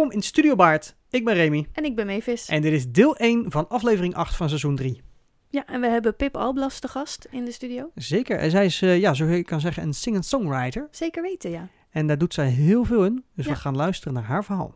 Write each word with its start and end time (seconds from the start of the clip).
Welkom 0.00 0.18
in 0.18 0.24
Studio 0.24 0.54
Baard. 0.54 0.96
Ik 1.10 1.24
ben 1.24 1.34
Remy. 1.34 1.66
En 1.72 1.84
ik 1.84 1.96
ben 1.96 2.06
Mavis. 2.06 2.46
En 2.48 2.62
dit 2.62 2.72
is 2.72 2.90
deel 2.90 3.16
1 3.16 3.50
van 3.50 3.68
aflevering 3.68 4.14
8 4.14 4.36
van 4.36 4.48
seizoen 4.48 4.76
3. 4.76 5.00
Ja, 5.48 5.66
en 5.66 5.80
we 5.80 5.86
hebben 5.86 6.16
Pip 6.16 6.36
Alblas 6.36 6.78
te 6.78 6.88
gast 6.88 7.26
in 7.30 7.44
de 7.44 7.52
studio. 7.52 7.90
Zeker. 7.94 8.38
En 8.38 8.50
zij 8.50 8.64
is, 8.64 8.82
eh, 8.82 9.00
ja, 9.00 9.14
zo 9.14 9.24
je 9.24 9.42
kan 9.44 9.60
zeggen, 9.60 9.82
een 9.82 9.94
sing-and-songwriter. 9.94 10.88
Zeker 10.90 11.22
weten, 11.22 11.50
ja. 11.50 11.68
En 11.90 12.06
daar 12.06 12.18
doet 12.18 12.34
zij 12.34 12.48
heel 12.48 12.84
veel 12.84 13.04
in. 13.04 13.24
Dus 13.34 13.44
Ja. 13.46 13.52
we 13.52 13.58
gaan 13.58 13.76
luisteren 13.76 14.14
naar 14.14 14.22
haar 14.22 14.44
verhaal. 14.44 14.74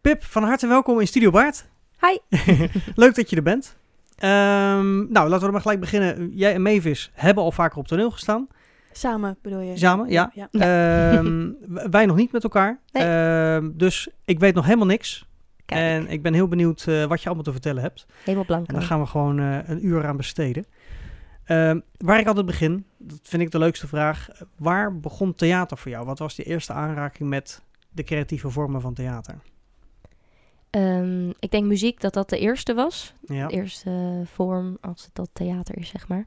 Pip, 0.00 0.24
van 0.24 0.42
harte 0.42 0.66
welkom 0.66 1.00
in 1.00 1.06
Studio 1.06 1.30
Baard. 1.30 1.64
Hi. 2.00 2.38
Leuk 2.94 3.14
dat 3.14 3.30
je 3.30 3.36
er 3.36 3.42
bent. 3.42 3.76
Ehm, 4.16 5.12
nou, 5.12 5.28
laten 5.28 5.46
we 5.46 5.52
maar 5.52 5.60
gelijk 5.60 5.80
beginnen. 5.80 6.30
Jij 6.34 6.54
en 6.54 6.62
Mavis 6.62 7.10
hebben 7.14 7.44
al 7.44 7.52
vaker 7.52 7.78
op 7.78 7.86
toneel 7.86 8.10
gestaan. 8.10 8.48
Samen 8.92 9.36
bedoel 9.42 9.60
je? 9.60 9.76
Samen, 9.76 10.10
ja. 10.10 10.30
ja. 10.34 10.48
Ehm, 10.50 11.50
wij 11.90 12.06
nog 12.06 12.16
niet 12.16 12.32
met 12.32 12.42
elkaar. 12.42 12.80
Nee. 12.92 13.02
Ehm, 13.04 13.70
dus 13.74 14.08
ik 14.24 14.38
weet 14.38 14.54
nog 14.54 14.64
helemaal 14.64 14.86
niks. 14.86 15.26
Kijk, 15.66 15.80
En 15.80 16.08
ik 16.12 16.22
ben 16.22 16.34
heel 16.34 16.48
benieuwd 16.48 16.84
eh, 16.86 17.04
wat 17.04 17.20
je 17.20 17.26
allemaal 17.26 17.44
te 17.44 17.52
vertellen 17.52 17.82
hebt. 17.82 18.06
helemaal 18.24 18.44
blank. 18.44 18.68
En 18.68 18.74
daar 18.74 18.82
gaan 18.82 19.00
we 19.00 19.06
gewoon 19.06 19.38
eh, 19.38 19.68
een 19.68 19.86
uur 19.86 20.06
aan 20.06 20.16
besteden. 20.16 20.66
Waar 21.96 22.18
ik 22.18 22.26
altijd 22.26 22.46
begin, 22.46 22.86
dat 22.98 23.18
vind 23.22 23.42
ik 23.42 23.50
de 23.50 23.58
leukste 23.58 23.86
vraag. 23.86 24.28
Waar 24.56 24.98
begon 25.00 25.34
theater 25.34 25.78
voor 25.78 25.90
jou? 25.90 26.06
Wat 26.06 26.18
was 26.18 26.34
de 26.34 26.42
eerste 26.42 26.72
aanraking 26.72 27.28
met 27.28 27.62
de 27.90 28.02
creatieve 28.04 28.50
vormen 28.50 28.80
van 28.80 28.94
theater? 28.94 29.34
Ehm, 30.70 31.28
ik 31.28 31.50
denk 31.50 31.64
muziek 31.66 32.00
dat 32.00 32.14
dat 32.14 32.28
de 32.28 32.38
eerste 32.38 32.74
was. 32.74 33.14
Ja. 33.26 33.46
De 33.46 33.54
eerste 33.54 34.22
vorm 34.24 34.78
als 34.80 35.04
het 35.04 35.14
dat 35.14 35.28
theater 35.32 35.78
is, 35.78 35.88
zeg 35.88 36.08
maar. 36.08 36.26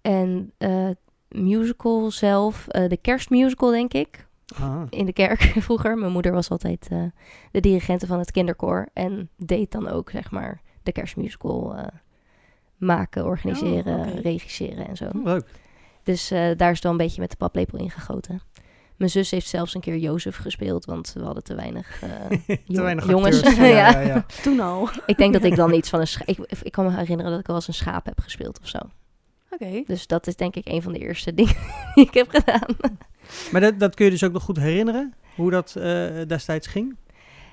En 0.00 0.52
eh, 0.58 0.88
musical 1.28 2.10
zelf, 2.10 2.68
eh, 2.68 2.88
de 2.88 2.96
kerstmusical 2.96 3.70
denk 3.70 3.92
ik. 3.94 4.26
Ah, 4.60 4.82
In 4.90 5.06
de 5.06 5.12
kerk 5.12 5.40
vroeger. 5.66 5.98
Mijn 5.98 6.12
moeder 6.12 6.32
was 6.32 6.50
altijd 6.50 6.88
eh, 6.90 7.02
de 7.50 7.60
dirigente 7.60 8.06
van 8.06 8.18
het 8.18 8.30
kinderkoor. 8.30 8.88
En 8.92 9.28
deed 9.36 9.70
dan 9.72 9.88
ook, 9.88 10.10
zeg 10.10 10.30
maar, 10.30 10.60
de 10.82 10.92
kerstmusical 10.92 11.76
maken, 12.76 13.24
organiseren, 13.26 13.98
Oh, 14.08 14.20
regisseren 14.20 14.88
en 14.88 14.96
zo. 14.96 15.10
leuk. 15.24 15.46
Dus 16.02 16.28
daar 16.28 16.60
is 16.70 16.74
het 16.74 16.82
wel 16.82 16.92
een 16.92 16.98
beetje 16.98 17.20
met 17.20 17.30
de 17.30 17.36
paplepel 17.36 17.78
ingegoten. 17.78 18.40
Mijn 19.02 19.14
zus 19.14 19.30
heeft 19.30 19.46
zelfs 19.48 19.74
een 19.74 19.80
keer 19.80 19.96
Jozef 19.96 20.36
gespeeld, 20.36 20.84
want 20.84 21.12
we 21.16 21.22
hadden 21.24 21.42
te 21.44 21.54
weinig, 21.54 22.00
eh, 22.02 22.10
Te 22.46 22.58
jong- 22.64 22.82
weinig 22.82 23.06
jongens. 23.08 23.36
acteurs. 23.44 23.56
ja. 23.78 23.90
ja, 23.90 24.00
ja. 24.00 24.24
Toen 24.42 24.60
al. 24.60 24.88
Ik 25.06 25.16
denk 25.16 25.32
dat 25.32 25.44
ik 25.44 25.56
dan 25.56 25.72
iets 25.78 25.88
van 25.90 26.00
een 26.00 26.06
schaap... 26.06 26.26
Ik, 26.28 26.38
ik 26.62 26.72
kan 26.72 26.84
me 26.84 26.96
herinneren 26.96 27.30
dat 27.32 27.40
ik 27.40 27.48
al 27.48 27.54
eens 27.54 27.68
een 27.68 27.74
schaap 27.74 28.04
heb 28.06 28.20
gespeeld 28.20 28.60
of 28.62 28.68
zo. 28.68 28.78
Oké. 29.50 29.82
Dus 29.86 30.06
dat 30.06 30.26
is 30.26 30.36
denk 30.36 30.54
ik 30.56 30.66
een 30.68 30.82
van 30.82 30.92
de 30.92 30.98
eerste 30.98 31.34
dingen 31.34 31.54
die 31.94 32.04
ik 32.06 32.14
heb 32.14 32.28
gedaan. 32.30 32.76
Maar 33.52 33.60
dat, 33.60 33.78
dat 33.78 33.94
kun 33.94 34.04
je 34.04 34.10
dus 34.10 34.24
ook 34.24 34.32
nog 34.32 34.42
goed 34.42 34.56
herinneren? 34.58 35.14
Hoe 35.36 35.50
dat 35.50 35.76
eh, 35.76 36.06
destijds 36.26 36.66
ging? 36.66 36.96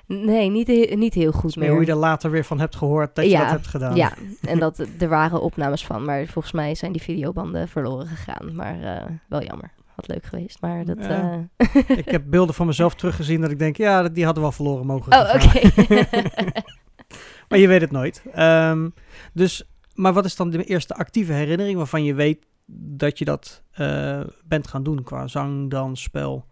Nee, 0.06 0.50
niet, 0.50 0.66
he- 0.66 0.94
niet 0.94 1.14
heel 1.14 1.32
goed 1.32 1.56
Meer 1.56 1.64
meer. 1.64 1.74
hoe 1.76 1.84
je 1.84 1.90
er 1.90 1.96
later 1.98 2.30
weer 2.30 2.44
van 2.44 2.60
hebt 2.60 2.76
gehoord 2.76 3.14
dat 3.14 3.24
je 3.24 3.30
Ja, 3.30 3.40
dat 3.42 3.50
hebt 3.50 3.66
gedaan. 3.66 3.96
Ja, 3.96 4.12
en 4.40 4.58
dat, 4.58 4.78
er 4.98 5.08
waren 5.08 5.40
opnames 5.42 5.86
van, 5.86 6.04
maar 6.04 6.26
volgens 6.26 6.54
mij 6.54 6.74
zijn 6.74 6.92
die 6.92 7.02
videobanden 7.02 7.68
verloren 7.68 8.06
gegaan. 8.06 8.54
Maar 8.54 8.82
eh, 8.82 9.04
wel 9.28 9.42
jammer. 9.42 9.70
Had 10.00 10.08
leuk 10.08 10.24
geweest, 10.24 10.60
maar 10.60 10.84
dat... 10.84 10.98
Ja. 10.98 11.48
eh, 11.56 11.88
Ik 11.88 12.10
heb 12.10 12.22
beelden 12.26 12.54
van 12.54 12.66
mezelf 12.66 12.94
teruggezien 12.94 13.40
dat 13.40 13.50
ik 13.50 13.58
denk, 13.58 13.76
ja, 13.76 14.08
die 14.08 14.24
hadden 14.24 14.42
wel 14.42 14.52
verloren 14.52 14.86
mogen 14.86 15.12
Oh, 15.12 15.34
oké. 15.34 15.70
Maar 17.48 17.58
je 17.58 17.68
weet 17.68 17.80
het 17.80 17.90
nooit. 17.90 18.22
Ehm, 18.32 18.88
dus, 19.32 19.70
maar 19.94 20.12
wat 20.12 20.24
is 20.24 20.36
dan 20.36 20.50
de 20.50 20.64
eerste 20.64 20.94
actieve 20.94 21.32
herinnering 21.32 21.76
waarvan 21.76 22.04
je 22.04 22.14
weet 22.14 22.46
dat 22.72 23.18
je 23.18 23.24
dat 23.24 23.62
eh, 23.70 24.20
bent 24.44 24.66
gaan 24.66 24.82
doen 24.82 25.02
qua 25.02 25.26
zang, 25.26 25.70
dans, 25.70 26.02
spel? 26.02 26.46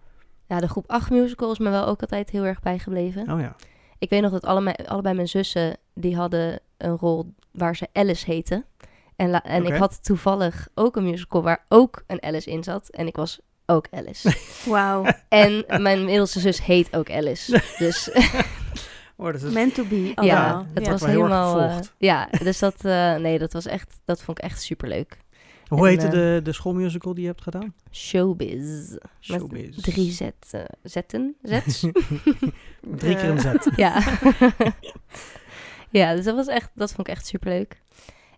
ja, 0.48 0.60
de 0.60 0.68
groep 0.68 0.90
8 0.90 1.10
musical 1.10 1.52
is 1.52 1.58
me 1.58 1.70
wel 1.70 1.86
ook 1.86 2.00
altijd 2.00 2.30
heel 2.30 2.44
erg 2.44 2.60
bijgebleven. 2.60 3.32
Oh 3.32 3.40
ja. 3.40 3.56
Ik 3.98 4.10
weet 4.10 4.22
nog 4.22 4.30
dat 4.30 4.44
alle, 4.44 4.76
allebei 4.76 5.14
mijn 5.14 5.28
zussen, 5.28 5.76
die 5.94 6.16
hadden 6.16 6.60
een 6.76 6.96
rol 6.96 7.34
waar 7.50 7.76
ze 7.76 7.88
Alice 7.92 8.24
heten. 8.24 8.64
En, 9.16 9.42
en 9.42 9.66
ik 9.66 9.74
had 9.74 10.04
toevallig 10.04 10.68
ook 10.74 10.96
een 10.96 11.04
musical 11.04 11.42
waar 11.42 11.64
ook 11.68 12.02
een 12.06 12.22
Alice 12.22 12.50
in 12.50 12.64
zat. 12.64 12.88
En 12.88 13.06
ik 13.06 13.16
was 13.16 13.40
ook 13.70 13.86
Alice. 13.90 14.34
Wauw. 14.66 15.04
en 15.28 15.64
mijn 15.78 16.04
middelste 16.04 16.40
zus 16.40 16.62
heet 16.64 16.96
ook 16.96 17.10
Alice. 17.10 17.62
Dus 17.78 18.10
Oh, 19.16 19.32
dat 19.32 19.42
is 19.42 19.52
Meant 19.52 19.74
to 19.74 19.84
be. 19.84 20.12
ja, 20.14 20.66
het 20.74 20.84
Ja. 20.84 20.90
was 20.90 21.00
wel 21.00 21.10
heel 21.10 21.20
erg 21.20 21.28
helemaal... 21.30 21.60
eh, 21.60 21.78
ja, 21.98 22.28
dus 22.42 22.58
dat, 22.58 22.84
eh, 22.84 23.16
nee, 23.16 23.38
dat 23.38 23.52
was 23.52 23.66
echt, 23.66 24.00
dat 24.04 24.22
vond 24.22 24.38
ik 24.38 24.44
echt 24.44 24.62
superleuk. 24.62 25.18
Hoe 25.68 25.78
En, 25.78 25.84
heette 25.86 26.06
eh, 26.06 26.12
de, 26.12 26.40
de 26.42 26.52
schoolmusical 26.52 27.14
die 27.14 27.22
je 27.22 27.28
hebt 27.28 27.42
gedaan? 27.42 27.74
Showbiz. 27.92 28.94
Showbiz. 29.20 29.76
Met 29.76 29.82
drie 29.84 30.10
zet, 30.10 30.54
zetten. 30.82 31.36
Zets? 31.42 31.80
Drie 32.96 33.16
keer 33.16 33.24
een 33.28 33.40
zet. 33.40 33.70
Ja. 33.76 34.02
ja, 35.90 36.14
dus 36.14 36.24
dat 36.24 36.34
was 36.34 36.46
echt, 36.46 36.70
dat 36.74 36.92
vond 36.92 37.08
ik 37.08 37.14
echt 37.14 37.26
superleuk. 37.26 37.82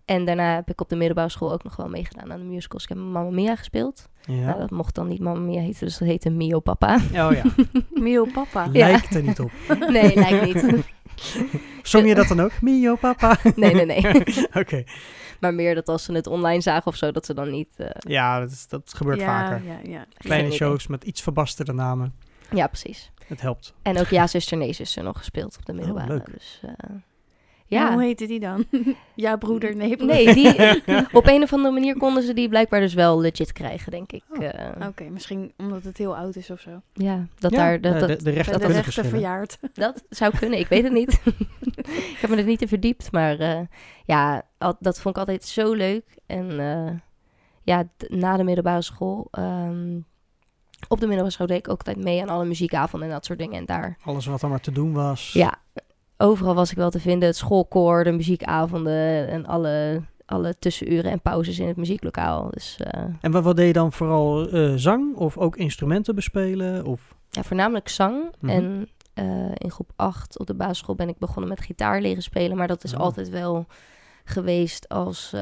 En 0.05 0.25
daarna 0.25 0.55
heb 0.55 0.71
ik 0.71 0.81
op 0.81 0.89
de 0.89 0.97
middelbare 0.97 1.29
school 1.29 1.53
ook 1.53 1.63
nog 1.65 1.77
wel 1.77 1.89
meegedaan 1.89 2.33
aan 2.33 2.39
de 2.39 2.45
musicals. 2.45 2.83
Ik 2.83 2.89
heb 2.89 2.99
Mamma 2.99 3.31
Mia 3.31 3.57
gespeeld. 3.57 4.09
Nou, 4.27 4.41
Ja. 4.41 4.53
dat 4.53 4.71
mocht 4.71 4.95
dan 4.95 5.09
niet 5.09 5.21
Mamma 5.21 5.41
Mia 5.41 5.61
heten, 5.61 5.87
dus 5.87 5.99
dat 5.99 6.09
heette 6.09 6.31
Mio 6.31 6.61
Papa. 6.61 6.97
Oh 6.97 7.11
ja. 7.13 7.43
Mio 8.05 8.25
papa. 8.33 8.69
Ja. 8.73 8.87
Lijkt 8.87 9.15
er 9.15 9.23
niet 9.23 9.41
op. 9.41 9.51
Nee, 9.89 10.15
lijkt 10.15 10.45
niet. 10.45 10.85
Zong 11.83 12.09
je 12.09 12.15
dat 12.15 12.29
dan 12.29 12.41
ook? 12.41 12.61
Mio 12.61 12.97
papa. 12.97 13.37
Nee, 13.57 13.75
nee, 13.75 13.87
nee. 13.87 14.23
Oké. 14.53 14.85
Maar 15.41 15.55
meer 15.55 15.75
dat 15.75 15.89
als 15.89 16.05
ze 16.05 16.13
het 16.13 16.27
online 16.27 16.61
zagen 16.61 16.87
of 16.87 16.97
zo, 16.97 17.13
dat 17.13 17.27
ze 17.27 17.35
dan 17.35 17.51
niet... 17.51 17.69
eh, 17.77 17.87
Ja, 17.99 18.41
dat, 18.41 18.51
is- 18.51 18.67
dat 18.69 18.93
gebeurt 18.97 19.21
ja, 19.21 19.27
vaker. 19.27 19.67
Ja, 19.67 19.79
ja. 19.91 20.07
Kleine 20.19 20.51
shows 20.51 20.87
met 20.87 21.05
iets 21.05 21.21
verbasterde 21.23 21.73
namen. 21.73 22.15
Ja, 22.55 22.67
precies. 22.67 23.11
Het 23.27 23.41
helpt. 23.41 23.75
En 23.83 23.99
ook 23.99 24.07
Ja, 24.09 24.27
zuster, 24.27 24.57
nee, 24.57 24.73
zuster 24.73 25.03
nog 25.03 25.19
gespeeld 25.19 25.57
op 25.59 25.67
de 25.67 25.73
middelbare. 25.73 26.09
leuk. 26.09 26.33
Dus, 26.33 26.61
eh, 26.63 26.91
Ja. 27.79 27.93
Hoe 27.93 28.03
heette 28.03 28.27
die 28.27 28.41
dan? 28.41 28.65
ja, 29.15 29.37
broeder, 29.37 29.77
nee, 29.77 29.97
broeder. 29.97 30.17
Nee, 30.25 30.35
die, 30.35 30.83
op 31.19 31.27
een 31.27 31.43
of 31.43 31.53
andere 31.53 31.75
manier 31.75 31.97
konden 31.97 32.23
ze 32.23 32.33
die 32.35 32.49
blijkbaar 32.49 32.81
dus 32.81 32.95
wel 32.95 33.21
legit 33.21 33.53
krijgen, 33.53 33.91
denk 33.91 34.13
ik. 34.13 34.23
Oh. 34.31 34.45
Eh, 34.45 34.87
Oké, 34.89 35.05
misschien 35.05 35.53
omdat 35.57 35.85
het 35.85 35.99
heel 35.99 36.17
oud 36.17 36.37
is 36.37 36.51
of 36.51 36.61
zo. 36.61 36.71
Ja, 36.93 37.27
dat 37.39 37.51
Ja, 37.51 37.57
daar... 37.59 37.81
Dat, 37.81 38.01
dat, 38.01 38.09
de, 38.09 38.25
de 38.25 38.31
rechten 38.31 38.61
Zijn 38.61 38.73
de 38.73 38.81
rechten 38.81 39.05
verjaard. 39.05 39.59
Dat 39.73 40.03
zou 40.09 40.37
kunnen, 40.39 40.59
ik 40.59 40.67
weet 40.67 40.83
het 40.83 40.93
niet. 40.93 41.21
ik 41.85 42.17
heb 42.21 42.31
me 42.31 42.37
er 42.37 42.45
niet 42.45 42.63
in 42.63 42.69
verdiept, 42.69 43.13
maar 43.13 43.39
eh, 43.39 43.61
ja, 44.05 44.43
al- 44.59 44.77
dat 44.81 45.01
vond 45.01 45.15
ik 45.15 45.21
altijd 45.21 45.45
zo 45.45 45.73
leuk. 45.73 46.05
En 46.27 46.61
eh, 46.61 46.93
ja, 47.63 47.85
na 48.09 48.37
de 48.37 48.45
middelbare 48.45 48.83
school, 48.83 49.29
ehm, 49.31 49.97
op 50.89 51.01
de 51.01 51.07
middelbare 51.07 51.31
school 51.31 51.47
deed 51.47 51.59
ik 51.59 51.69
ook 51.69 51.79
altijd 51.79 52.05
mee 52.05 52.23
aan 52.23 52.29
alle 52.29 52.45
muziekavonden 52.45 53.09
en 53.09 53.15
dat 53.15 53.25
soort 53.25 53.39
dingen. 53.39 53.59
En 53.59 53.65
daar, 53.65 53.97
Alles 54.05 54.27
wat 54.27 54.43
er 54.43 54.49
maar 54.49 54.61
te 54.61 54.73
doen 54.73 54.93
was. 54.93 55.33
ja, 55.33 55.59
overal 56.21 56.55
was 56.55 56.71
ik 56.71 56.77
wel 56.77 56.91
te 56.91 57.01
vinden. 57.01 57.29
Het 57.29 57.37
schoolkoor, 57.37 58.05
de 58.05 58.13
muziekavonden 58.13 59.29
en 59.29 59.47
alle, 59.47 60.03
alle 60.27 60.55
tussenuren 60.59 61.11
en 61.11 61.21
pauzes 61.21 61.59
in 61.59 61.67
het 61.67 61.77
muzieklokaal. 61.77 62.51
Dus 62.51 62.77
eh, 62.79 63.03
En 63.21 63.31
wat, 63.33 63.45
wat 63.45 63.57
deed 63.57 63.67
je 63.67 63.73
dan 63.73 63.93
vooral 63.93 64.49
eh, 64.49 64.73
zang 64.77 65.17
of 65.17 65.39
ook 65.39 65.57
instrumenten 65.57 66.15
bespelen? 66.15 66.85
Of... 66.85 67.15
ja, 67.31 67.43
voornamelijk 67.43 67.89
zang. 67.89 68.33
Mhm. 68.41 68.53
En 68.53 68.89
eh, 69.15 69.51
in 69.55 69.71
groep 69.71 69.91
8 69.97 70.39
op 70.39 70.47
de 70.47 70.55
basisschool 70.55 70.95
ben 70.95 71.09
ik 71.09 71.19
begonnen 71.19 71.49
met 71.49 71.61
gitaar 71.61 72.01
leren 72.01 72.23
spelen. 72.23 72.57
Maar 72.57 72.69
dat 72.69 72.85
is 72.85 72.95
Oh. 72.95 73.01
altijd 73.01 73.29
wel 73.29 73.67
geweest 74.25 74.89
als 74.89 75.35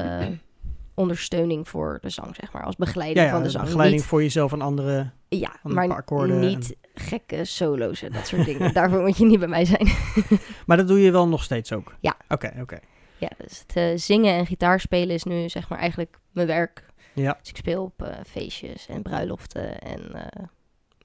ondersteuning 0.99 1.67
voor 1.67 1.97
de 2.01 2.09
zang, 2.09 2.35
zeg 2.35 2.51
maar. 2.51 2.63
Als 2.63 2.75
begeleiding 2.75 3.19
Ja, 3.19 3.25
ja 3.25 3.31
van 3.31 3.43
de 3.43 3.49
zang. 3.49 3.63
begeleiding 3.63 3.99
Niet, 4.01 4.09
voor 4.09 4.21
jezelf 4.21 4.51
en 4.51 4.61
andere. 4.61 5.09
ja, 5.27 5.51
maar 5.63 5.87
paar 5.87 5.97
akkoorden 5.97 6.39
niet 6.39 6.75
gekke 6.93 7.45
solo's 7.45 8.01
en 8.01 8.11
dat 8.11 8.27
soort 8.27 8.45
dingen. 8.45 8.73
Daarvoor 8.79 9.01
moet 9.01 9.17
je 9.17 9.25
niet 9.25 9.39
bij 9.39 9.47
mij 9.47 9.65
zijn. 9.65 9.87
Maar 10.67 10.77
dat 10.77 10.87
doe 10.87 10.99
je 11.01 11.11
wel 11.11 11.27
nog 11.27 11.43
steeds 11.43 11.73
ook? 11.73 11.95
Ja. 11.99 12.15
Oké, 12.27 12.53
oké. 12.61 12.79
ja, 13.17 13.29
dus 13.37 13.59
het 13.59 13.75
eh, 13.75 13.91
zingen 13.95 14.33
en 14.33 14.45
gitaar 14.45 14.79
spelen 14.79 15.15
is 15.15 15.23
nu 15.23 15.49
zeg 15.49 15.69
maar 15.69 15.79
eigenlijk 15.79 16.19
mijn 16.31 16.47
werk. 16.47 16.85
Ja. 17.13 17.37
Dus 17.41 17.49
ik 17.49 17.57
speel 17.57 17.83
op 17.83 18.03
eh, 18.03 18.15
feestjes 18.27 18.87
en 18.87 19.01
bruiloften 19.01 19.79
en... 19.79 20.13
eh 20.13 20.43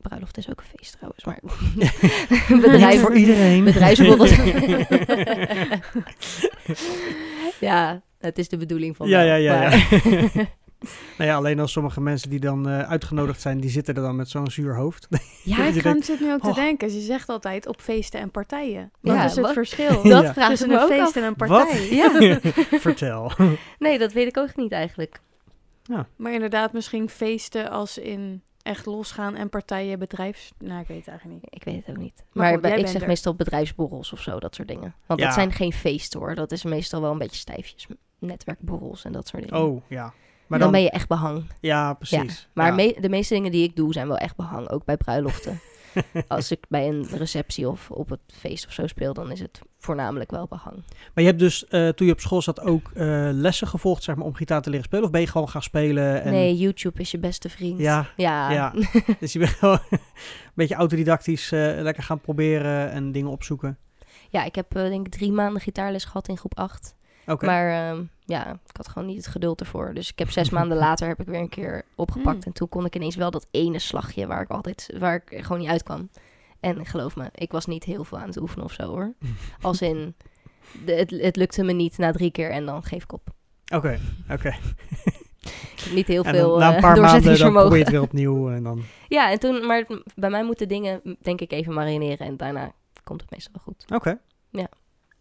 bruiloft 0.09 0.37
is 0.39 0.51
ook 0.51 0.59
een 0.61 0.79
feest 0.79 0.93
trouwens, 0.93 1.25
maar 1.25 1.39
Niet 2.49 2.61
bedrijf, 2.61 3.01
voor 3.01 3.15
iedereen. 3.15 3.65
ja, 7.61 8.03
het 8.19 8.39
is 8.39 8.49
de 8.49 8.57
bedoeling 8.57 8.97
van 8.97 9.09
Ja, 9.09 9.21
ja, 9.21 9.35
ja, 9.35 9.63
ja. 9.63 9.79
nou 11.19 11.31
ja, 11.31 11.35
alleen 11.35 11.61
als 11.61 11.73
sommige 11.73 12.01
mensen 12.01 12.31
die 12.31 12.41
dan 12.41 12.69
eh, 12.69 12.79
uitgenodigd 12.91 13.41
zijn, 13.41 13.61
die 13.61 13.71
zitten 13.71 13.95
er 13.95 14.03
dan 14.03 14.17
met 14.17 14.29
zo'n 14.29 14.51
zuur 14.51 14.77
hoofd. 14.77 15.09
Ja, 15.45 15.67
ik 15.67 15.83
denkt, 15.83 16.05
zit 16.05 16.21
nu 16.21 16.33
ook 16.33 16.41
te 16.43 16.49
oh. 16.49 16.55
denken. 16.55 16.91
Ze 16.91 17.01
zegt 17.01 17.29
altijd 17.29 17.67
op 17.67 17.81
feesten 17.81 18.21
en 18.21 18.31
partijen. 18.31 18.91
Wat 19.01 19.15
Ja, 19.15 19.25
is 19.25 19.35
het 19.37 19.45
wat- 19.45 19.53
verschil 19.53 20.03
Dat 20.03 20.23
Ja. 20.23 20.29
ik 20.43 20.49
tussen 20.49 20.71
een 20.71 20.79
ook 20.79 20.89
feest 20.89 21.01
af. 21.01 21.17
en 21.17 21.23
een 21.23 21.35
Wat? 21.37 21.49
partij? 21.49 21.89
Ja, 21.91 22.39
Vertel. 22.79 23.33
nee, 23.79 23.99
dat 23.99 24.13
weet 24.13 24.27
ik 24.27 24.37
ook 24.37 24.57
niet 24.57 24.73
eigenlijk. 24.73 25.21
Maar 26.17 26.33
inderdaad, 26.33 26.73
misschien 26.73 27.09
feesten 27.09 27.71
als 27.71 27.99
in 27.99 28.43
echt 28.65 28.87
losgaan 28.87 29.35
en 29.35 29.49
partijen, 29.49 29.99
bedrijfs... 29.99 30.53
Nou, 30.59 30.81
ik 30.81 30.87
weet 30.87 30.99
het 30.99 31.09
eigenlijk 31.09 31.43
niet. 31.43 31.55
Ik 31.55 31.65
weet 31.65 31.77
het 31.87 31.97
ook 31.97 32.03
niet. 32.03 32.25
Maar 32.33 32.53
goed, 32.55 32.65
ik 32.67 32.87
zeg 32.87 33.03
er. 33.03 33.09
meestal 33.09 33.35
bedrijfsborrels 33.35 34.13
of 34.13 34.21
zo, 34.21 34.39
dat 34.39 34.55
soort 34.55 34.69
dingen. 34.69 34.95
Want 35.07 35.21
Ja. 35.21 35.27
dat 35.27 35.35
zijn 35.35 35.53
geen 35.53 35.73
feesten 35.73 36.21
hoor. 36.21 36.35
Dat 36.35 36.53
is 36.53 36.65
meestal 36.65 37.01
wel 37.01 37.11
een 37.13 37.19
beetje 37.19 37.37
stijfjes. 37.37 37.87
Netwerkborrels 38.19 39.05
en 39.05 39.13
dat 39.13 39.29
soort 39.29 39.43
dingen. 39.43 39.65
Oh, 39.67 39.83
ja. 39.89 40.03
Maar 40.47 40.59
dan, 40.59 40.59
dan, 40.59 40.71
ben 40.71 40.83
je 40.83 40.91
echt 40.91 41.09
behang. 41.09 41.45
ja, 41.61 41.95
precies. 41.95 42.49
Maar 42.53 42.67
ja. 42.67 42.75
me- 42.75 42.97
de 43.01 43.09
meeste 43.09 43.35
dingen 43.35 43.53
die 43.53 43.63
ik 43.69 43.77
doe 43.77 43.93
zijn 43.93 44.09
wel 44.09 44.17
echt 44.19 44.37
behang. 44.37 44.69
Ook 44.71 44.85
bij 44.85 44.97
bruiloften. 44.97 45.61
Als 46.29 46.51
ik 46.51 46.65
bij 46.69 46.89
een 46.89 47.07
receptie 47.11 47.69
of 47.69 47.91
op 47.91 48.09
het 48.09 48.21
feest 48.27 48.67
of 48.67 48.73
zo 48.73 48.87
speel, 48.87 49.15
dan 49.15 49.31
is 49.31 49.41
het 49.41 49.61
voornamelijk 49.79 50.31
wel 50.31 50.47
behang. 50.47 50.77
Maar 51.15 51.25
je 51.25 51.31
hebt 51.31 51.39
dus, 51.39 51.67
eh, 51.67 51.89
toen 51.89 52.07
je 52.07 52.13
op 52.13 52.21
school 52.21 52.43
zat, 52.43 52.61
ook 52.61 52.91
eh, 52.95 53.29
lessen 53.33 53.67
gevolgd, 53.67 54.03
zeg 54.03 54.17
maar, 54.17 54.27
om 54.27 54.35
gitaar 54.35 54.63
te 54.63 54.71
leren 54.71 54.85
spelen? 54.85 55.05
Of 55.05 55.11
ben 55.11 55.21
je 55.21 55.27
gewoon 55.27 55.49
gaan 55.49 55.63
spelen? 55.63 56.23
En... 56.23 56.33
Nee, 56.33 56.57
YouTube 56.57 57.01
is 57.01 57.11
je 57.11 57.19
beste 57.19 57.49
vriend. 57.49 57.79
Ja, 57.79 58.07
Ja. 58.17 58.51
ja. 58.51 58.73
dus 59.21 59.33
je 59.33 59.39
bent 59.39 59.51
gewoon 59.51 59.79
een 59.91 59.99
beetje 60.55 60.75
autodidactisch 60.75 61.53
eh, 61.53 61.61
lekker 61.61 62.03
gaan 62.03 62.21
proberen 62.21 62.91
en 62.91 63.13
dingen 63.13 63.31
opzoeken. 63.31 63.79
Ja, 64.31 64.45
ik 64.45 64.55
heb 64.55 64.71
denk 64.71 65.07
ik 65.07 65.13
drie 65.13 65.33
maanden 65.33 65.63
gitaarles 65.63 66.05
gehad 66.05 66.29
in 66.29 66.37
groep 66.37 66.59
8. 66.59 66.95
Maar 67.27 67.91
ehm, 67.91 68.03
ja, 68.25 68.51
ik 68.51 68.77
had 68.77 68.89
gewoon 68.89 69.09
niet 69.09 69.17
het 69.17 69.27
geduld 69.27 69.61
ervoor. 69.61 69.95
Dus 69.95 70.11
ik 70.11 70.19
heb 70.19 70.31
zes 70.31 70.51
maanden 70.59 70.77
later 70.77 71.09
heb 71.09 71.21
ik 71.21 71.27
weer 71.27 71.41
een 71.41 71.49
keer 71.49 71.85
opgepakt. 71.95 72.37
Mm. 72.37 72.43
En 72.43 72.53
toen 72.53 72.69
kon 72.69 72.85
ik 72.85 72.97
ineens 72.97 73.17
wel 73.17 73.31
dat 73.31 73.47
ene 73.51 73.79
slagje 73.79 74.27
waar 74.27 74.43
ik 74.43 74.49
altijd, 74.49 74.95
waar 74.99 75.15
ik 75.15 75.45
gewoon 75.45 75.59
niet 75.59 75.71
uitkwam. 75.71 76.11
En 76.61 76.87
geloof 76.87 77.17
me, 77.17 77.29
ik 77.35 77.53
was 77.53 77.67
niet 77.67 77.85
heel 77.85 78.05
veel 78.05 78.19
aan 78.19 78.29
het 78.29 78.41
oefenen 78.41 78.65
of 78.65 78.73
zo 78.73 78.83
hoor. 78.83 79.15
Als 79.61 79.83
in, 79.83 80.15
de, 80.85 80.93
het, 80.93 81.11
het 81.11 81.37
lukte 81.37 81.63
me 81.63 81.73
niet 81.73 81.99
na 81.99 82.13
drie 82.13 82.31
keer 82.31 82.51
en 82.51 82.67
dan 82.67 82.83
geef 82.83 83.03
ik 83.03 83.13
op. 83.13 83.29
Oké, 83.75 84.01
oké. 84.31 84.55
Niet 85.95 86.07
heel 86.07 86.25
En 86.25 86.35
veel 86.35 86.59
na 86.59 86.69
een 86.69 86.75
eh, 86.75 86.81
paar 86.81 87.01
maanden 87.01 87.39
dan 87.39 87.53
probeer 87.53 87.77
je 87.77 87.83
het 87.83 87.93
weer 87.93 88.01
opnieuw 88.01 88.51
en 88.51 88.63
dan... 88.63 88.83
Ja, 89.09 89.31
en 89.31 89.39
toen, 89.39 89.67
maar 89.67 89.87
bij 90.15 90.31
mij 90.31 90.45
moeten 90.45 90.69
dingen 90.69 91.17
denk 91.21 91.41
ik 91.41 91.53
even 91.53 91.73
marineren 91.73 92.27
en 92.27 92.37
daarna 92.37 92.73
komt 93.03 93.21
het 93.21 93.31
meestal 93.31 93.53
wel 93.53 93.63
goed. 93.63 93.85
Oké. 93.95 94.19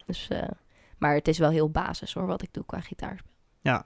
Dus, 0.05 0.27
eh, 0.27 0.47
maar 1.03 1.15
het 1.15 1.27
is 1.27 1.37
wel 1.37 1.49
heel 1.49 1.69
basis 1.69 2.13
hoor, 2.13 2.25
wat 2.25 2.41
ik 2.41 2.49
doe 2.53 2.65
qua 2.65 2.79
gitaarspel. 2.79 3.31
Ja. 3.61 3.85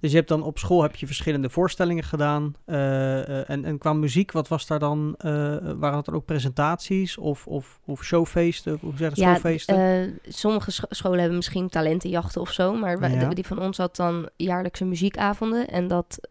Dus 0.00 0.10
je 0.10 0.16
hebt 0.16 0.28
dan 0.28 0.42
op 0.42 0.58
school 0.58 0.82
heb 0.82 0.94
je 0.96 1.06
verschillende 1.06 1.50
voorstellingen 1.50 2.04
gedaan. 2.04 2.54
eh, 2.64 3.18
eh, 3.40 3.50
en, 3.50 3.64
en 3.64 3.78
qua 3.78 3.92
muziek, 3.92 4.32
wat 4.32 4.48
was 4.48 4.66
daar 4.66 4.78
dan? 4.78 5.14
eh, 5.18 5.30
waren 5.76 5.92
dat 6.04 6.10
ook 6.10 6.24
presentaties 6.24 7.18
of, 7.18 7.46
of, 7.46 7.80
of 7.84 8.04
showfeesten? 8.04 8.74
Of 8.74 8.80
hoe 8.80 8.96
zeg 8.96 9.14
je 9.16 9.24
dat? 9.24 9.36
Schoolfeesten? 9.36 9.76
eh, 9.76 10.32
sommige 10.32 10.70
scho- 10.70 10.86
scholen 10.90 11.18
hebben 11.18 11.36
misschien 11.36 11.68
talentenjachten 11.68 12.40
of 12.40 12.50
zo. 12.52 12.74
Maar 12.74 12.98
wij- 12.98 13.10
Ja. 13.14 13.28
die 13.28 13.46
van 13.46 13.58
ons 13.60 13.76
had 13.76 13.96
dan 13.96 14.28
jaarlijkse 14.36 14.84
muziekavonden. 14.84 15.68
En 15.68 15.88
dat 15.88 16.28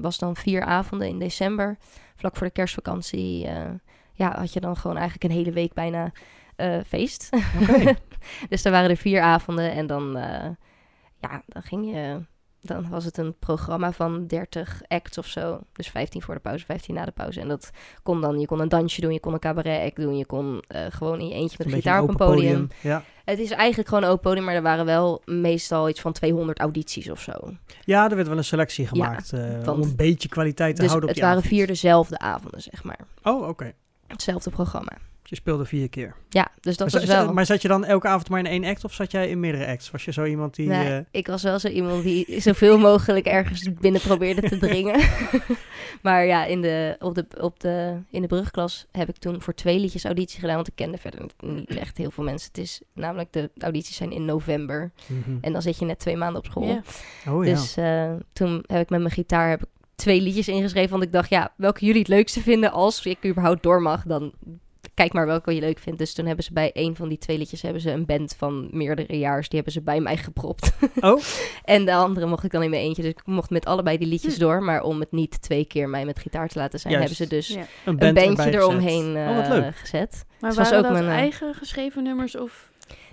was 0.00 0.18
dan 0.18 0.36
vier 0.36 0.62
avonden 0.64 1.08
in 1.08 1.18
december. 1.18 1.78
Vlak 2.16 2.36
voor 2.36 2.46
de 2.46 2.52
kerstvakantie 2.52 3.48
ja, 4.12 4.38
had 4.38 4.52
je 4.52 4.60
dan 4.60 4.76
gewoon 4.76 4.96
eigenlijk 4.96 5.24
een 5.24 5.38
hele 5.38 5.52
week 5.52 5.72
bijna 5.74 6.12
feest. 6.86 7.28
dus 8.48 8.62
daar 8.62 8.72
waren 8.72 8.90
er 8.90 8.96
vier 8.96 9.20
avonden. 9.20 9.72
En 9.72 9.86
dan, 9.86 10.16
eh, 10.16 10.48
ja, 11.20 11.42
dan 11.46 11.62
ging 11.62 11.90
je... 11.94 12.28
Dan 12.62 12.88
was 12.88 13.04
het 13.04 13.16
een 13.16 13.34
programma 13.38 13.92
van 13.92 14.26
30 14.26 14.80
acts 14.88 15.18
of 15.18 15.26
zo. 15.26 15.60
Dus 15.72 15.88
15 15.88 16.22
voor 16.22 16.34
de 16.34 16.40
pauze, 16.40 16.64
15 16.64 16.94
na 16.94 17.04
de 17.04 17.10
pauze. 17.10 17.40
En 17.40 17.48
dat 17.48 17.70
kon 18.02 18.20
dan, 18.20 18.40
je 18.40 18.46
kon 18.46 18.60
een 18.60 18.68
dansje 18.68 19.00
doen, 19.00 19.12
je 19.12 19.20
kon 19.20 19.32
een 19.32 19.38
cabaret 19.38 19.84
act 19.84 19.96
doen, 19.96 20.16
je 20.16 20.26
kon 20.26 20.62
eh, 20.68 20.82
gewoon 20.88 21.20
in 21.20 21.28
je 21.28 21.34
eentje 21.34 21.56
met 21.58 21.66
een, 21.66 21.72
gitaar 21.72 22.02
op 22.02 22.08
een 22.08 22.16
podium. 22.16 22.68
Ja. 22.80 23.02
Het 23.24 23.38
is 23.38 23.50
eigenlijk 23.50 23.88
gewoon 23.88 24.04
een 24.04 24.08
open 24.10 24.22
podium, 24.22 24.44
maar 24.44 24.54
er 24.54 24.62
waren 24.62 24.84
wel 24.84 25.22
meestal 25.24 25.88
iets 25.88 26.00
van 26.00 26.12
200 26.12 26.58
audities 26.58 27.10
of 27.10 27.20
zo. 27.20 27.32
ja, 27.84 28.10
er 28.10 28.16
werd 28.16 28.28
wel 28.28 28.36
een 28.36 28.44
selectie 28.44 28.86
gemaakt 28.86 29.32
eh, 29.32 29.40
want- 29.64 29.68
om 29.68 29.82
een 29.82 29.96
beetje 29.96 30.28
kwaliteit 30.28 30.74
te 30.76 30.80
Dus 30.82 30.90
houden 30.90 31.08
op 31.08 31.14
het 31.14 31.24
waren 31.24 31.38
avond. 31.38 31.54
vier 31.54 31.66
dezelfde 31.66 32.18
avonden, 32.18 32.60
zeg 32.62 32.84
maar. 32.84 32.98
Oh, 33.22 33.48
oké. 33.48 33.72
Hetzelfde 34.06 34.50
programma. 34.50 34.92
Je 35.30 35.36
speelde 35.36 35.64
vier 35.64 35.88
keer. 35.88 36.14
Ja, 36.28 36.48
dus 36.60 36.76
dat 36.76 36.92
maar, 36.92 37.00
was 37.00 37.10
wel... 37.10 37.32
maar 37.32 37.46
zat 37.46 37.62
je 37.62 37.68
dan 37.68 37.84
elke 37.84 38.08
avond 38.08 38.28
maar 38.28 38.38
in 38.38 38.46
één 38.46 38.64
act 38.64 38.84
of 38.84 38.92
zat 38.92 39.10
jij 39.10 39.28
in 39.28 39.40
meerdere 39.40 39.66
acts? 39.66 39.90
Was 39.90 40.04
je 40.04 40.12
zo 40.12 40.24
iemand 40.24 40.54
die... 40.54 40.68
Nee, 40.68 40.96
eh, 40.96 41.04
ik 41.10 41.26
was 41.26 41.42
wel 41.42 41.58
zo 41.58 41.68
iemand 41.68 42.02
die 42.02 42.26
zoveel 42.40 42.78
mogelijk 42.78 43.26
ergens 43.26 43.72
binnen 43.80 44.00
probeerde 44.00 44.48
te 44.48 44.58
dringen. 44.58 45.00
maar 46.02 46.24
ja, 46.24 46.44
in 46.44 46.60
de, 46.60 46.96
op 46.98 47.14
de, 47.14 47.26
op 47.40 47.60
de, 47.60 47.96
in 48.10 48.22
de 48.22 48.26
brugklas 48.26 48.86
heb 48.92 49.08
ik 49.08 49.16
toen 49.16 49.42
voor 49.42 49.54
twee 49.54 49.78
liedjes 49.78 50.04
auditie 50.04 50.40
gedaan. 50.40 50.54
Want 50.54 50.68
ik 50.68 50.76
kende 50.76 50.98
verder 50.98 51.26
niet 51.40 51.76
echt 51.76 51.96
heel 51.96 52.10
veel 52.10 52.24
mensen. 52.24 52.48
Het 52.48 52.58
is 52.58 52.80
namelijk, 52.94 53.32
de 53.32 53.50
audities 53.58 53.96
zijn 53.96 54.12
in 54.12 54.24
november. 54.24 54.92
mhm. 55.06 55.36
En 55.40 55.52
dan 55.52 55.62
zit 55.62 55.78
je 55.78 55.84
net 55.84 55.98
twee 55.98 56.16
maanden 56.16 56.38
op 56.38 56.46
school. 56.46 56.66
Ja. 56.66 56.82
Oh 57.28 57.44
ja. 57.44 57.54
Dus 57.54 57.76
eh, 57.76 58.12
toen 58.32 58.64
heb 58.66 58.82
ik 58.82 58.90
met 58.90 59.00
mijn 59.00 59.14
gitaar 59.14 59.48
heb 59.48 59.62
ik 59.62 59.68
twee 59.94 60.20
liedjes 60.20 60.48
ingeschreven. 60.48 60.90
Want 60.90 61.02
ik 61.02 61.12
dacht, 61.12 61.30
ja, 61.30 61.52
welke 61.56 61.84
jullie 61.84 62.00
het 62.00 62.08
leukste 62.08 62.40
vinden 62.40 62.72
als 62.72 63.06
ik 63.06 63.26
überhaupt 63.26 63.62
door 63.62 63.82
mag, 63.82 64.02
dan 64.02 64.32
kijk 64.94 65.12
maar 65.12 65.26
welke 65.26 65.54
je 65.54 65.60
leuk 65.60 65.78
vindt. 65.78 65.98
Dus 65.98 66.14
toen 66.14 66.26
hebben 66.26 66.44
ze 66.44 66.52
bij 66.52 66.70
een 66.74 66.96
van 66.96 67.08
die 67.08 67.18
twee 67.18 67.38
liedjes 67.38 67.62
hebben 67.62 67.80
ze 67.82 67.90
een 67.90 68.06
band 68.06 68.34
van 68.38 68.68
meerdere 68.70 69.18
jaars. 69.18 69.48
Die 69.48 69.54
hebben 69.56 69.72
ze 69.72 69.82
bij 69.82 70.00
mij 70.00 70.16
gepropt. 70.16 70.70
Oh, 71.00 71.20
en 71.64 71.84
de 71.84 71.94
andere 71.94 72.26
mocht 72.26 72.44
ik 72.44 72.50
dan 72.50 72.62
in 72.62 72.70
mijn 72.70 72.82
eentje. 72.82 73.02
Dus 73.02 73.10
ik 73.10 73.26
mocht 73.26 73.50
met 73.50 73.64
allebei 73.66 73.98
die 73.98 74.08
liedjes 74.08 74.34
Hm. 74.34 74.40
door. 74.40 74.62
Maar 74.62 74.82
om 74.82 75.00
het 75.00 75.12
niet 75.12 75.42
twee 75.42 75.64
keer 75.64 75.88
mij 75.88 76.04
met 76.04 76.18
gitaar 76.18 76.48
te 76.48 76.58
laten 76.58 76.78
zijn, 76.80 76.92
Juist. 76.94 77.08
hebben 77.18 77.28
ze 77.28 77.34
dus 77.36 77.48
Ja. 77.48 77.60
een, 77.60 77.66
een 77.84 78.14
band 78.14 78.36
bandje 78.36 78.58
eromheen 78.58 79.16
Oh, 79.16 79.36
wat 79.36 79.48
leuk. 79.48 79.76
gezet. 79.76 80.24
Maar 80.40 80.50
Dus 80.50 80.58
was 80.58 80.70
waren 80.70 80.84
ook 80.88 80.94
dat 80.94 81.02
mijn, 81.02 81.12
eh, 81.14 81.20
eigen 81.22 81.54
geschreven 81.54 82.02
nummers 82.02 82.36
of 82.36 82.69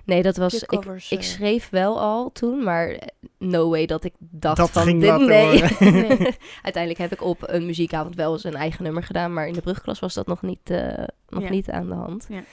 Nee, 0.07 0.21
dat 0.21 0.38
was... 0.38 0.54
Ik, 0.54 0.68
covers? 0.68 1.12
ik 1.12 1.18
eh? 1.18 1.24
schreef 1.24 1.69
wel 1.69 2.00
al 2.00 2.31
toen, 2.31 2.63
maar 2.63 3.00
no 3.38 3.69
way 3.69 3.86
dat 3.86 4.04
ik 4.04 4.13
dacht 4.19 4.57
Dat 4.57 4.69
van 4.69 4.83
ging 4.83 5.01
dit, 5.01 5.18
nee. 5.18 5.62
Uiteindelijk 6.68 6.98
heb 6.98 7.12
ik 7.12 7.21
op 7.24 7.38
een 7.42 7.65
muziekavond 7.65 8.15
wel 8.15 8.31
eens 8.33 8.44
een 8.44 8.56
eigen 8.56 8.83
nummer 8.83 9.04
gedaan, 9.04 9.33
maar 9.33 9.48
in 9.48 9.54
de 9.54 9.62
brugklas 9.62 10.00
was 10.00 10.13
dat 10.13 10.27
nog 10.27 10.42
niet, 10.42 10.69
eh, 10.69 11.04
nog 11.30 11.44
Ja. 11.44 11.50
niet 11.50 11.69
aan 11.69 11.88
de 11.88 11.94
hand. 11.94 12.25
Ja. 12.30 12.44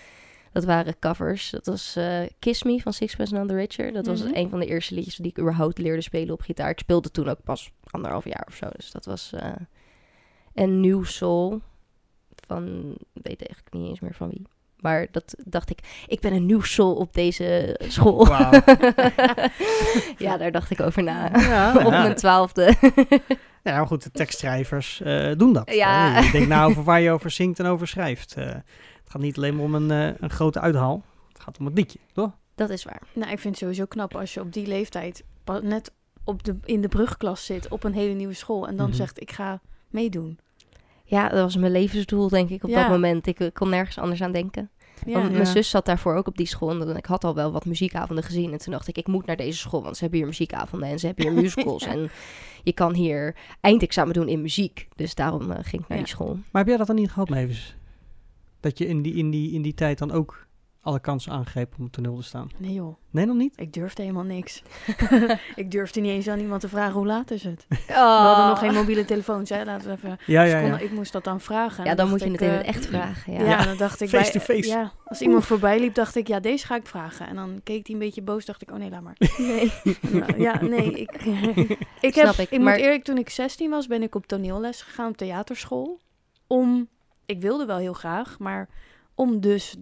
Dat 0.53 0.65
waren 0.65 0.99
covers. 0.99 1.51
Dat 1.51 1.67
was 1.67 1.97
eh, 1.97 2.21
Kiss 2.39 2.63
Me 2.63 2.81
van 2.81 2.93
Sixpence 2.93 3.35
None 3.35 3.47
the 3.47 3.55
Richer. 3.55 3.93
Dat 3.93 4.07
was 4.07 4.23
Mhm. 4.23 4.35
een 4.35 4.49
van 4.51 4.59
de 4.59 4.67
eerste 4.67 4.95
liedjes 4.95 5.17
die 5.17 5.31
ik 5.31 5.39
überhaupt 5.39 5.79
leerde 5.79 6.03
spelen 6.03 6.33
op 6.35 6.41
gitaar. 6.41 6.71
Ik 6.71 6.79
speelde 6.79 7.11
toen 7.11 7.29
ook 7.29 7.43
pas 7.45 7.71
anderhalf 7.91 8.25
jaar 8.25 8.45
of 8.49 8.55
zo, 8.55 8.67
dus 8.77 8.91
dat 8.91 9.05
was... 9.05 9.33
eh 9.33 9.53
en 10.55 10.81
New 10.81 11.05
Soul 11.05 11.61
van... 12.47 12.95
weet 13.13 13.47
eigenlijk 13.47 13.69
niet 13.71 13.89
eens 13.89 14.01
meer 14.01 14.15
van 14.15 14.29
wie. 14.29 14.43
Maar 14.85 15.07
dat 15.11 15.35
dacht 15.45 15.71
ik, 15.71 15.79
ik 16.07 16.21
ben 16.21 16.33
een 16.33 16.47
nieuw 16.47 16.63
soul 16.63 16.95
op 16.95 17.15
deze 17.15 17.79
school. 17.89 18.27
Wauw. 18.27 18.51
ja, 20.19 20.37
daar 20.37 20.53
dacht 20.53 20.71
ik 20.71 20.81
over 20.81 21.03
na. 21.03 21.31
Ja, 21.39 21.73
op 21.87 21.93
ja. 21.93 22.03
mijn 22.03 22.15
twaalfde. 22.15 22.75
Ja, 23.63 23.77
maar 23.77 23.87
goed, 23.87 24.03
de 24.03 24.11
tekstschrijvers 24.11 25.01
eh, 25.01 25.31
doen 25.37 25.53
dat. 25.53 25.75
Ja. 25.75 26.11
hè. 26.13 26.21
Je 26.21 26.31
denkt 26.31 26.49
na 26.49 26.65
over 26.65 26.85
waar 26.85 27.01
je 27.01 27.11
over 27.11 27.31
zingt 27.31 27.59
en 27.59 27.67
over 27.67 27.89
schrijft. 27.89 28.35
Eh, 28.37 28.45
het 28.47 28.63
gaat 29.07 29.23
niet 29.23 29.37
alleen 29.37 29.55
maar 29.57 29.65
om 29.65 29.75
een, 29.75 29.91
eh, 29.91 30.15
een 30.21 30.31
grote 30.31 30.61
uithaal. 30.61 31.03
Het 31.33 31.41
gaat 31.43 31.59
om 31.59 31.65
het 31.67 31.75
liedje, 31.75 31.99
toch? 32.13 32.31
Dat 32.55 32.71
is 32.71 32.85
waar. 32.85 33.03
Nou, 33.13 33.33
ik 33.33 33.39
vind 33.39 33.55
het 33.55 33.63
sowieso 33.63 33.85
knap 33.87 34.17
als 34.17 34.35
je 34.35 34.41
op 34.41 34.53
die 34.53 34.67
leeftijd 34.67 35.25
net 35.63 35.93
op 36.25 36.43
de, 36.45 36.57
in 36.65 36.81
de 36.81 36.89
brugklas 36.89 37.45
zit 37.45 37.69
op 37.69 37.85
een 37.85 37.95
hele 37.95 38.15
nieuwe 38.15 38.35
school 38.35 38.69
en 38.69 38.77
dan 38.77 38.87
Mhm. 38.87 38.97
zegt 38.97 39.21
ik 39.21 39.33
ga 39.33 39.61
meedoen. 39.89 40.39
Ja, 41.07 41.29
dat 41.29 41.41
was 41.41 41.57
mijn 41.57 41.73
levensdoel, 41.73 42.29
denk 42.29 42.51
ik, 42.51 42.65
op 42.65 42.71
Ja. 42.71 42.81
dat 42.81 42.89
moment. 42.91 43.27
Ik 43.27 43.41
eh, 43.41 43.49
kon 43.53 43.69
nergens 43.69 43.99
anders 43.99 44.23
aan 44.23 44.33
denken. 44.33 44.71
Ja. 45.07 45.13
Want 45.13 45.27
Ja. 45.27 45.33
mijn 45.33 45.47
zus 45.47 45.71
zat 45.71 45.87
daarvoor 45.87 46.15
ook 46.15 46.27
op 46.27 46.37
die 46.37 46.47
school. 46.47 46.71
En 46.81 46.97
ik 46.97 47.07
had 47.07 47.25
al 47.25 47.35
wel 47.35 47.53
wat 47.53 47.65
muziekavonden 47.65 48.25
gezien. 48.25 48.53
En 48.53 48.59
toen 48.59 48.73
dacht 48.73 48.89
ik, 48.89 48.99
ik 48.99 49.07
moet 49.07 49.27
naar 49.27 49.37
deze 49.37 49.59
school. 49.59 49.83
Want 49.83 49.95
ze 49.97 50.01
hebben 50.03 50.19
hier 50.19 50.29
muziekavonden 50.29 50.89
en 50.89 50.99
ze 50.99 51.07
hebben 51.07 51.25
hier 51.25 51.35
musicals. 51.43 51.85
Ja. 51.85 51.91
En 51.91 52.11
je 52.63 52.73
kan 52.73 52.95
hier 52.95 53.37
eindexamen 53.61 54.15
doen 54.15 54.29
in 54.29 54.43
muziek. 54.43 54.89
Dus 54.97 55.15
daarom 55.15 55.51
eh, 55.51 55.59
ging 55.63 55.83
ik 55.83 55.89
naar 55.89 55.99
die 55.99 56.07
school. 56.07 56.35
Maar 56.35 56.61
heb 56.63 56.67
jij 56.67 56.77
dat 56.77 56.87
dan 56.87 56.97
niet 56.97 57.11
gehad, 57.11 57.29
Mavis? 57.29 57.77
Dat 58.61 58.79
je 58.79 58.87
in 58.87 59.03
die, 59.03 59.15
in, 59.15 59.31
die, 59.31 59.53
in 59.53 59.63
die 59.63 59.75
tijd 59.75 59.99
dan 59.99 60.11
ook 60.13 60.44
alle 60.85 61.01
kansen 61.01 61.33
aangreep 61.33 61.75
om 61.79 61.85
op 61.85 61.93
toneel 61.93 62.17
te 62.17 62.23
staan? 62.23 62.49
Nee 62.57 62.73
joh, 62.73 62.97
Nee, 63.11 63.27
nog 63.27 63.37
niet? 63.37 63.53
ik 63.61 63.73
durfde 63.73 64.03
helemaal 64.03 64.25
niks. 64.25 64.63
ik 65.57 65.71
durfde 65.71 66.01
niet 66.01 66.11
eens 66.11 66.29
aan 66.29 66.39
iemand 66.39 66.61
te 66.61 66.69
vragen 66.69 66.93
hoe 66.95 67.07
laat 67.07 67.31
is 67.31 67.43
het. 67.45 67.67
Oh. 67.71 67.77
We 67.89 67.93
hadden 68.27 68.47
nog 68.47 68.59
geen 68.59 68.75
mobiele 68.75 69.05
telefoons, 69.05 69.49
hè? 69.51 69.65
Laten 69.65 69.87
we 69.89 69.93
even. 69.95 70.19
Ja, 70.27 70.43
Dus 70.43 70.53
ja, 70.53 70.61
kon- 70.61 70.69
ja. 70.69 70.79
ik 70.79 70.91
moest 70.93 71.13
dat 71.13 71.25
dan 71.25 71.41
vragen. 71.41 71.85
Ja, 71.85 71.95
dan 71.95 72.09
moet 72.09 72.21
je 72.23 72.31
het 72.31 72.41
in 72.41 72.49
het 72.49 72.63
eh, 72.63 72.69
echt 72.69 72.87
vragen. 72.87 73.33
Ja. 73.33 73.43
Ja, 73.45 73.65
dan 73.65 73.77
dacht 73.77 74.01
ik 74.01 74.09
Face 74.09 74.33
bij- 74.33 74.41
to 74.41 74.53
face. 74.55 74.69
Ja, 74.69 74.93
als 75.05 75.21
iemand 75.21 75.45
voorbij 75.47 75.81
liep, 75.81 75.95
dacht 75.95 76.15
ik, 76.17 76.29
ja, 76.29 76.41
deze 76.41 76.67
ga 76.67 76.77
ik 76.77 76.87
vragen. 76.87 77.27
En 77.27 77.35
dan 77.37 77.61
keek 77.65 77.87
hij 77.87 77.95
een 77.95 78.01
beetje 78.03 78.23
boos, 78.23 78.45
dacht 78.45 78.63
ik, 78.63 78.71
oh 78.71 78.77
nee, 78.77 78.91
laat 78.91 79.03
maar. 79.03 79.17
Nee. 79.39 79.73
Nou, 80.01 80.41
ja, 80.41 80.63
nee, 80.63 80.91
ik, 81.01 81.11
ik, 82.01 82.13
Snap 82.13 82.25
heb, 82.37 82.47
ik, 82.47 82.51
ik, 82.51 82.61
maar- 82.61 82.73
moet 82.75 82.83
eerlijk, 82.85 83.05
toen 83.05 83.19
ik 83.19 83.29
16 83.31 83.71
was, 83.71 83.87
ben 83.87 84.03
ik 84.03 84.15
op 84.15 84.27
toneelles 84.27 84.83
gegaan 84.83 85.09
op 85.09 85.17
theaterschool. 85.17 86.01
Om, 86.47 86.89
ik 87.27 87.41
wilde 87.41 87.67
wel 87.67 87.77
heel 87.79 87.93
graag, 87.93 88.39
maar 88.39 88.69
om 89.15 89.41
dus, 89.41 89.77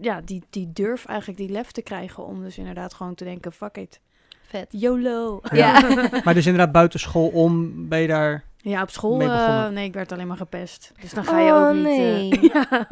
ja, 0.00 0.20
die, 0.20 0.42
die 0.50 0.72
durf 0.72 1.06
eigenlijk, 1.06 1.38
die 1.38 1.48
lef 1.50 1.70
te 1.70 1.82
krijgen. 1.82 2.26
Om 2.26 2.42
dus 2.42 2.58
inderdaad 2.58 2.94
gewoon 2.94 3.14
te 3.14 3.24
denken, 3.24 3.52
fuck 3.52 3.76
it, 3.76 4.00
Vet. 4.46 4.66
YOLO. 4.70 5.40
Ja. 5.52 5.80
Maar 6.24 6.34
dus 6.34 6.46
inderdaad 6.46 6.72
buiten 6.72 7.00
school 7.00 7.28
om 7.28 7.88
ben 7.88 8.00
je 8.00 8.06
daar... 8.08 8.44
Ja, 8.56 8.82
op 8.82 8.90
school, 8.90 9.16
Mee 9.16 9.28
eh, 9.28 9.34
begonnen. 9.46 9.72
nee, 9.72 9.84
ik 9.86 9.92
werd 9.94 10.12
alleen 10.12 10.26
maar 10.26 10.36
gepest. 10.36 10.92
Dus 11.00 11.12
dan 11.12 11.24
ga 11.24 11.40
je 11.40 11.52
Oh, 11.52 11.68
ook 11.68 11.74
niet... 11.74 11.84
eh, 11.86 11.92
nee. 11.92 12.40
ja. 12.52 12.86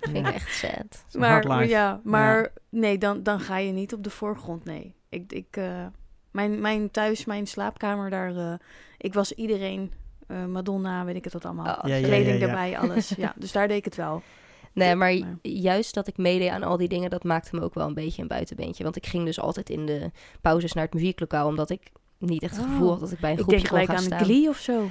Vind 0.00 0.26
ik 0.26 0.34
echt 0.34 0.54
sad. 0.54 1.04
Maar, 1.12 1.66
ja, 1.66 2.00
maar 2.04 2.52
nee, 2.68 2.98
dan, 2.98 3.22
dan 3.22 3.40
ga 3.40 3.58
je 3.58 3.72
niet 3.72 3.92
op 3.92 4.02
de 4.04 4.10
voorgrond, 4.10 4.64
nee. 4.64 4.94
Ik, 5.08 5.32
ik, 5.32 5.46
eh, 5.56 5.86
mijn, 6.30 6.60
mijn 6.60 6.90
thuis, 6.90 7.24
mijn 7.24 7.46
slaapkamer, 7.46 8.10
daar, 8.10 8.36
eh, 8.36 8.52
ik 8.98 9.14
was 9.14 9.32
iedereen 9.32 9.92
eh, 10.26 10.44
Madonna, 10.44 11.04
weet 11.04 11.16
ik 11.16 11.24
het 11.24 11.32
wat 11.32 11.44
allemaal. 11.44 11.74
Oh, 11.76 11.88
Ja, 11.88 11.94
ja, 11.94 12.06
Kleding 12.06 12.38
ja, 12.40 12.46
ja. 12.46 12.46
erbij, 12.46 12.78
alles. 12.78 13.08
Ja, 13.16 13.32
dus 13.36 13.52
daar 13.52 13.68
deed 13.68 13.76
ik 13.76 13.84
het 13.84 13.96
wel. 13.96 14.22
Nee, 14.74 14.94
maar 14.94 15.18
Maar- 15.18 15.36
juist 15.42 15.94
dat 15.94 16.06
ik 16.06 16.16
meedeed 16.16 16.50
aan 16.50 16.62
al 16.62 16.76
die 16.76 16.88
dingen, 16.88 17.10
dat 17.10 17.24
maakte 17.24 17.56
me 17.56 17.62
ook 17.62 17.74
wel 17.74 17.86
een 17.86 17.94
beetje 17.94 18.22
een 18.22 18.28
buitenbeentje. 18.28 18.82
Want 18.84 18.96
ik 18.96 19.06
ging 19.06 19.24
dus 19.24 19.40
altijd 19.40 19.70
in 19.70 19.86
de 19.86 20.10
pauzes 20.40 20.72
naar 20.72 20.84
het 20.84 20.94
muzieklokaal, 20.94 21.46
omdat 21.46 21.70
ik 21.70 21.80
niet 22.18 22.42
echt 22.42 22.56
het 22.56 22.64
Oh. 22.64 22.70
gevoel 22.72 22.90
had 22.90 23.00
dat 23.00 23.12
ik 23.12 23.18
bij 23.20 23.30
een 23.30 23.36
Ik 23.38 23.42
groepje 23.42 23.58
denk 23.60 23.70
kon 23.70 23.78
gelijk 23.80 23.98
aan 23.98 24.04
staan. 24.04 24.24
Glee 24.24 24.48
of 24.48 24.56
zo. 24.58 24.88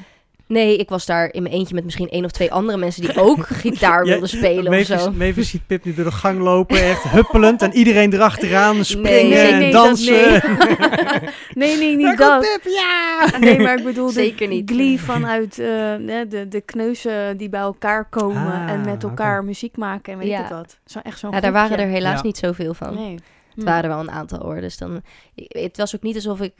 Nee, 0.53 0.77
ik 0.77 0.89
was 0.89 1.05
daar 1.05 1.33
in 1.33 1.43
mijn 1.43 1.55
eentje 1.55 1.75
met 1.75 1.83
misschien 1.83 2.09
één 2.09 2.25
of 2.25 2.31
twee 2.31 2.51
andere 2.51 2.77
mensen 2.77 3.01
die 3.01 3.21
ook 3.27 3.47
gitaar 3.47 4.03
Ja, 4.05 4.09
wilden 4.11 4.29
spelen 4.29 4.63
of 4.63 4.69
Mavis, 4.89 5.03
zo. 5.03 5.11
Mavis 5.11 5.49
ziet 5.49 5.67
Pip 5.67 5.83
nu 5.85 5.93
door 5.93 6.05
de 6.05 6.11
gang 6.11 6.39
lopen, 6.39 6.83
echt 6.83 7.03
huppelend. 7.03 7.61
En 7.61 7.73
iedereen 7.73 8.13
erachteraan 8.13 8.85
springen 8.85 9.29
Nee, 9.29 9.51
en 9.51 9.59
nee, 9.59 9.71
dansen. 9.71 10.31
dat- 10.31 10.41
nee, 11.53 11.77
nee, 11.77 11.77
Daar 11.77 11.95
niet 11.97 12.05
komt 12.05 12.17
dat. 12.17 12.39
Pip, 12.61 12.71
ja! 12.71 13.27
Nee, 13.39 13.59
maar 13.59 13.77
ik 13.77 13.83
bedoel 13.83 14.09
Zeker 14.09 14.47
de 14.49 14.53
niet. 14.53 14.69
Glee 14.71 14.99
vanuit 14.99 15.59
eh, 15.59 15.65
de, 15.67 16.25
de, 16.29 16.47
de 16.47 16.61
kneuzen 16.61 17.37
die 17.37 17.49
bij 17.49 17.59
elkaar 17.59 18.09
komen 18.09 18.51
Ah, 18.53 18.69
en 18.69 18.81
met 18.81 18.95
oké. 18.95 19.07
elkaar 19.07 19.43
muziek 19.43 19.77
maken 19.77 20.13
en 20.13 20.19
weet 20.19 20.27
Ja. 20.27 20.37
ik 20.37 20.43
het 20.43 20.53
wat. 20.53 20.79
Zo, 20.85 20.99
echt 21.03 21.19
zo'n 21.19 21.31
Ja, 21.31 21.39
daar 21.39 21.51
waren 21.51 21.77
er 21.77 21.87
helaas 21.87 22.17
Ja. 22.17 22.23
niet 22.25 22.37
zoveel 22.37 22.73
van. 22.73 22.95
Nee. 22.95 23.15
Het 23.55 23.63
waren 23.63 23.83
er 23.83 23.89
wel 23.89 23.99
een 23.99 24.11
aantal 24.11 24.39
hoor. 24.39 24.61
Dus 24.61 24.77
dan, 24.77 25.01
het 25.35 25.77
was 25.77 25.95
ook 25.95 26.01
niet 26.01 26.15
alsof 26.15 26.41
ik 26.41 26.53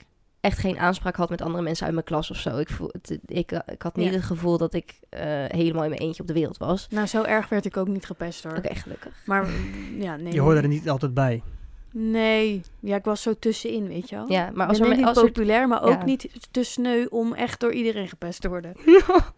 echt 0.44 0.58
geen 0.58 0.78
aanspraak 0.78 1.16
had 1.16 1.30
met 1.30 1.42
andere 1.42 1.62
mensen 1.62 1.84
uit 1.84 1.94
mijn 1.94 2.06
klas 2.06 2.30
of 2.30 2.36
zo. 2.36 2.58
Ik, 2.58 2.68
voel, 2.70 2.88
het, 2.92 3.18
ik, 3.26 3.52
ik 3.66 3.82
had 3.82 3.96
niet 3.96 4.06
Ja. 4.06 4.12
het 4.12 4.22
gevoel 4.24 4.58
dat 4.58 4.74
ik 4.74 4.94
eh, 5.08 5.20
helemaal 5.48 5.82
in 5.82 5.88
mijn 5.88 6.00
eentje 6.00 6.22
op 6.22 6.28
de 6.28 6.34
wereld 6.34 6.56
was. 6.56 6.86
Nou, 6.90 7.06
zo 7.06 7.22
erg 7.22 7.48
werd 7.48 7.64
ik 7.64 7.76
ook 7.76 7.88
niet 7.88 8.06
gepest 8.06 8.44
hoor. 8.44 8.56
Oké, 8.56 8.74
gelukkig. 8.74 9.12
Maar 9.26 9.46
ja, 9.98 10.16
nee. 10.16 10.32
Je 10.32 10.40
hoorde 10.40 10.60
er 10.60 10.68
niet 10.68 10.88
altijd 10.90 11.14
bij. 11.14 11.42
Nee, 11.96 12.62
ja, 12.80 12.96
ik 12.96 13.04
was 13.04 13.22
zo 13.22 13.34
tussenin, 13.38 13.88
weet 13.88 14.08
je 14.08 14.16
wel. 14.16 14.30
Ja, 14.32 14.50
maar 14.54 14.66
als 14.66 14.78
ben 14.78 14.90
er, 14.90 14.96
niet 14.96 15.06
als 15.06 15.16
er 15.16 15.24
populair, 15.24 15.68
maar 15.68 15.82
ook 15.82 15.90
ja. 15.90 16.04
niet 16.04 16.28
te 16.50 16.62
sneu 16.62 17.06
om 17.10 17.34
echt 17.34 17.60
door 17.60 17.72
iedereen 17.72 18.08
gepest 18.08 18.40
te 18.40 18.48
worden. 18.48 18.72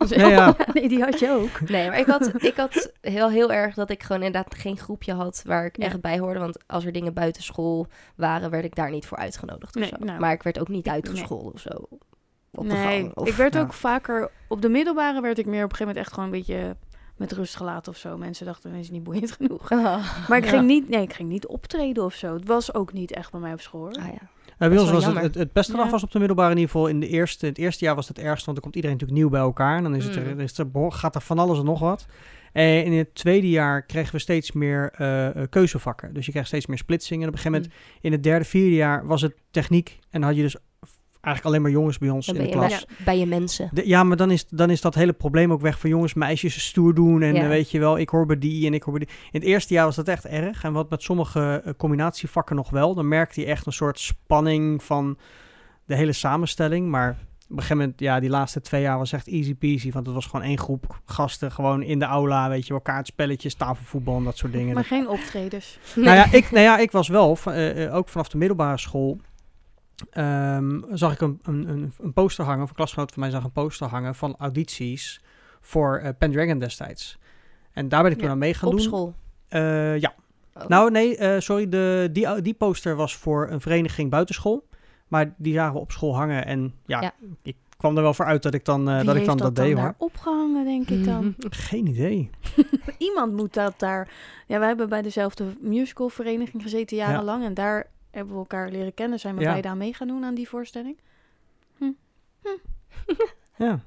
Ja, 0.08 0.28
ja. 0.28 0.56
nee, 0.72 0.88
die 0.88 1.02
had 1.02 1.18
je 1.18 1.30
ook. 1.30 1.68
Nee, 1.68 1.88
maar 1.88 1.98
ik 1.98 2.06
had, 2.06 2.42
ik 2.42 2.56
had 2.56 2.92
heel, 3.00 3.30
heel 3.30 3.52
erg 3.52 3.75
dat 3.75 3.90
ik 3.90 4.02
gewoon 4.02 4.22
inderdaad 4.22 4.54
geen 4.54 4.78
groepje 4.78 5.12
had 5.12 5.42
waar 5.46 5.64
ik 5.64 5.76
Ja. 5.76 5.84
echt 5.84 6.00
bij 6.00 6.18
hoorde. 6.18 6.38
Want 6.38 6.58
als 6.66 6.84
er 6.84 6.92
dingen 6.92 7.14
buiten 7.14 7.42
school 7.42 7.86
waren, 8.14 8.50
werd 8.50 8.64
ik 8.64 8.75
daar 8.75 8.90
niet 8.90 9.06
voor 9.06 9.18
uitgenodigd 9.18 9.76
of 9.76 9.80
Nee, 9.80 9.90
zo. 9.98 10.04
nou. 10.04 10.20
maar 10.20 10.32
ik 10.32 10.42
werd 10.42 10.58
ook 10.58 10.68
niet 10.68 10.84
Nee. 10.84 10.94
uitgescholden 10.94 11.52
of 11.52 11.60
zo. 11.60 11.88
Op 12.50 12.68
de 12.68 12.75
nee, 12.75 13.00
gang. 13.00 13.14
Of, 13.16 13.28
ik 13.28 13.34
werd 13.34 13.58
ook 13.58 13.72
vaker... 13.72 14.30
Op 14.48 14.62
de 14.62 14.68
middelbare 14.68 15.20
werd 15.20 15.38
ik 15.38 15.46
meer 15.46 15.64
op 15.64 15.70
een 15.70 15.76
gegeven 15.76 15.86
moment 15.86 16.04
echt 16.06 16.14
gewoon 16.14 16.25
een 16.32 16.38
beetje 16.38 16.76
met 17.16 17.32
rust 17.32 17.56
gelaten 17.56 17.92
of 17.92 17.99
zo. 17.99 18.16
Mensen 18.18 18.46
dachten, 18.46 18.73
is 18.75 18.90
niet 18.90 19.02
boeiend 19.02 19.32
genoeg. 19.32 19.70
Maar 20.28 20.37
ik, 20.38 20.44
Ja. 20.44 20.50
ging 20.50 20.66
niet, 20.66 20.88
nee, 20.88 21.02
ik 21.02 21.12
ging 21.12 21.28
niet 21.28 21.46
optreden 21.46 22.04
of 22.04 22.14
zo. 22.14 22.35
Het 22.35 22.46
was 22.46 22.75
ook 22.75 22.92
niet 22.92 23.12
echt 23.12 23.30
bij 23.30 23.40
mij 23.40 23.52
op 23.52 23.61
school. 23.61 23.88
ah, 23.88 23.94
ja. 24.04 24.28
Uh, 24.58 24.68
bij 24.68 24.78
ons 24.78 24.90
was 24.90 24.92
het, 24.92 25.02
jammer. 25.04 25.23
het, 25.23 25.35
het 25.35 25.52
beste 25.52 25.76
Ja. 25.76 25.90
was 25.90 26.02
op 26.02 26.11
de 26.11 26.18
middelbare 26.18 26.50
in 26.50 26.56
ieder 26.56 26.70
geval. 26.73 26.88
In, 26.88 27.00
de 27.00 27.08
eerste, 27.08 27.42
in 27.46 27.52
het 27.52 27.58
eerste 27.61 27.85
jaar 27.85 27.94
was 27.94 28.08
het 28.08 28.18
ergste, 28.18 28.44
want 28.44 28.56
dan 28.56 28.61
komt 28.64 28.75
iedereen 28.75 28.96
natuurlijk 28.96 29.20
nieuw 29.20 29.30
bij 29.30 29.40
elkaar. 29.40 29.76
En 29.76 29.82
dan 29.82 29.94
is 29.94 30.04
het 30.04 30.16
er, 30.16 30.35
Mm. 30.35 30.40
is 30.40 30.58
er, 30.58 30.66
gaat 30.88 31.14
er 31.14 31.20
van 31.20 31.38
alles 31.38 31.58
en 31.58 31.64
nog 31.64 31.80
wat. 31.80 32.06
En 32.52 32.85
in 32.85 32.92
het 32.92 33.14
tweede 33.14 33.49
jaar 33.50 33.82
kregen 33.82 34.12
we 34.12 34.18
steeds 34.18 34.52
meer 34.52 34.90
eh, 34.94 35.26
eh, 35.42 35.49
keuzevakken. 35.50 36.14
Dus 36.14 36.25
je 36.25 36.30
krijgt 36.30 36.49
steeds 36.49 36.66
meer 36.66 36.78
splitsingen. 36.78 37.23
En 37.23 37.28
op 37.28 37.35
een 37.35 37.40
gegeven 37.40 37.62
moment, 37.62 37.80
in 38.00 38.12
het 38.12 38.23
derde, 38.23 38.44
vierde 38.44 38.75
jaar 38.75 39.06
was 39.06 39.23
het 39.23 39.35
techniek. 39.50 39.99
En 40.11 40.23
had 40.23 40.37
je 40.37 40.42
dus 40.42 40.56
eigenlijk 41.26 41.45
alleen 41.47 41.62
maar 41.62 41.71
jongens 41.80 41.99
bij 41.99 42.09
ons 42.11 42.26
Dan 42.26 42.37
in 42.37 42.42
de 42.42 42.49
klas. 42.49 42.68
bij, 42.87 43.04
bij 43.04 43.18
je 43.18 43.26
mensen. 43.26 43.68
De- 43.73 43.88
ja, 43.88 44.04
maar 44.04 44.16
dan 44.16 44.30
is, 44.30 44.47
dan 44.49 44.71
is 44.71 44.80
dat 44.80 44.95
hele 44.95 45.12
probleem 45.12 45.52
ook 45.52 45.61
weg 45.61 45.78
van 45.78 45.90
jongens, 45.90 46.14
meisjes 46.14 46.66
stoer 46.66 46.95
doen. 46.95 47.23
En 47.23 47.35
Ja. 47.35 47.42
eh, 47.42 47.49
weet 47.49 47.71
je 47.71 47.78
wel, 47.78 47.99
ik 47.99 48.09
hoor 48.09 48.26
bij 48.26 48.38
die 48.38 48.66
en 48.66 48.75
ik 48.75 48.83
hoor 48.83 48.95
bij 48.99 49.06
die. 49.06 49.14
In 49.30 49.40
het 49.40 49.49
eerste 49.49 49.75
jaar 49.75 49.85
was 49.85 49.97
dat 49.97 50.09
echt 50.09 50.25
erg. 50.26 50.64
En 50.64 50.73
wat 50.73 50.90
met 50.90 51.02
sommige 51.02 51.62
eh, 51.64 51.73
combinatievakken 51.76 52.56
nog 52.56 52.71
wel. 52.71 52.95
Dan 52.95 53.09
merkte 53.09 53.40
je 53.40 53.47
echt 53.47 53.66
een 53.66 53.73
soort 53.73 53.99
spanning 53.99 54.83
van 54.83 55.18
de 55.85 55.95
hele 55.97 56.12
samenstelling. 56.12 56.88
Maar 56.88 57.11
op 57.11 57.16
een 57.50 57.56
gegeven 57.56 57.76
moment, 57.76 58.00
ja, 58.00 58.21
die 58.21 58.30
laatste 58.30 58.61
twee 58.61 58.83
jaar 58.83 58.99
was 58.99 59.12
echt 59.12 59.26
easy 59.28 59.54
peasy. 59.54 59.92
Want 59.92 60.06
het 60.06 60.14
was 60.14 60.26
gewoon 60.26 60.47
één 60.47 60.59
groep 60.59 61.00
gasten, 61.04 61.52
gewoon 61.52 61.83
in 61.83 61.99
de 61.99 62.04
aula, 62.04 62.49
weet 62.49 62.66
je 62.66 62.73
wel, 62.73 62.83
kaartspelletjes, 62.83 63.54
tafelvoetbal 63.54 64.16
en 64.16 64.25
dat 64.25 64.37
soort 64.37 64.52
dingen. 64.52 64.75
Maar 64.75 64.85
geen 64.85 65.09
optredens. 65.09 65.78
Nou, 65.95 66.16
ja, 66.16 66.33
ik, 66.38 66.50
nou 66.50 66.62
ja, 66.64 66.78
ik 66.78 66.90
was 66.90 67.09
wel, 67.09 67.37
van, 67.37 67.52
eh, 67.52 67.95
ook 67.95 68.09
vanaf 68.09 68.28
de 68.28 68.38
middelbare 68.38 68.78
school, 68.78 69.18
ehm, 70.10 70.80
zag 70.90 71.12
ik 71.12 71.20
een, 71.20 71.38
een, 71.42 71.92
een, 72.00 72.12
poster 72.12 72.44
hangen, 72.44 72.62
of 72.62 72.68
een 72.68 72.74
klasgenoot 72.74 73.12
van 73.12 73.20
mij 73.22 73.30
zag 73.30 73.44
een 73.44 73.52
poster 73.52 73.86
hangen 73.86 74.14
van 74.14 74.36
audities 74.38 75.20
voor 75.60 75.96
eh, 75.96 76.10
Pendragon 76.18 76.58
destijds. 76.58 77.18
En 77.72 77.88
daar 77.88 78.02
ben 78.02 78.10
ik 78.10 78.16
toen 78.16 78.26
Ja, 78.26 78.32
aan 78.32 78.38
mee 78.38 78.54
gaan 78.54 78.68
op 78.68 78.74
doen. 78.74 78.82
school. 78.82 79.14
Eh, 79.48 79.98
ja. 79.98 80.14
Oh. 80.54 80.66
Nou, 80.66 80.90
nee, 80.90 81.16
eh, 81.16 81.40
sorry, 81.40 81.68
de, 81.68 82.08
die, 82.12 82.42
die 82.42 82.54
poster 82.54 82.96
was 82.96 83.16
voor 83.16 83.48
een 83.50 83.60
vereniging 83.60 84.10
buitenschool. 84.10 84.68
Maar 85.08 85.34
die 85.36 85.54
zagen 85.54 85.74
we 85.74 85.80
op 85.80 85.92
school 85.92 86.16
hangen 86.16 86.46
en 86.46 86.74
ja, 86.86 87.00
Ja. 87.00 87.12
ik 87.42 87.56
kwam 87.76 87.96
er 87.96 88.02
wel 88.02 88.14
voor 88.14 88.24
uit 88.24 88.42
dat 88.42 88.54
ik 88.54 88.64
dan, 88.64 88.84
dat, 88.84 89.16
ik 89.16 89.24
dan 89.24 89.36
dat, 89.36 89.56
deed 89.56 89.74
daar 89.76 89.84
hoor. 89.84 89.94
opgehangen, 89.98 90.64
denk 90.64 90.88
ik 90.88 91.04
dan? 91.04 91.34
Geen 91.50 91.86
idee. 91.86 92.30
Iemand 92.98 93.32
moet 93.32 93.54
dat 93.54 93.74
daar... 93.76 94.08
Ja, 94.46 94.58
wij 94.58 94.68
hebben 94.68 94.88
bij 94.88 95.02
dezelfde 95.02 95.44
musicalvereniging 95.60 96.62
gezeten 96.62 96.96
jarenlang. 96.96 97.44
En 97.44 97.54
daar 97.54 97.86
hebben 98.16 98.35
we 98.35 98.40
elkaar 98.40 98.70
leren 98.70 98.94
kennen. 98.94 99.18
Zijn 99.18 99.35
we 99.37 99.40
Ja. 99.42 99.50
beide 99.50 99.68
aan 99.68 99.78
mee 99.78 99.94
gaan 99.94 100.08
doen 100.08 100.25
aan 100.25 100.35
die 100.35 100.49
voorstelling. 100.49 100.96
Ja. 103.58 103.80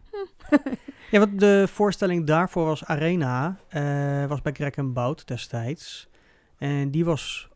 ja, 1.12 1.20
wat 1.20 1.40
de 1.40 1.66
voorstelling 1.68 2.26
daarvoor 2.26 2.66
was 2.66 2.86
Arena, 2.86 3.60
eh, 3.68 4.26
was 4.26 4.42
bij 4.42 4.52
Greg 4.52 4.72
en 4.72 4.94
Bout 4.94 5.28
destijds. 5.28 6.10
En 6.58 6.92
die 6.92 7.06
was, 7.06 7.50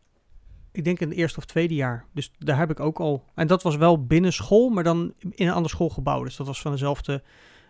ik 0.72 0.84
denk 0.84 1.00
in 1.00 1.08
het 1.08 1.16
eerste 1.16 1.38
of 1.38 1.44
tweede 1.44 1.74
jaar. 1.74 2.04
Dus 2.12 2.32
daar 2.38 2.58
heb 2.58 2.70
ik 2.70 2.80
ook 2.80 3.00
al, 3.00 3.24
en 3.34 3.46
dat 3.46 3.62
was 3.62 3.76
wel 3.76 4.04
binnen 4.06 4.32
school, 4.32 4.68
maar 4.68 4.84
dan 4.84 5.14
in 5.18 5.46
een 5.46 5.52
ander 5.54 5.70
schoolgebouw. 5.70 6.22
Dus 6.24 6.36
dat 6.36 6.46
was 6.46 6.60
van 6.60 6.70
dezelfde 6.72 7.22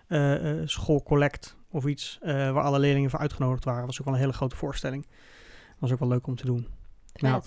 eh, 0.07 0.53
schoolcollect 0.65 1.57
of 1.71 1.87
iets, 1.87 2.19
waar 2.23 2.61
alle 2.63 2.79
leerlingen 2.79 3.11
voor 3.11 3.19
uitgenodigd 3.21 3.65
waren. 3.65 3.81
Dat 3.81 3.89
was 3.89 3.99
ook 3.99 4.05
wel 4.07 4.15
een 4.15 4.21
hele 4.21 4.33
grote 4.33 4.57
voorstelling. 4.57 5.07
Was 5.79 5.93
ook 5.93 5.99
wel 5.99 6.09
leuk 6.09 6.27
om 6.27 6.37
te 6.37 6.47
doen. 6.47 6.67
Ja. 7.13 7.43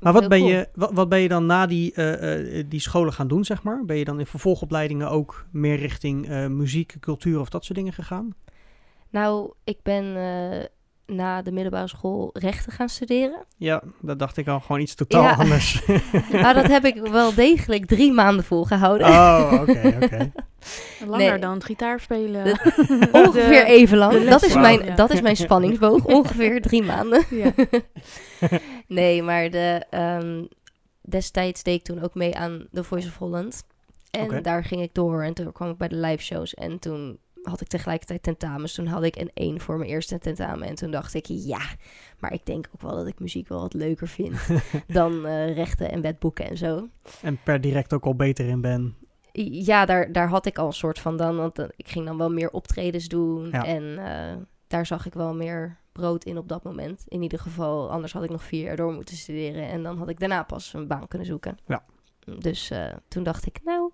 Maar 0.00 0.12
wat 0.12 0.28
ben, 0.28 0.38
cool. 0.38 0.50
je, 0.50 0.68
wat, 0.74 0.92
wat 0.92 1.08
ben 1.08 1.20
je 1.20 1.28
dan 1.28 1.46
na 1.46 1.66
die, 1.66 1.92
eh, 1.92 2.58
eh, 2.58 2.64
die 2.68 2.80
scholen 2.80 3.12
gaan 3.12 3.28
doen, 3.28 3.44
zeg 3.44 3.62
maar? 3.62 3.84
Ben 3.84 3.96
je 3.96 4.04
dan 4.04 4.18
in 4.18 4.26
vervolgopleidingen 4.26 5.10
ook 5.10 5.46
meer 5.50 5.76
richting 5.76 6.28
eh, 6.28 6.46
muziek, 6.46 6.96
cultuur 7.00 7.40
of 7.40 7.48
dat 7.48 7.64
soort 7.64 7.78
dingen 7.78 7.92
gegaan? 7.92 8.34
Nou, 9.10 9.52
ik 9.64 9.78
ben 9.82 10.04
na 11.06 11.42
de 11.42 11.52
middelbare 11.52 11.88
school 11.88 12.30
rechten 12.32 12.72
gaan 12.72 12.88
studeren. 12.88 13.44
Ja, 13.56 13.82
dat 14.00 14.18
dacht 14.18 14.36
ik 14.36 14.48
al. 14.48 14.60
Gewoon 14.60 14.80
iets 14.80 14.94
totaal 14.94 15.22
Ja. 15.22 15.32
anders. 15.34 15.86
Maar 16.32 16.54
dat 16.60 16.66
heb 16.66 16.84
ik 16.84 16.94
wel 16.96 17.34
degelijk 17.34 17.86
drie 17.86 18.12
maanden 18.12 18.44
volgehouden. 18.44 19.06
oh, 19.06 19.52
oké, 19.60 19.98
oké. 20.02 20.32
Langer 21.06 21.30
Nee. 21.30 21.38
dan 21.38 21.54
het 21.54 21.64
gitaarspelen. 21.64 22.44
Ongeveer 23.12 23.64
De- 23.64 23.70
even 23.70 23.98
lang. 23.98 24.28
dat, 24.28 24.42
is 24.42 24.54
mijn, 24.54 24.94
dat 24.96 25.10
is 25.12 25.20
mijn 25.20 25.36
spanningsboog. 25.36 26.04
Ongeveer 26.04 26.62
drie 26.62 26.82
maanden. 26.82 27.24
Ja. 27.30 27.52
Nee, 28.86 29.22
maar 29.22 29.50
de, 29.50 29.84
ehm, 29.90 30.44
destijds 31.02 31.62
deed 31.62 31.74
ik 31.74 31.82
toen 31.84 32.02
ook 32.02 32.14
mee 32.14 32.36
aan 32.36 32.66
The 32.72 32.84
Voice 32.84 33.08
of 33.08 33.16
Holland. 33.16 33.64
En 34.10 34.42
daar 34.42 34.64
ging 34.64 34.82
ik 34.82 34.94
door 34.94 35.22
en 35.22 35.34
toen 35.34 35.52
kwam 35.52 35.70
ik 35.70 35.76
bij 35.78 35.88
de 35.88 35.96
live 35.96 36.22
shows. 36.22 36.54
En 36.54 36.78
toen 36.78 37.18
had 37.48 37.60
ik 37.60 37.68
tegelijkertijd 37.68 38.22
tentamens. 38.22 38.74
Toen 38.74 38.86
had 38.86 39.02
ik 39.02 39.16
een 39.16 39.30
1 39.34 39.60
voor 39.60 39.78
mijn 39.78 39.90
eerste 39.90 40.18
tentamen. 40.18 40.68
En 40.68 40.74
toen 40.74 40.90
dacht 40.90 41.14
ik, 41.14 41.26
ja, 41.26 41.60
maar 42.18 42.32
ik 42.32 42.46
denk 42.46 42.68
ook 42.74 42.82
wel 42.82 42.96
dat 42.96 43.06
ik 43.06 43.18
muziek 43.18 43.48
wel 43.48 43.60
wat 43.60 43.74
leuker 43.74 44.08
vind 44.08 44.36
dan 44.86 45.26
eh, 45.26 45.54
rechten 45.54 45.90
en 45.90 46.00
wetboeken 46.00 46.48
en 46.48 46.56
zo. 46.56 46.88
en 47.22 47.38
per 47.42 47.60
direct 47.60 47.92
ook 47.92 48.04
al 48.04 48.14
beter 48.14 48.46
in 48.46 48.60
ben. 48.60 48.96
Ja, 49.42 49.84
daar, 49.84 50.12
daar 50.12 50.28
had 50.28 50.46
ik 50.46 50.58
al 50.58 50.66
een 50.66 50.72
soort 50.72 50.98
van 50.98 51.16
dan, 51.16 51.36
want 51.36 51.58
ik 51.58 51.88
ging 51.88 52.06
dan 52.06 52.18
wel 52.18 52.30
meer 52.30 52.50
optredens 52.50 53.08
doen. 53.08 53.48
Ja. 53.50 53.64
En 53.64 53.98
eh, 53.98 54.36
daar 54.66 54.86
zag 54.86 55.06
ik 55.06 55.14
wel 55.14 55.34
meer 55.34 55.76
brood 55.92 56.24
in 56.24 56.38
op 56.38 56.48
dat 56.48 56.62
moment. 56.62 57.04
In 57.08 57.22
ieder 57.22 57.38
geval, 57.38 57.90
anders 57.90 58.12
had 58.12 58.22
ik 58.22 58.30
nog 58.30 58.42
vier 58.42 58.62
jaar 58.62 58.76
door 58.76 58.92
moeten 58.92 59.16
studeren. 59.16 59.68
En 59.68 59.82
dan 59.82 59.98
had 59.98 60.08
ik 60.08 60.18
daarna 60.18 60.42
pas 60.42 60.72
een 60.72 60.86
baan 60.86 61.08
kunnen 61.08 61.26
zoeken. 61.26 61.58
Ja. 61.66 61.84
Dus 62.38 62.70
eh, 62.70 62.92
toen 63.08 63.22
dacht 63.22 63.46
ik, 63.46 63.60
nou, 63.64 63.90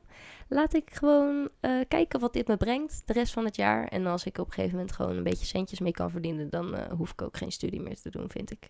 laat 0.53 0.75
ik 0.75 0.91
gewoon 0.93 1.49
eh, 1.61 1.81
kijken 1.89 2.21
wat 2.21 2.33
dit 2.33 2.49
me 2.49 2.57
brengt 2.57 3.03
de 3.07 3.13
rest 3.13 3.33
van 3.33 3.45
het 3.45 3.57
jaar. 3.57 3.87
En 3.87 4.07
als 4.07 4.25
ik 4.25 4.39
op 4.39 4.47
een 4.47 4.53
gegeven 4.53 4.77
moment 4.77 4.95
gewoon 4.95 5.17
een 5.17 5.23
beetje 5.23 5.47
centjes 5.47 5.81
mee 5.81 5.93
kan 5.93 6.11
verdienen, 6.11 6.51
dan 6.51 6.75
eh, 6.75 6.93
hoef 6.97 7.13
ik 7.13 7.23
ook 7.23 7.37
geen 7.37 7.53
studie 7.53 7.81
meer 7.81 8.01
te 8.01 8.11
doen, 8.11 8.31
vind 8.31 8.51
ik. 8.51 8.69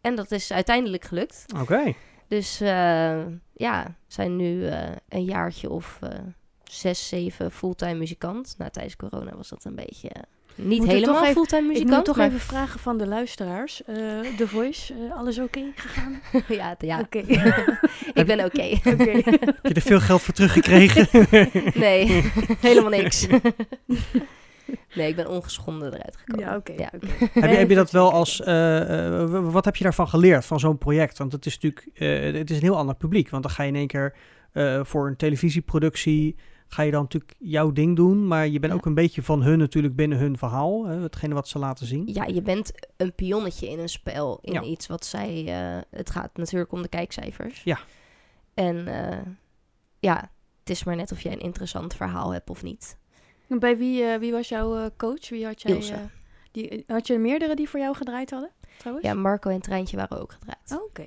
En 0.00 0.14
dat 0.14 0.30
is 0.30 0.52
uiteindelijk 0.52 1.04
gelukt. 1.04 1.44
Oké. 1.60 1.94
Dus 2.28 2.60
eh, 2.60 3.26
ja, 3.52 3.96
zijn 4.06 4.36
nu 4.36 4.66
een 5.08 5.24
jaartje 5.24 5.70
of 5.70 5.98
zes, 6.64 7.08
zeven 7.08 7.50
fulltime 7.50 7.94
muzikant. 7.94 8.54
Nou, 8.58 8.70
tijdens 8.70 8.96
corona 8.96 9.36
was 9.36 9.48
dat 9.48 9.64
een 9.64 9.74
beetje 9.74 10.10
niet 10.54 10.78
Moet 10.78 10.86
ik 10.88 10.92
helemaal 10.94 11.14
toch 11.14 11.22
even- 11.22 11.34
fulltime 11.34 11.60
Ik 11.62 11.66
muzikant. 11.68 11.96
moet 11.96 12.04
toch 12.04 12.16
maar- 12.16 12.26
even 12.26 12.40
vragen 12.40 12.80
van 12.80 12.98
de 12.98 13.06
luisteraars. 13.06 13.84
eh 13.84 13.94
The 14.36 14.48
Voice, 14.48 14.94
eh, 14.94 15.16
alles 15.18 15.38
oké 15.38 15.60
gegaan? 15.74 16.20
ja, 16.48 16.74
ja. 16.78 17.00
Oké. 17.00 17.18
ik 18.20 18.26
ben 18.26 18.44
oké. 18.44 18.62
Heb 18.82 19.62
je 19.62 19.74
er 19.74 19.80
veel 19.80 20.00
geld 20.00 20.22
voor 20.22 20.34
teruggekregen? 20.34 21.08
nee, 21.74 22.22
helemaal 22.60 22.90
niks. 22.90 23.26
nee, 24.94 25.08
ik 25.08 25.16
ben 25.16 25.28
ongeschonden 25.28 25.88
eruit 25.94 26.16
gekomen. 26.16 26.44
Ja, 26.50 26.56
oké. 26.56 26.72
Ja. 26.72 26.90
heb, 27.32 27.50
je, 27.50 27.56
heb 27.56 27.68
je 27.68 27.74
dat 27.74 27.90
wel 27.90 28.12
als... 28.12 28.40
eh, 28.42 29.20
eh, 29.22 29.30
wat 29.52 29.64
heb 29.64 29.76
je 29.76 29.84
daarvan 29.84 30.08
geleerd, 30.08 30.46
van 30.46 30.60
zo'n 30.60 30.78
project? 30.78 31.18
Want 31.18 31.32
het 31.32 31.46
is 31.46 31.58
natuurlijk... 31.58 31.86
eh, 31.94 32.38
het 32.40 32.50
is 32.50 32.56
een 32.56 32.62
heel 32.62 32.76
ander 32.76 32.94
publiek. 32.94 33.30
Want 33.30 33.42
dan 33.42 33.52
ga 33.52 33.62
je 33.62 33.68
in 33.68 33.76
één 33.76 33.86
keer 33.86 34.14
eh, 34.52 34.80
voor 34.84 35.06
een 35.06 35.16
televisieproductie... 35.16 36.36
ga 36.74 36.82
je 36.82 36.90
dan 36.90 37.02
natuurlijk 37.02 37.34
jouw 37.38 37.72
ding 37.72 37.96
doen, 37.96 38.26
maar 38.26 38.48
je 38.48 38.58
bent 38.58 38.72
Ja. 38.72 38.78
ook 38.78 38.86
een 38.86 38.94
beetje 38.94 39.22
van 39.22 39.42
hun 39.42 39.58
natuurlijk 39.58 39.96
binnen 39.96 40.18
hun 40.18 40.38
verhaal, 40.38 40.84
hè, 40.86 40.96
hetgene 41.00 41.34
wat 41.34 41.48
ze 41.48 41.58
laten 41.58 41.86
zien. 41.86 42.02
Ja, 42.06 42.24
je 42.24 42.42
bent 42.42 42.72
een 42.96 43.14
pionnetje 43.14 43.68
in 43.68 43.78
een 43.78 43.88
spel, 43.88 44.38
in 44.42 44.52
Ja. 44.52 44.62
iets 44.62 44.86
wat 44.86 45.04
zij... 45.06 45.44
eh, 45.46 45.82
het 45.90 46.10
gaat 46.10 46.36
natuurlijk 46.36 46.72
om 46.72 46.82
de 46.82 46.88
kijkcijfers. 46.88 47.62
Ja. 47.62 47.78
En 48.54 48.86
eh, 48.86 49.18
ja, 49.98 50.30
het 50.60 50.70
is 50.70 50.84
maar 50.84 50.96
net 50.96 51.12
of 51.12 51.20
jij 51.20 51.32
een 51.32 51.40
interessant 51.40 51.94
verhaal 51.94 52.30
hebt 52.32 52.50
of 52.50 52.62
niet. 52.62 52.96
En 53.48 53.58
Bij 53.58 53.78
wie, 53.78 54.02
eh, 54.04 54.18
wie 54.18 54.32
was 54.32 54.48
jouw 54.48 54.76
eh, 54.76 54.86
coach? 54.96 55.28
Wie 55.28 55.44
had 55.46 55.62
jij? 55.62 55.72
Ilse. 55.74 55.94
eh, 55.94 56.00
die, 56.52 56.84
had 56.86 57.06
je 57.06 57.14
er 57.14 57.20
meerdere 57.20 57.54
die 57.56 57.68
voor 57.68 57.80
jou 57.80 57.94
gedraaid 57.96 58.30
hadden? 58.30 58.50
Trouwens? 58.78 59.06
Ja, 59.06 59.14
Marco 59.14 59.50
en 59.50 59.60
Treintje 59.60 59.96
waren 59.96 60.20
ook 60.20 60.32
gedraaid. 60.32 60.72
Oh, 60.72 60.82
Oké. 60.84 61.06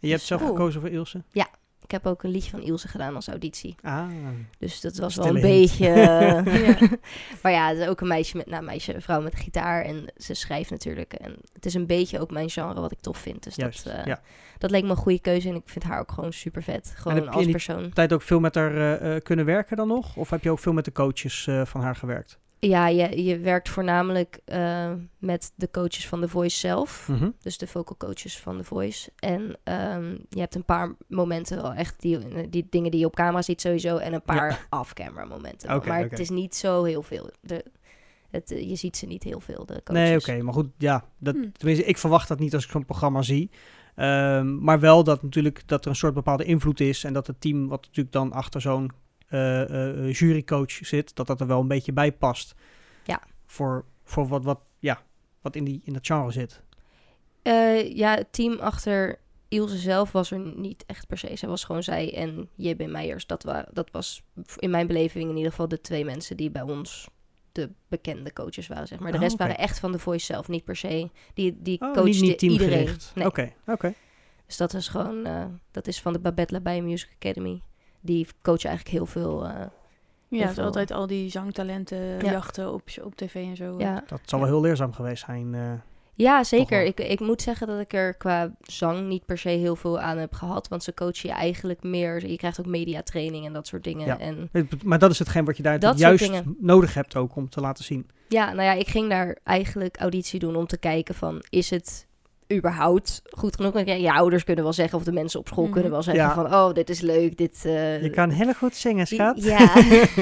Je 0.00 0.08
hebt 0.10 0.22
zelf 0.22 0.40
Cool. 0.40 0.52
gekozen 0.54 0.80
voor 0.80 0.90
Ilse? 0.90 1.22
Ik 1.82 1.90
heb 1.90 2.06
ook 2.06 2.22
een 2.22 2.30
liedje 2.30 2.50
van 2.50 2.60
Ilse 2.62 2.88
gedaan 2.88 3.14
als 3.14 3.28
auditie. 3.28 3.74
Ah, 3.82 4.08
Dus 4.58 4.80
dat 4.80 4.96
was 4.96 5.14
wel 5.16 5.26
een 5.26 5.36
hint. 5.36 5.46
beetje... 5.46 5.88
eh, 5.92 6.66
Ja. 6.66 6.88
maar 7.42 7.52
ja, 7.52 7.68
het 7.68 7.78
is 7.78 7.86
ook 7.86 8.00
een 8.00 8.08
meisje 8.08 8.36
met... 8.36 8.46
Nou, 8.46 8.64
meisje, 8.64 8.94
een 8.94 9.02
vrouw 9.02 9.20
met 9.20 9.36
gitaar. 9.36 9.84
En 9.84 10.12
ze 10.16 10.34
schrijft 10.34 10.70
natuurlijk. 10.70 11.12
En 11.12 11.36
het 11.52 11.66
is 11.66 11.74
een 11.74 11.86
beetje 11.86 12.20
ook 12.20 12.30
mijn 12.30 12.50
genre 12.50 12.80
wat 12.80 12.92
ik 12.92 13.00
tof 13.00 13.18
vind. 13.18 13.42
Dus 13.42 13.54
juist. 13.54 13.84
dat, 13.84 13.92
eh, 13.92 14.04
ja. 14.04 14.20
dat 14.58 14.70
leek 14.70 14.82
me 14.82 14.90
een 14.90 14.96
goede 14.96 15.20
keuze. 15.20 15.48
En 15.48 15.54
ik 15.54 15.62
vind 15.64 15.84
haar 15.84 16.00
ook 16.00 16.12
gewoon 16.12 16.32
super 16.32 16.62
vet. 16.62 16.92
Gewoon 16.96 17.16
heb 17.16 17.24
je 17.24 17.30
als 17.30 17.46
persoon. 17.46 17.90
Tijd 17.92 18.12
ook 18.12 18.22
veel 18.22 18.40
met 18.40 18.54
haar 18.54 18.76
eh, 18.76 19.16
eh, 19.16 19.22
kunnen 19.22 19.44
werken 19.44 19.76
dan 19.76 19.88
nog? 19.88 20.16
Of 20.16 20.30
heb 20.30 20.42
je 20.42 20.50
ook 20.50 20.58
veel 20.58 20.72
met 20.72 20.84
de 20.84 20.92
coaches 20.92 21.46
eh, 21.46 21.64
van 21.64 21.80
haar 21.80 21.96
gewerkt? 21.96 22.38
Ja, 22.68 22.86
je, 22.88 23.24
je 23.24 23.38
werkt 23.38 23.68
voornamelijk 23.68 24.40
eh, 24.44 24.92
met 25.18 25.52
de 25.54 25.70
coaches 25.70 26.08
van 26.08 26.20
The 26.20 26.28
Voice 26.28 26.58
zelf. 26.58 27.08
Mhm. 27.08 27.30
Dus 27.40 27.58
de 27.58 27.66
vocal 27.66 27.96
coaches 27.96 28.38
van 28.38 28.56
The 28.56 28.64
Voice. 28.64 29.10
En 29.18 29.58
ehm, 29.62 30.10
je 30.28 30.40
hebt 30.40 30.54
een 30.54 30.64
paar 30.64 30.94
momenten 31.08 31.62
wel 31.62 31.72
echt 31.72 32.00
die, 32.00 32.48
die 32.48 32.66
dingen 32.70 32.90
die 32.90 33.00
je 33.00 33.06
op 33.06 33.14
camera 33.14 33.42
ziet 33.42 33.60
sowieso. 33.60 33.96
En 33.96 34.12
een 34.12 34.22
paar 34.22 34.66
off-camera 34.80 35.24
momenten. 35.24 35.82
maar 35.86 36.00
het 36.00 36.18
is 36.18 36.30
niet 36.30 36.54
zo 36.54 36.84
heel 36.84 37.02
veel. 37.02 37.30
De, 37.40 37.64
het, 38.30 38.50
eh, 38.50 38.68
je 38.68 38.76
ziet 38.76 38.96
ze 38.96 39.06
niet 39.06 39.22
heel 39.22 39.40
veel, 39.40 39.66
de 39.66 39.82
coaches. 39.84 40.02
Nee, 40.02 40.16
oké. 40.16 40.42
Maar 40.42 40.54
goed, 40.54 40.68
ja. 40.78 41.04
Dat, 41.18 41.34
Hm. 41.34 41.50
Tenminste, 41.52 41.84
ik 41.84 41.98
verwacht 41.98 42.28
dat 42.28 42.38
niet 42.38 42.54
als 42.54 42.64
ik 42.64 42.70
zo'n 42.70 42.84
programma 42.84 43.22
zie. 43.22 43.50
Ehm, 43.94 44.64
maar 44.64 44.80
wel 44.80 45.04
dat 45.04 45.22
natuurlijk 45.22 45.62
dat 45.66 45.84
er 45.84 45.90
een 45.90 45.96
soort 45.96 46.14
bepaalde 46.14 46.44
invloed 46.44 46.80
is. 46.80 47.04
En 47.04 47.12
dat 47.12 47.26
het 47.26 47.40
team 47.40 47.68
wat 47.68 47.86
natuurlijk 47.86 48.14
dan 48.14 48.32
achter 48.32 48.60
zo'n 48.60 48.90
jurycoach 50.12 50.70
zit, 50.70 51.14
dat 51.16 51.26
dat 51.26 51.40
er 51.40 51.46
wel 51.46 51.60
een 51.60 51.68
beetje 51.68 51.92
bij 51.92 52.12
past. 52.12 52.54
Ja. 53.04 53.22
Voor, 53.46 53.84
voor 54.04 54.28
wat, 54.28 54.44
wat, 54.44 54.60
ja, 54.78 55.02
wat 55.40 55.56
in, 55.56 55.64
die, 55.64 55.80
in 55.84 55.92
dat 55.92 56.06
genre 56.06 56.30
zit. 56.32 56.62
Eh, 57.42 57.96
ja, 57.96 58.14
het 58.14 58.32
team 58.32 58.58
achter 58.60 59.18
Ilse 59.48 59.76
zelf 59.78 60.12
was 60.12 60.30
er 60.30 60.38
niet 60.56 60.84
echt 60.86 61.06
per 61.06 61.18
se. 61.18 61.36
Zij 61.36 61.48
was 61.48 61.64
gewoon 61.64 61.82
zij 61.82 62.14
en 62.16 62.48
JB 62.56 62.86
Meijers. 62.86 63.26
Dat, 63.26 63.42
wa 63.42 63.68
dat 63.72 63.90
was 63.90 64.22
in 64.56 64.70
mijn 64.70 64.86
beleving 64.86 65.30
in 65.30 65.36
ieder 65.36 65.50
geval 65.50 65.68
de 65.68 65.80
twee 65.80 66.04
mensen 66.04 66.36
die 66.36 66.50
bij 66.50 66.62
ons 66.62 67.08
de 67.52 67.70
bekende 67.88 68.32
coaches 68.32 68.66
waren, 68.66 68.86
zeg 68.86 68.98
maar. 68.98 69.10
De 69.10 69.16
Oh, 69.16 69.22
rest 69.22 69.34
oké. 69.34 69.42
waren 69.42 69.58
echt 69.58 69.78
van 69.78 69.92
The 69.92 69.98
Voice 69.98 70.24
zelf, 70.26 70.48
niet 70.48 70.64
per 70.64 70.76
se. 70.76 71.10
Die, 71.34 71.56
die 71.62 71.80
Oh, 71.80 71.92
coachte 71.92 72.10
niet, 72.10 72.20
niet 72.20 72.42
iedereen. 72.42 72.68
teamgericht. 72.68 73.12
Nee. 73.14 73.26
Oké, 73.26 73.52
oké. 73.66 73.94
Dus 74.46 74.56
dat 74.56 74.74
is 74.74 74.88
gewoon, 74.88 75.26
eh, 75.26 75.44
dat 75.70 75.86
is 75.86 76.00
van 76.00 76.12
de 76.12 76.18
Babette 76.18 76.52
Labij 76.54 76.82
Music 76.82 77.10
Academy. 77.14 77.62
Die 78.02 78.26
coachen 78.42 78.68
eigenlijk 78.68 78.96
heel 78.96 79.06
veel. 79.06 79.46
eh, 79.46 79.54
Ja, 80.28 80.38
Heel 80.38 80.46
het 80.46 80.54
veel. 80.56 80.64
altijd 80.64 80.90
al 80.90 81.06
die 81.06 81.30
zangtalenten 81.30 81.98
Ja. 81.98 82.18
jachten 82.30 82.72
op, 82.72 82.82
op 83.02 83.16
tv 83.16 83.34
en 83.34 83.56
zo. 83.56 83.74
ja. 83.78 84.02
Dat 84.06 84.20
zal 84.24 84.38
wel 84.38 84.48
heel 84.48 84.60
leerzaam 84.60 84.92
geweest 84.92 85.24
zijn. 85.24 85.54
eh. 85.54 85.60
ja, 86.14 86.44
zeker. 86.44 86.82
Ik, 86.84 87.00
ik 87.00 87.20
moet 87.20 87.42
zeggen 87.42 87.66
dat 87.66 87.80
ik 87.80 87.92
er 87.92 88.14
qua 88.14 88.54
zang 88.62 89.08
niet 89.08 89.24
per 89.26 89.38
se 89.38 89.48
heel 89.48 89.76
veel 89.76 90.00
aan 90.00 90.18
heb 90.18 90.32
gehad. 90.34 90.68
Want 90.68 90.82
ze 90.82 90.94
coachen 90.94 91.28
je 91.28 91.34
eigenlijk 91.34 91.82
meer. 91.82 92.26
Je 92.28 92.36
krijgt 92.36 92.60
ook 92.60 92.66
mediatraining 92.66 93.46
en 93.46 93.52
dat 93.52 93.66
soort 93.66 93.84
dingen. 93.84 94.06
Ja. 94.06 94.18
En 94.18 94.50
Maar 94.84 94.98
dat 94.98 95.10
is 95.10 95.18
hetgeen 95.18 95.44
wat 95.44 95.56
je 95.56 95.62
daar 95.62 95.78
Dat 95.78 95.98
juist 95.98 96.42
nodig 96.58 96.94
hebt 96.94 97.16
ook 97.16 97.36
om 97.36 97.48
te 97.48 97.60
laten 97.60 97.84
zien. 97.84 98.10
Ja, 98.28 98.46
nou 98.52 98.62
ja, 98.62 98.72
ik 98.72 98.88
ging 98.88 99.08
daar 99.08 99.36
eigenlijk 99.44 99.96
auditie 100.00 100.38
doen 100.40 100.56
om 100.56 100.66
te 100.66 100.78
kijken 100.78 101.14
van, 101.14 101.42
is 101.50 101.70
het 101.70 102.06
überhaupt 102.56 103.22
goed 103.30 103.56
genoeg? 103.56 103.84
Ja, 103.84 103.94
je 103.94 104.12
ouders 104.12 104.44
kunnen 104.44 104.64
wel 104.64 104.72
zeggen, 104.72 104.98
of 104.98 105.04
de 105.04 105.12
mensen 105.12 105.40
op 105.40 105.48
school 105.48 105.64
Mhm. 105.64 105.72
kunnen 105.72 105.90
wel 105.90 106.02
zeggen 106.02 106.24
Ja. 106.24 106.34
van, 106.34 106.46
oh, 106.54 106.72
dit 106.72 106.90
is 106.90 107.00
leuk, 107.00 107.36
dit... 107.38 107.62
eh, 107.64 108.02
Je 108.02 108.10
kan 108.10 108.30
heel 108.30 108.52
goed 108.54 108.74
zingen, 108.74 109.06
schat. 109.06 109.44
Ja. 109.44 109.72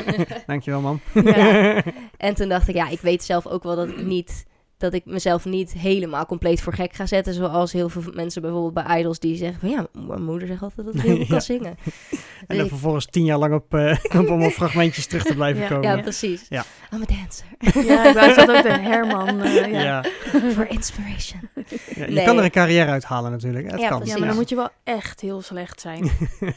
Dankjewel, 0.47 0.81
man. 0.81 1.01
Ja. 1.15 1.83
En 2.17 2.35
toen 2.35 2.49
dacht 2.49 2.69
ik, 2.69 2.75
ja, 2.75 2.89
ik 2.89 3.01
weet 3.01 3.25
zelf 3.25 3.47
ook 3.47 3.63
wel 3.63 3.77
dat 3.77 3.89
ik 3.89 4.03
niet... 4.05 4.45
Dat 4.81 4.93
ik 4.95 5.05
mezelf 5.05 5.45
niet 5.45 5.73
helemaal 5.73 6.27
compleet 6.27 6.61
voor 6.61 6.73
gek 6.75 6.93
ga 6.95 7.07
zetten. 7.07 7.35
Zoals 7.35 7.73
heel 7.73 7.89
veel 7.89 8.03
mensen 8.15 8.43
bijvoorbeeld 8.43 8.87
bij 8.87 8.99
Idols 9.01 9.19
die 9.19 9.37
zeggen 9.37 9.61
van... 9.61 9.69
Ja, 9.71 9.87
mijn 10.07 10.23
moeder 10.25 10.49
zegt 10.49 10.63
altijd 10.63 10.87
dat 10.87 10.95
ik 10.95 11.01
heel 11.01 11.17
goed 11.17 11.27
Ja. 11.27 11.33
kan 11.33 11.41
zingen. 11.43 11.77
En 11.85 12.17
Dus 12.47 12.57
dan 12.57 12.59
ik- 12.65 12.69
vervolgens 12.69 13.07
tien 13.07 13.25
jaar 13.25 13.39
lang 13.39 13.55
op, 13.55 13.75
eh, 13.75 13.97
op 14.21 14.29
allemaal 14.29 14.51
fragmentjes 14.61 15.07
terug 15.07 15.25
te 15.25 15.35
blijven 15.35 15.63
Ja. 15.63 15.69
komen. 15.69 15.83
ja, 15.89 15.97
Ja, 15.97 16.03
precies. 16.03 16.47
Ja. 16.49 16.65
I'm 16.95 17.03
a 17.03 17.07
dancer. 17.07 17.47
Ja, 17.87 18.09
ik 18.29 18.37
dat 18.37 18.51
ook 18.57 18.63
de 18.63 18.69
Herman. 18.81 19.41
eh, 19.43 19.71
ja. 19.73 19.81
Ja. 19.83 20.05
For 20.53 20.69
inspiration. 20.71 21.41
Ja, 21.55 22.05
je 22.07 22.13
Nee. 22.13 22.25
kan 22.25 22.39
er 22.39 22.45
een 22.45 22.51
carrière 22.51 22.91
uithalen 22.91 23.31
natuurlijk. 23.31 23.71
Het 23.71 23.81
Ja, 23.81 23.89
kan. 23.89 23.99
precies. 23.99 24.19
maar 24.19 24.29
dan 24.29 24.37
moet 24.37 24.49
je 24.49 24.55
wel 24.57 24.69
echt 24.85 25.21
heel 25.21 25.43
slecht 25.43 25.81
zijn. 25.81 26.11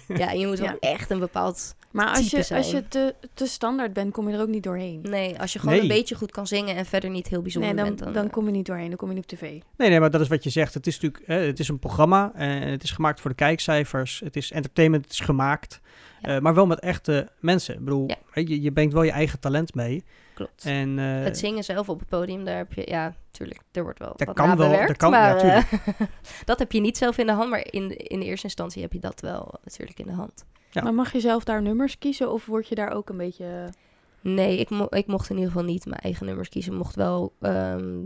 Ja, 0.08 0.30
en 0.32 0.40
je 0.40 0.48
moet 0.48 0.60
wel 0.60 0.68
Ja. 0.80 0.90
echt 0.90 1.10
een 1.10 1.20
bepaald... 1.20 1.76
Maar 1.92 2.08
als 2.08 2.30
je, 2.30 2.46
als 2.56 2.72
je 2.72 2.88
te, 2.88 3.16
te 3.34 3.46
standaard 3.48 3.94
bent, 3.94 4.14
kom 4.14 4.30
je 4.30 4.36
er 4.36 4.42
ook 4.42 4.48
niet 4.48 4.64
doorheen. 4.64 5.00
Nee, 5.02 5.40
als 5.40 5.54
je 5.54 5.60
gewoon 5.60 5.74
Nee. 5.74 5.84
een 5.84 5.88
beetje 5.90 6.16
goed 6.16 6.32
kan 6.32 6.48
zingen 6.48 6.76
en 6.76 6.86
verder 6.86 7.10
niet 7.10 7.28
heel 7.28 7.42
bijzonder 7.42 7.74
Nee, 7.74 7.84
dan, 7.86 7.96
bent, 7.96 8.04
dan... 8.04 8.13
dan 8.14 8.26
eh, 8.26 8.32
kom 8.32 8.46
je 8.46 8.52
niet 8.52 8.66
doorheen. 8.66 8.88
Dan 8.88 8.98
kom 8.98 9.08
je 9.10 9.14
niet 9.16 9.24
op 9.32 9.38
tv. 9.38 9.42
Nee, 9.78 9.90
nee, 9.90 10.00
maar 10.00 10.12
dat 10.12 10.22
is 10.22 10.28
wat 10.28 10.44
je 10.44 10.50
zegt. 10.50 10.74
Het 10.74 10.88
is 10.88 11.00
natuurlijk 11.00 11.28
hè, 11.28 11.36
het 11.36 11.60
is 11.60 11.68
een 11.68 11.80
programma 11.80 12.32
en 12.36 12.62
het 12.68 12.84
is 12.84 12.92
gemaakt 12.92 13.22
voor 13.22 13.30
de 13.30 13.36
kijkcijfers. 13.36 14.20
Het 14.24 14.36
is 14.36 14.52
entertainment, 14.52 15.04
het 15.04 15.14
is 15.14 15.20
gemaakt. 15.20 15.80
Ja. 16.22 16.36
eh, 16.36 16.42
maar 16.42 16.54
wel 16.54 16.66
met 16.68 16.80
echte 16.80 17.30
mensen. 17.40 17.74
Ik 17.74 17.80
bedoel, 17.84 18.08
Ja. 18.08 18.42
je, 18.42 18.62
je 18.62 18.72
brengt 18.72 18.94
wel 18.94 19.04
je 19.04 19.12
eigen 19.12 19.40
talent 19.40 19.74
mee. 19.76 20.04
Klopt. 20.34 20.66
En 20.66 21.00
eh, 21.00 21.24
het 21.24 21.38
zingen 21.38 21.64
zelf 21.64 21.90
op 21.90 22.00
het 22.00 22.10
podium, 22.10 22.46
daar 22.46 22.58
heb 22.58 22.74
je... 22.74 22.84
Ja, 22.86 23.14
tuurlijk, 23.32 23.62
er 23.72 23.84
wordt 23.84 24.00
wel 24.00 24.14
Dat 24.16 24.28
wat 24.28 24.36
kan 24.36 24.58
wel, 24.58 24.88
dat 24.88 24.98
kan- 24.98 25.12
ja, 25.12 25.20
maar 25.20 25.36
eh, 25.38 25.40
tuurlijk. 25.42 25.96
dat 26.46 26.60
heb 26.60 26.72
je 26.72 26.80
niet 26.80 26.98
zelf 26.98 27.18
in 27.18 27.26
de 27.26 27.32
hand. 27.32 27.50
Maar 27.50 27.66
in, 27.70 27.98
in 27.98 28.20
de 28.20 28.26
eerste 28.26 28.46
instantie 28.46 28.82
heb 28.82 28.94
je 28.94 29.00
dat 29.00 29.22
wel 29.22 29.54
natuurlijk 29.64 30.00
in 30.00 30.06
de 30.06 30.12
hand. 30.14 30.46
Ja. 30.72 30.82
Maar 30.84 30.94
mag 30.94 31.12
je 31.12 31.20
zelf 31.20 31.44
daar 31.44 31.62
nummers 31.62 31.98
kiezen? 31.98 32.32
Of 32.32 32.46
word 32.46 32.68
je 32.68 32.76
daar 32.76 32.92
ook 32.92 33.10
een 33.10 33.18
beetje... 33.18 33.70
Nee, 34.24 34.58
ik, 34.58 34.70
mo- 34.70 34.88
ik 34.90 35.08
mocht 35.08 35.30
in 35.30 35.36
ieder 35.36 35.52
geval 35.52 35.66
niet 35.68 35.86
mijn 35.86 36.02
eigen 36.02 36.26
nummers 36.26 36.50
kiezen. 36.50 36.72
Ik 36.72 36.78
mocht 36.78 36.96
wel 36.96 37.34
ehm, 37.42 38.00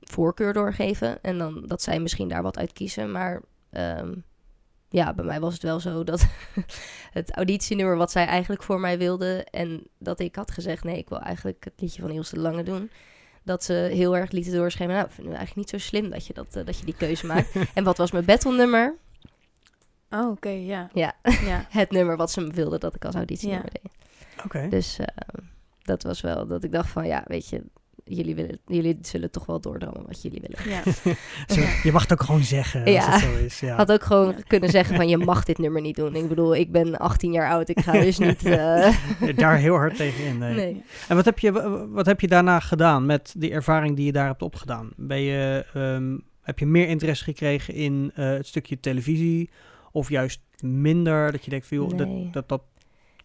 voorkeur 0.00 0.52
doorgeven. 0.52 1.22
En 1.22 1.38
dan 1.38 1.62
dat 1.66 1.82
zij 1.82 2.00
misschien 2.00 2.28
daar 2.28 2.42
wat 2.42 2.58
uit 2.58 2.72
kiezen. 2.72 3.10
Maar 3.12 3.40
ehm, 3.70 4.14
ja, 4.88 5.14
bij 5.14 5.24
mij 5.24 5.40
was 5.40 5.52
het 5.52 5.62
wel 5.62 5.80
zo 5.80 6.04
dat 6.04 6.26
het 7.18 7.34
auditienummer 7.36 7.96
wat 7.96 8.10
zij 8.10 8.26
eigenlijk 8.26 8.62
voor 8.62 8.80
mij 8.80 8.98
wilde. 8.98 9.44
En 9.50 9.82
dat 9.98 10.20
ik 10.20 10.36
had 10.36 10.50
gezegd, 10.50 10.84
nee, 10.84 10.98
ik 10.98 11.08
wil 11.08 11.20
eigenlijk 11.20 11.64
het 11.64 11.80
liedje 11.80 12.02
van 12.02 12.10
Ilse 12.10 12.34
de 12.34 12.40
Lange 12.40 12.62
doen. 12.62 12.90
Dat 13.42 13.64
ze 13.64 13.72
heel 13.72 14.16
erg 14.16 14.30
lieten 14.30 14.52
doorschemeren. 14.52 14.96
Nou, 14.96 15.08
ik 15.08 15.14
vind 15.14 15.26
het 15.28 15.36
eigenlijk 15.36 15.72
niet 15.72 15.82
zo 15.82 15.88
slim 15.88 16.10
dat 16.10 16.26
je, 16.26 16.32
dat, 16.34 16.56
eh, 16.56 16.64
dat 16.66 16.78
je 16.78 16.84
die 16.84 16.96
keuze 16.96 17.26
maakt. 17.26 17.50
en 17.74 17.84
wat 17.84 17.96
was 17.96 18.10
mijn 18.10 18.24
battle 18.24 18.56
nummer? 18.56 18.94
Oh, 20.10 20.30
oké, 20.30 20.48
ja. 20.48 20.90
Ja, 20.92 21.14
ja. 21.44 21.66
het 21.80 21.90
nummer 21.90 22.16
wat 22.16 22.30
ze 22.30 22.46
wilde 22.50 22.78
dat 22.78 22.94
ik 22.94 23.04
als 23.04 23.14
auditienummer 23.14 23.70
Ja. 23.72 23.80
deed. 23.82 23.92
Oké. 24.44 24.66
Dus 24.68 24.98
eh, 24.98 25.06
dat 25.82 26.02
was 26.02 26.20
wel 26.20 26.46
dat 26.46 26.64
ik 26.64 26.72
dacht 26.72 26.88
van 26.90 27.06
ja, 27.06 27.24
weet 27.26 27.48
je, 27.48 27.62
jullie, 28.04 28.34
willen, 28.34 28.58
jullie 28.66 28.98
zullen 29.02 29.30
toch 29.30 29.46
wel 29.46 29.60
doordrammen 29.60 30.06
wat 30.06 30.22
jullie 30.22 30.40
willen. 30.40 30.70
ja. 30.70 30.82
Zo, 31.54 31.60
je 31.82 31.92
mag 31.92 32.02
het 32.02 32.12
ook 32.12 32.22
gewoon 32.22 32.42
zeggen 32.44 32.80
als 32.84 32.90
Ja. 32.90 33.10
het 33.12 33.20
zo 33.20 33.36
is. 33.44 33.60
Ja. 33.60 33.76
Had 33.76 33.92
ook 33.92 34.02
gewoon 34.02 34.28
Ja. 34.36 34.42
kunnen 34.46 34.70
zeggen 34.70 34.96
van 34.96 35.08
je 35.08 35.16
mag 35.16 35.44
dit 35.44 35.58
nummer 35.58 35.80
niet 35.80 35.96
doen. 35.96 36.14
Ik 36.14 36.28
bedoel, 36.28 36.54
ik 36.56 36.72
ben 36.72 36.98
18 36.98 37.32
jaar 37.32 37.50
oud, 37.50 37.68
ik 37.68 37.80
ga 37.80 37.92
dus 37.92 38.18
niet... 38.28 38.44
eh, 38.44 38.92
Daar 39.36 39.56
heel 39.56 39.74
hard 39.74 39.96
tegen 39.96 40.24
in. 40.24 40.38
Nee. 40.38 40.54
nee. 40.54 40.82
En 41.08 41.16
wat 41.16 41.24
heb, 41.24 41.38
je, 41.38 41.52
wa- 41.52 41.86
wat 41.88 42.06
heb 42.06 42.20
je 42.20 42.28
daarna 42.28 42.60
gedaan 42.60 43.06
met 43.06 43.34
die 43.38 43.50
ervaring 43.50 43.96
die 43.96 44.06
je 44.06 44.12
daar 44.12 44.26
hebt 44.26 44.42
opgedaan? 44.42 44.90
Ben 44.96 45.20
je, 45.20 45.66
ehm, 45.74 46.16
heb 46.42 46.58
je 46.58 46.66
meer 46.66 46.88
interesse 46.88 47.24
gekregen 47.24 47.74
in 47.74 48.10
eh, 48.14 48.24
het 48.28 48.46
stukje 48.46 48.80
televisie? 48.80 49.50
Of 49.92 50.08
juist 50.08 50.40
minder? 50.62 51.32
Dat 51.32 51.44
je 51.44 51.50
denkt, 51.50 51.66
van, 51.66 51.76
joh, 51.76 51.88
Nee. 51.92 52.22
dat, 52.24 52.32
dat, 52.32 52.48
dat 52.48 52.62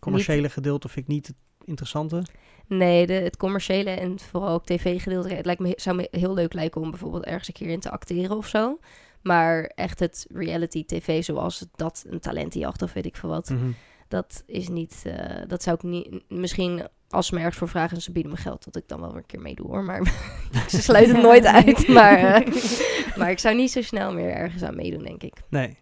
commerciële 0.06 0.50
gedeelte 0.50 0.89
vind 0.89 1.08
ik 1.08 1.13
niet 1.13 1.28
het 1.28 1.36
interessante. 1.65 2.24
Nee, 2.68 3.08
de, 3.08 3.13
het 3.13 3.38
commerciële 3.38 3.89
en 3.89 4.20
vooral 4.20 4.50
ook 4.50 4.65
tv-gedeelte. 4.65 5.34
Het 5.34 5.46
lijkt 5.46 5.62
me, 5.62 5.74
zou 5.76 5.96
me 5.96 6.08
heel 6.12 6.34
leuk 6.34 6.54
lijken 6.54 6.82
om 6.82 6.89
bijvoorbeeld 6.89 7.26
ergens 7.26 7.48
een 7.48 7.54
keer 7.54 7.70
in 7.70 7.80
te 7.80 7.91
acteren 7.91 8.38
of 8.38 8.48
zo. 8.48 8.80
Maar 9.22 9.63
echt 9.63 10.00
het 10.00 10.26
reality 10.34 10.86
tv 10.86 11.24
zoals 11.24 11.65
dat, 11.76 12.06
een 12.08 12.20
talentenjacht 12.20 12.82
of 12.82 12.94
weet 12.94 13.06
ik 13.06 13.15
veel 13.15 13.30
wat. 13.30 13.50
Mhm. 13.50 13.72
Dat 14.08 14.44
is 14.46 14.68
niet, 14.68 15.02
eh, 15.06 15.41
dat 15.48 15.63
zou 15.63 15.76
ik 15.76 15.84
niet, 15.84 16.24
misschien 16.30 16.88
als 17.10 17.28
ze 17.28 17.34
me 17.34 17.39
ergens 17.39 17.58
voor 17.58 17.70
vragen 17.70 17.96
en 17.96 18.02
ze 18.02 18.12
bieden 18.12 18.32
me 18.32 18.38
geld, 18.38 18.65
dat 18.65 18.76
ik 18.76 18.88
dan 18.88 19.00
wel 19.00 19.10
weer 19.10 19.18
een 19.18 19.26
keer 19.26 19.41
meedoe 19.41 19.68
hoor. 19.68 19.84
Maar 19.84 20.04
ze 20.70 20.82
sluit 20.82 21.08
het 21.08 21.22
nooit 21.22 21.46
uit. 21.46 21.88
Maar, 21.88 22.18
eh, 22.18 22.56
maar 23.18 23.32
ik 23.32 23.39
zou 23.39 23.56
niet 23.56 23.72
zo 23.72 23.82
snel 23.82 24.13
meer 24.13 24.30
ergens 24.30 24.63
aan 24.63 24.76
meedoen, 24.76 25.04
denk 25.04 25.24
ik. 25.24 25.34
Nee. 25.50 25.78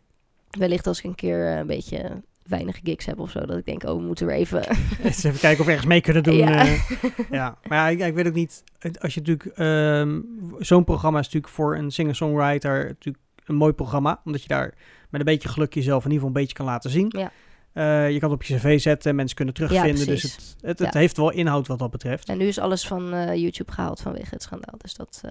Wellicht 0.49 0.87
als 0.87 0.97
ik 0.99 1.03
een 1.03 1.15
keer 1.15 1.51
eh, 1.51 1.57
een 1.57 1.67
beetje 1.67 2.21
weinig 2.47 2.79
gigs 2.83 3.05
heb 3.05 3.19
of 3.19 3.31
zo, 3.31 3.45
dat 3.45 3.57
ik 3.57 3.65
denk, 3.65 3.83
oh, 3.83 3.95
we 3.95 4.01
moeten 4.01 4.25
weer 4.25 4.35
even... 4.35 4.63
Eens 5.03 5.23
even 5.23 5.39
kijken 5.39 5.59
of 5.59 5.65
we 5.65 5.71
ergens 5.71 5.89
mee 5.89 6.01
kunnen 6.01 6.23
doen. 6.23 6.35
Ja. 6.35 6.65
eh. 6.65 6.79
ja. 7.31 7.57
Maar 7.67 7.77
ja, 7.77 7.87
ik, 7.87 8.07
ik 8.09 8.13
weet 8.15 8.27
ook 8.27 8.33
niet. 8.33 8.63
Als 8.99 9.13
je 9.13 9.19
natuurlijk. 9.19 9.45
ehm, 9.57 10.19
Zo'n 10.59 10.83
programma 10.83 11.19
is 11.19 11.25
natuurlijk 11.25 11.53
voor 11.53 11.77
een 11.77 11.91
singer-songwriter 11.91 12.85
natuurlijk 12.87 13.23
een 13.45 13.55
mooi 13.55 13.73
programma. 13.73 14.21
Omdat 14.25 14.41
je 14.41 14.47
daar 14.47 14.73
met 15.09 15.19
een 15.19 15.25
beetje 15.33 15.49
geluk 15.49 15.73
jezelf 15.73 16.05
in 16.05 16.11
ieder 16.11 16.23
geval 16.23 16.27
een 16.35 16.41
beetje 16.41 16.55
kan 16.55 16.65
laten 16.65 16.89
zien. 16.89 17.13
Ja. 17.17 17.31
Eh, 17.73 18.11
je 18.11 18.19
kan 18.19 18.31
het 18.31 18.39
op 18.39 18.43
je 18.45 18.55
cv 18.55 18.79
zetten, 18.79 19.15
mensen 19.15 19.35
kunnen 19.35 19.53
terugvinden. 19.53 20.05
dus 20.07 20.21
het, 20.23 20.55
het, 20.61 20.79
het 20.79 20.93
Ja. 20.93 20.99
heeft 20.99 21.17
wel 21.17 21.31
inhoud 21.31 21.67
wat 21.67 21.79
dat 21.79 21.91
betreft. 21.91 22.29
En 22.29 22.37
nu 22.37 22.45
is 22.45 22.59
alles 22.59 22.87
van 22.87 23.13
eh, 23.13 23.35
YouTube 23.35 23.71
gehaald 23.71 24.01
vanwege 24.01 24.29
het 24.29 24.43
schandaal. 24.43 24.77
Dus 24.77 24.93
dat 24.93 25.21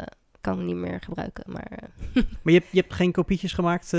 kan 0.40 0.58
ik 0.60 0.66
niet 0.66 0.76
meer 0.76 1.00
gebruiken. 1.00 1.44
Maar 1.46 1.78
Maar 2.14 2.52
je 2.52 2.58
hebt, 2.58 2.66
je 2.70 2.80
hebt 2.80 2.92
geen 2.92 3.12
kopietjes 3.12 3.52
gemaakt. 3.52 3.92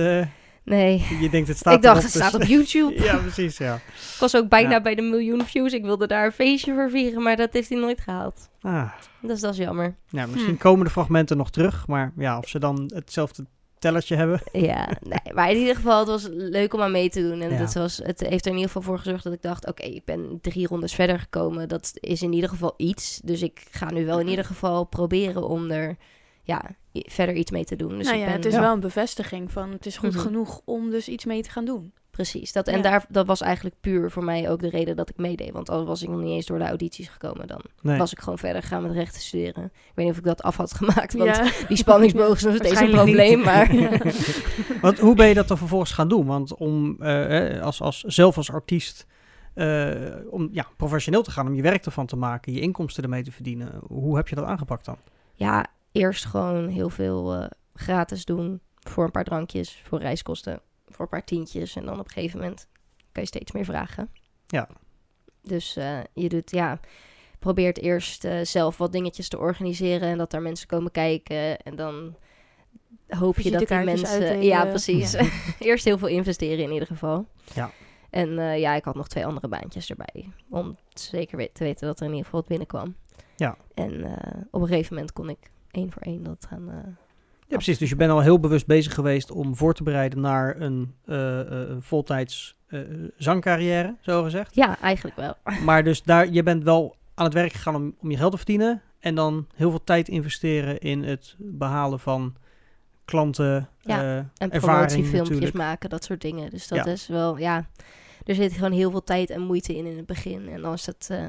Nee, 0.66 1.06
je 1.22 1.30
denkt 1.30 1.48
het 1.48 1.58
staat 1.58 1.74
ik 1.76 1.82
dacht 1.82 2.02
het 2.04 2.12
staat 2.12 2.32
dus- 2.32 2.42
op 2.42 2.48
YouTube. 2.48 3.04
ja, 3.04 3.18
precies, 3.18 3.58
ja. 3.58 3.76
Ik 3.76 4.18
was 4.20 4.36
ook 4.36 4.50
bijna 4.50 4.70
Ja. 4.70 4.82
bij 4.82 4.96
de 4.96 5.02
miljoen 5.02 5.46
views. 5.46 5.74
Ik 5.74 5.84
wilde 5.84 6.08
daar 6.08 6.26
een 6.26 6.32
feestje 6.32 6.74
voor 6.74 6.90
vieren, 6.90 7.24
maar 7.24 7.36
dat 7.36 7.54
heeft 7.54 7.70
hij 7.70 7.80
nooit 7.80 8.02
gehaald. 8.02 8.50
Ah, 8.62 8.92
Dus 9.22 9.40
dat 9.40 9.52
is 9.54 9.60
jammer. 9.60 9.96
ja, 10.10 10.26
misschien 10.26 10.54
Hm. 10.54 10.60
komen 10.62 10.86
de 10.86 10.92
fragmenten 10.92 11.38
nog 11.38 11.50
terug. 11.52 11.88
Maar 11.88 12.12
ja, 12.18 12.38
of 12.38 12.48
ze 12.48 12.60
dan 12.60 12.92
hetzelfde 12.96 13.46
tellertje 13.80 14.16
hebben. 14.16 14.42
Ja, 14.52 14.90
nee, 15.02 15.34
maar 15.34 15.52
in 15.52 15.58
ieder 15.58 15.76
geval, 15.76 16.00
het 16.00 16.08
was 16.08 16.28
leuk 16.32 16.74
om 16.74 16.82
aan 16.82 16.92
mee 16.92 17.10
te 17.10 17.22
doen. 17.22 17.42
En 17.42 17.50
Ja. 17.50 17.56
het, 17.56 17.74
was, 17.74 17.98
het 18.04 18.20
heeft 18.20 18.46
er 18.46 18.52
in 18.52 18.58
ieder 18.58 18.72
geval 18.72 18.82
voor 18.82 19.00
gezorgd 19.00 19.24
dat 19.24 19.34
ik 19.34 19.42
dacht... 19.42 19.68
oké, 19.68 19.84
ik 19.84 20.06
ben 20.06 20.38
drie 20.42 20.68
rondes 20.68 20.94
verder 20.94 21.20
gekomen. 21.20 21.68
Dat 21.70 21.92
is 21.94 22.22
in 22.22 22.34
ieder 22.34 22.50
geval 22.50 22.74
iets. 22.78 23.20
Dus 23.24 23.42
ik 23.42 23.62
ga 23.72 23.92
nu 23.92 24.06
wel 24.06 24.20
in 24.20 24.28
ieder 24.28 24.46
geval 24.46 24.84
proberen 24.84 25.48
om 25.48 25.72
er 25.72 25.98
ja, 26.44 26.62
verder 26.94 27.36
iets 27.36 27.52
mee 27.52 27.66
te 27.66 27.76
doen. 27.76 27.98
Dus 27.98 28.06
nou 28.06 28.14
ik 28.14 28.20
ja, 28.20 28.26
ben, 28.26 28.36
het 28.36 28.46
is 28.46 28.54
Ja. 28.54 28.60
wel 28.60 28.74
een 28.74 28.80
bevestiging 28.80 29.52
van 29.52 29.72
het 29.72 29.86
is 29.86 29.98
goed 29.98 30.14
Mhm. 30.14 30.20
genoeg 30.22 30.62
om 30.66 30.90
dus 30.90 31.08
iets 31.08 31.26
mee 31.26 31.42
te 31.42 31.50
gaan 31.50 31.66
doen. 31.66 31.94
Precies. 32.12 32.52
Dat, 32.52 32.68
en 32.68 32.76
Ja. 32.76 32.82
daar, 32.82 33.06
dat 33.10 33.26
was 33.28 33.42
eigenlijk 33.42 33.76
puur 33.82 34.12
voor 34.12 34.24
mij 34.24 34.50
ook 34.50 34.60
de 34.60 34.70
reden 34.70 34.96
dat 34.96 35.10
ik 35.10 35.18
meedeed. 35.18 35.52
Want 35.52 35.70
al 35.70 35.86
was 35.86 36.02
ik 36.04 36.10
nog 36.10 36.20
niet 36.20 36.30
eens 36.32 36.46
door 36.46 36.58
de 36.60 36.66
audities 36.66 37.08
gekomen... 37.10 37.48
dan 37.48 37.62
Nee. 37.82 37.98
was 37.98 38.12
ik 38.12 38.20
gewoon 38.20 38.38
verder 38.38 38.62
gegaan 38.62 38.82
met 38.82 38.92
rechten 38.92 39.22
studeren. 39.22 39.64
Ik 39.64 39.92
weet 39.96 40.06
niet 40.06 40.14
of 40.14 40.18
ik 40.20 40.24
dat 40.26 40.44
af 40.44 40.56
had 40.58 40.74
gemaakt, 40.74 41.14
want 41.14 41.36
ja. 41.36 41.52
die 41.68 41.78
spanningsboog 41.78 42.36
is 42.36 42.44
nog 42.44 42.56
steeds 42.56 42.80
een 42.80 42.90
probleem. 42.92 43.36
niet. 43.38 43.46
Maar 43.46 43.70
Want 44.82 45.00
hoe 45.00 45.16
ben 45.16 45.28
je 45.28 45.34
dat 45.34 45.48
dan 45.48 45.58
vervolgens 45.58 45.92
gaan 45.92 46.08
doen? 46.08 46.26
Want 46.26 46.56
om 46.56 46.96
eh, 47.00 47.56
eh, 47.56 47.62
als, 47.62 47.82
als, 47.82 48.02
zelf 48.02 48.38
als 48.38 48.52
artiest 48.52 49.06
eh, 49.54 49.92
om 50.30 50.50
ja, 50.52 50.66
professioneel 50.78 51.24
te 51.24 51.32
gaan, 51.32 51.48
om 51.48 51.54
je 51.56 51.62
werk 51.62 51.86
ervan 51.86 52.06
te 52.06 52.16
maken, 52.16 52.54
je 52.54 52.60
inkomsten 52.60 53.04
ermee 53.04 53.24
te 53.24 53.32
verdienen. 53.32 53.80
Hoe 53.88 54.16
heb 54.16 54.28
je 54.28 54.36
dat 54.36 54.46
aangepakt 54.46 54.86
dan? 54.86 54.98
ja, 55.34 55.66
eerst 55.94 56.26
gewoon 56.26 56.68
heel 56.68 56.90
veel 56.90 57.34
eh, 57.34 57.50
gratis 57.74 58.26
doen 58.26 58.62
voor 58.80 59.04
een 59.04 59.12
paar 59.12 59.24
drankjes, 59.24 59.82
voor 59.84 60.00
reiskosten, 60.00 60.62
voor 60.88 61.02
een 61.02 61.12
paar 61.12 61.26
tientjes. 61.26 61.76
En 61.76 61.86
dan 61.86 62.00
op 62.00 62.06
een 62.06 62.12
gegeven 62.12 62.40
moment 62.40 62.68
kan 63.12 63.24
je 63.24 63.30
steeds 63.30 63.52
meer 63.52 63.66
vragen. 63.66 64.10
Ja. 64.48 64.70
Dus 65.42 65.76
eh, 65.76 66.00
je 66.14 66.30
doet, 66.30 66.52
ja, 66.52 66.80
probeert 67.40 67.78
eerst 67.78 68.24
eh, 68.24 68.40
zelf 68.44 68.78
wat 68.78 68.92
dingetjes 68.92 69.30
te 69.30 69.38
organiseren 69.38 70.10
en 70.10 70.18
dat 70.18 70.32
daar 70.32 70.42
mensen 70.42 70.68
komen 70.68 70.92
kijken. 70.92 71.62
En 71.62 71.76
dan 71.76 72.16
hoop 73.08 73.40
je 73.40 73.52
dat 73.52 73.68
die 73.68 73.78
mensen... 73.78 74.08
uitdelen. 74.08 74.44
Ja, 74.44 74.66
precies. 74.66 75.16
eerst 75.60 75.86
heel 75.86 75.98
veel 75.98 76.08
investeren 76.08 76.64
in 76.64 76.72
ieder 76.72 76.88
geval. 76.88 77.28
Ja. 77.54 77.72
En 78.10 78.40
eh, 78.40 78.60
ja, 78.60 78.74
ik 78.76 78.84
had 78.84 78.96
nog 78.96 79.08
twee 79.08 79.26
andere 79.26 79.48
baantjes 79.48 79.90
erbij. 79.90 80.30
Om 80.50 80.78
zeker 80.94 81.52
te 81.52 81.64
weten 81.64 81.88
dat 81.88 82.00
er 82.00 82.06
in 82.06 82.12
ieder 82.12 82.26
geval 82.26 82.40
wat 82.40 82.50
binnenkwam. 82.50 82.96
Ja. 83.36 83.58
En 83.74 84.04
eh, 84.04 84.42
op 84.52 84.62
een 84.62 84.68
gegeven 84.68 84.94
moment 84.94 85.14
kon 85.14 85.30
ik 85.30 85.52
één 85.74 85.92
voor 85.92 86.02
één 86.02 86.24
dat 86.24 86.46
gaan... 86.50 86.70
eh, 86.70 86.76
Ja, 87.48 87.56
precies. 87.56 87.78
Dus 87.78 87.90
je 87.90 87.96
bent 87.96 88.12
al 88.12 88.22
heel 88.22 88.40
bewust 88.40 88.66
bezig 88.66 88.94
geweest 88.94 89.32
om 89.32 89.56
voor 89.56 89.74
te 89.74 89.84
bereiden 89.84 90.20
naar 90.22 90.62
een 90.62 90.94
een 91.06 91.82
voltijds 91.82 92.56
zangcarrière, 93.18 93.96
zo 94.02 94.24
gezegd. 94.24 94.56
ja, 94.56 94.80
eigenlijk 94.80 95.16
wel. 95.16 95.34
Maar 95.66 95.84
dus 95.84 96.04
daar, 96.04 96.30
je 96.32 96.44
bent 96.44 96.64
wel 96.64 96.96
aan 97.14 97.26
het 97.26 97.34
werk 97.34 97.52
gegaan 97.54 97.76
om, 97.76 97.96
om 98.02 98.12
je 98.12 98.18
geld 98.18 98.32
te 98.32 98.38
verdienen. 98.38 98.82
En 99.00 99.16
dan 99.16 99.48
heel 99.56 99.70
veel 99.70 99.84
tijd 99.84 100.08
investeren 100.08 100.80
in 100.80 101.04
het 101.04 101.36
behalen 101.38 102.00
van 102.00 102.36
klanten, 103.06 103.70
Ja, 103.82 104.02
eh, 104.02 104.18
En 104.38 104.50
promotiefilmpjes 104.50 105.52
maken, 105.52 105.90
dat 105.90 106.04
soort 106.04 106.22
dingen. 106.22 106.50
Dus 106.50 106.68
dat 106.68 106.86
Ja. 106.86 106.92
is 106.92 107.08
wel, 107.08 107.38
ja... 107.38 107.70
Er 108.26 108.36
zit 108.36 108.54
gewoon 108.54 108.72
heel 108.72 108.92
veel 108.92 109.04
tijd 109.04 109.30
en 109.30 109.42
moeite 109.42 109.76
in 109.78 109.86
in 109.86 109.98
het 109.98 110.06
begin. 110.06 110.50
En 110.50 110.62
dan 110.62 110.74
is 110.74 110.84
dat... 110.86 111.08
eh, 111.12 111.26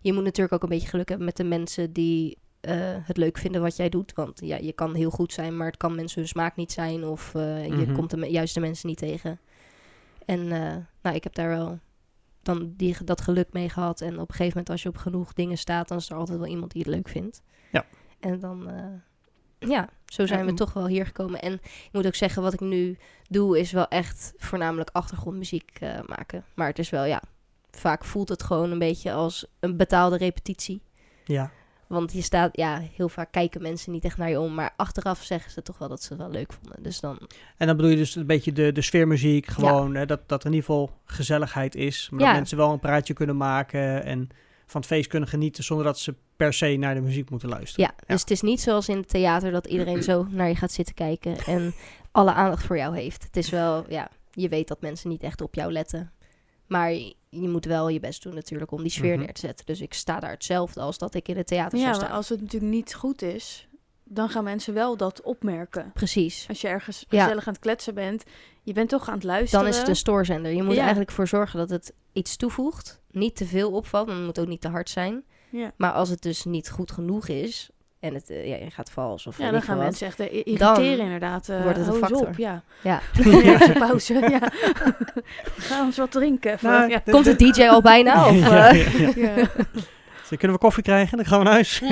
je 0.00 0.12
moet 0.12 0.24
natuurlijk 0.24 0.54
ook 0.54 0.62
een 0.62 0.68
beetje 0.68 0.88
geluk 0.88 1.08
hebben 1.08 1.26
met 1.26 1.36
de 1.36 1.44
mensen 1.44 1.92
die 1.92 2.38
eh, 2.60 2.96
het 3.02 3.16
leuk 3.16 3.38
vinden 3.38 3.60
wat 3.62 3.76
jij 3.76 3.88
doet. 3.88 4.12
Want 4.14 4.40
ja, 4.44 4.56
je 4.56 4.72
kan 4.72 4.94
heel 4.94 5.10
goed 5.10 5.32
zijn, 5.32 5.56
maar 5.56 5.66
het 5.66 5.76
kan 5.76 5.94
mensen 5.94 6.18
hun 6.20 6.28
smaak 6.28 6.56
niet 6.56 6.72
zijn. 6.72 7.04
Of 7.04 7.34
eh, 7.34 7.64
je 7.66 7.72
Mhm. 7.72 7.92
komt 7.94 8.10
de 8.10 8.30
juiste 8.30 8.60
mensen 8.60 8.88
niet 8.88 8.98
tegen. 8.98 9.40
En 10.24 10.52
eh, 10.52 10.76
nou, 11.02 11.16
ik 11.16 11.24
heb 11.24 11.34
daar 11.34 11.48
wel 11.48 11.78
dan 12.42 12.72
die, 12.76 12.96
dat 13.04 13.20
geluk 13.20 13.52
mee 13.52 13.68
gehad. 13.68 14.00
En 14.00 14.12
op 14.12 14.28
een 14.28 14.34
gegeven 14.34 14.48
moment 14.48 14.70
als 14.70 14.82
je 14.82 14.88
op 14.88 14.96
genoeg 14.96 15.32
dingen 15.32 15.58
staat... 15.58 15.88
dan 15.88 15.98
is 15.98 16.10
er 16.10 16.16
altijd 16.16 16.38
wel 16.38 16.48
iemand 16.48 16.72
die 16.72 16.82
het 16.82 16.90
leuk 16.90 17.08
vindt. 17.08 17.42
Ja. 17.72 17.84
En 18.20 18.40
dan... 18.40 18.70
ja, 19.58 19.88
zo 20.06 20.26
zijn 20.26 20.46
we 20.46 20.54
toch 20.54 20.72
wel 20.72 20.86
hier 20.86 21.06
gekomen. 21.06 21.42
En 21.42 21.52
ik 21.62 21.88
moet 21.92 22.06
ook 22.06 22.14
zeggen, 22.14 22.42
wat 22.42 22.52
ik 22.52 22.60
nu 22.60 22.98
doe, 23.28 23.58
is 23.58 23.72
wel 23.72 23.88
echt 23.88 24.32
voornamelijk 24.36 24.90
achtergrondmuziek 24.92 25.78
maken. 26.06 26.44
Maar 26.54 26.66
het 26.66 26.78
is 26.78 26.90
wel, 26.90 27.04
ja, 27.04 27.22
vaak 27.70 28.04
voelt 28.04 28.28
het 28.28 28.42
gewoon 28.42 28.70
een 28.70 28.78
beetje 28.78 29.12
als 29.12 29.46
een 29.60 29.76
betaalde 29.76 30.16
repetitie. 30.16 30.82
Ja, 31.24 31.50
Want 31.88 32.12
je 32.12 32.22
staat, 32.22 32.56
ja, 32.56 32.82
heel 32.96 33.08
vaak 33.08 33.32
kijken 33.32 33.62
mensen 33.62 33.92
niet 33.92 34.04
echt 34.04 34.16
naar 34.16 34.30
je 34.30 34.40
om. 34.40 34.54
Maar 34.54 34.72
achteraf 34.76 35.22
zeggen 35.22 35.50
ze 35.50 35.62
toch 35.62 35.78
wel 35.78 35.88
dat 35.88 36.02
ze 36.02 36.08
het 36.12 36.22
wel 36.22 36.30
leuk 36.30 36.52
vonden. 36.52 36.82
Dus 36.82 37.00
dan, 37.00 37.18
En 37.56 37.66
dan 37.66 37.76
bedoel 37.76 37.90
je 37.90 37.96
dus 37.96 38.14
een 38.14 38.26
beetje 38.26 38.52
de, 38.52 38.72
de 38.72 38.82
sfeermuziek, 38.82 39.46
gewoon 39.46 39.94
hè, 39.94 40.06
dat, 40.06 40.20
dat 40.26 40.40
er 40.40 40.46
in 40.46 40.52
ieder 40.54 40.68
geval 40.68 40.90
gezelligheid 41.04 41.74
is. 41.74 42.08
Maar 42.10 42.20
Ja. 42.20 42.26
dat 42.26 42.34
mensen 42.34 42.56
wel 42.56 42.72
een 42.72 42.78
praatje 42.80 43.14
kunnen 43.14 43.36
maken 43.36 44.04
en 44.04 44.28
van 44.66 44.80
het 44.80 44.90
feest 44.90 45.08
kunnen 45.08 45.28
genieten 45.28 45.64
zonder 45.64 45.86
dat 45.86 45.98
ze 45.98 46.14
per 46.36 46.52
se 46.52 46.76
naar 46.76 46.94
de 46.94 47.00
muziek 47.00 47.30
moeten 47.30 47.48
luisteren. 47.48 47.90
ja, 47.98 48.06
dus 48.06 48.20
het 48.20 48.30
is 48.30 48.40
niet 48.40 48.60
zoals 48.60 48.88
in 48.88 48.96
het 48.96 49.08
theater 49.08 49.50
dat 49.50 49.66
iedereen 49.66 50.02
zo 50.02 50.26
naar 50.30 50.48
je 50.48 50.54
gaat 50.56 50.72
zitten 50.72 50.94
kijken 50.94 51.38
en 51.38 51.74
alle 52.12 52.32
aandacht 52.32 52.64
voor 52.66 52.76
jou 52.76 52.96
heeft. 52.96 53.22
Het 53.24 53.36
is 53.36 53.50
wel, 53.50 53.84
ja, 53.88 54.10
je 54.32 54.48
weet 54.48 54.68
dat 54.68 54.80
mensen 54.80 55.08
niet 55.10 55.22
echt 55.22 55.40
op 55.40 55.54
jou 55.54 55.72
letten. 55.72 56.12
Maar 56.68 56.92
je, 56.92 57.48
moet 57.48 57.64
wel 57.64 57.88
je 57.88 58.00
best 58.00 58.22
doen 58.22 58.34
natuurlijk 58.34 58.70
om 58.70 58.82
die 58.82 58.90
sfeer 58.90 59.14
Mhm. 59.14 59.24
neer 59.24 59.32
te 59.34 59.40
zetten. 59.40 59.66
Dus 59.66 59.80
ik 59.80 59.94
sta 59.94 60.20
daar 60.20 60.30
hetzelfde 60.30 60.80
als 60.80 60.98
dat 60.98 61.14
ik 61.14 61.28
in 61.28 61.36
het 61.36 61.46
theater 61.46 61.78
Ja, 61.78 61.84
zou 61.84 61.96
staan. 61.96 62.10
als 62.10 62.28
het 62.28 62.40
natuurlijk 62.40 62.72
niet 62.72 62.94
goed 62.94 63.22
is, 63.22 63.68
dan 64.04 64.28
gaan 64.28 64.44
mensen 64.44 64.74
wel 64.74 64.96
dat 64.96 65.22
opmerken. 65.22 65.90
Precies. 65.94 66.44
Als 66.48 66.60
je 66.60 66.68
ergens 66.68 67.04
Ja. 67.08 67.22
gezellig 67.22 67.46
aan 67.46 67.52
het 67.52 67.62
kletsen 67.62 67.94
bent, 67.94 68.24
je 68.62 68.72
bent 68.72 68.88
toch 68.88 69.08
aan 69.08 69.14
het 69.14 69.24
luisteren. 69.24 69.64
Dan 69.64 69.72
is 69.74 69.78
het 69.78 69.88
een 69.88 69.96
stoorzender. 69.96 70.52
Je 70.52 70.62
moet 70.62 70.74
Ja. 70.74 70.80
eigenlijk 70.80 71.10
voor 71.10 71.26
zorgen 71.28 71.58
dat 71.58 71.70
het 71.70 71.92
iets 72.12 72.36
toevoegt. 72.36 73.00
Niet 73.10 73.36
te 73.36 73.46
veel 73.46 73.70
opvalt, 73.70 74.06
maar 74.06 74.16
het 74.16 74.24
moet 74.24 74.38
ook 74.38 74.46
niet 74.46 74.60
te 74.60 74.68
hard 74.68 74.90
zijn. 74.90 75.24
Ja, 75.50 75.72
Maar 75.76 75.92
als 75.92 76.08
het 76.08 76.22
dus 76.22 76.44
niet 76.44 76.70
goed 76.70 76.92
genoeg 76.92 77.28
is 77.28 77.70
en 78.00 78.14
het, 78.14 78.30
eh, 78.30 78.48
ja, 78.48 78.56
je 78.56 78.70
gaat 78.70 78.90
vals 78.90 79.26
of 79.26 79.38
ja 79.38 79.50
dan 79.50 79.62
gaan 79.62 79.76
wat. 79.76 79.84
mensen 79.84 80.06
echt 80.06 80.20
eh, 80.20 80.26
irriteren 80.32 80.58
Dan 80.74 80.84
inderdaad. 80.84 81.48
eh 81.48 81.62
wordt 81.62 81.78
het 81.78 81.86
een 81.86 81.92
eens 81.92 82.02
factor. 82.06 82.26
Op, 82.28 82.36
ja. 82.36 82.62
Ja. 82.82 83.00
Pauze. 83.86 84.14
ja. 84.14 84.38
We 85.56 85.60
gaan 85.62 85.86
eens 85.86 85.96
wat 85.96 86.10
drinken. 86.10 86.52
even. 86.52 86.70
Nou, 86.70 86.90
ja. 86.90 87.02
Komt 87.10 87.24
de 87.24 87.36
DJ 87.36 87.62
al 87.68 87.80
bijna? 87.82 88.28
Of, 88.28 88.38
Ja, 88.38 88.72
ja, 88.72 88.84
ja. 88.98 89.12
Ja. 89.16 89.34
Dus 90.28 90.38
kunnen 90.38 90.56
we 90.56 90.62
koffie 90.62 90.82
krijgen? 90.82 91.16
Dan 91.16 91.26
gaan 91.26 91.38
we 91.38 91.44
naar 91.44 91.52
huis. 91.52 91.82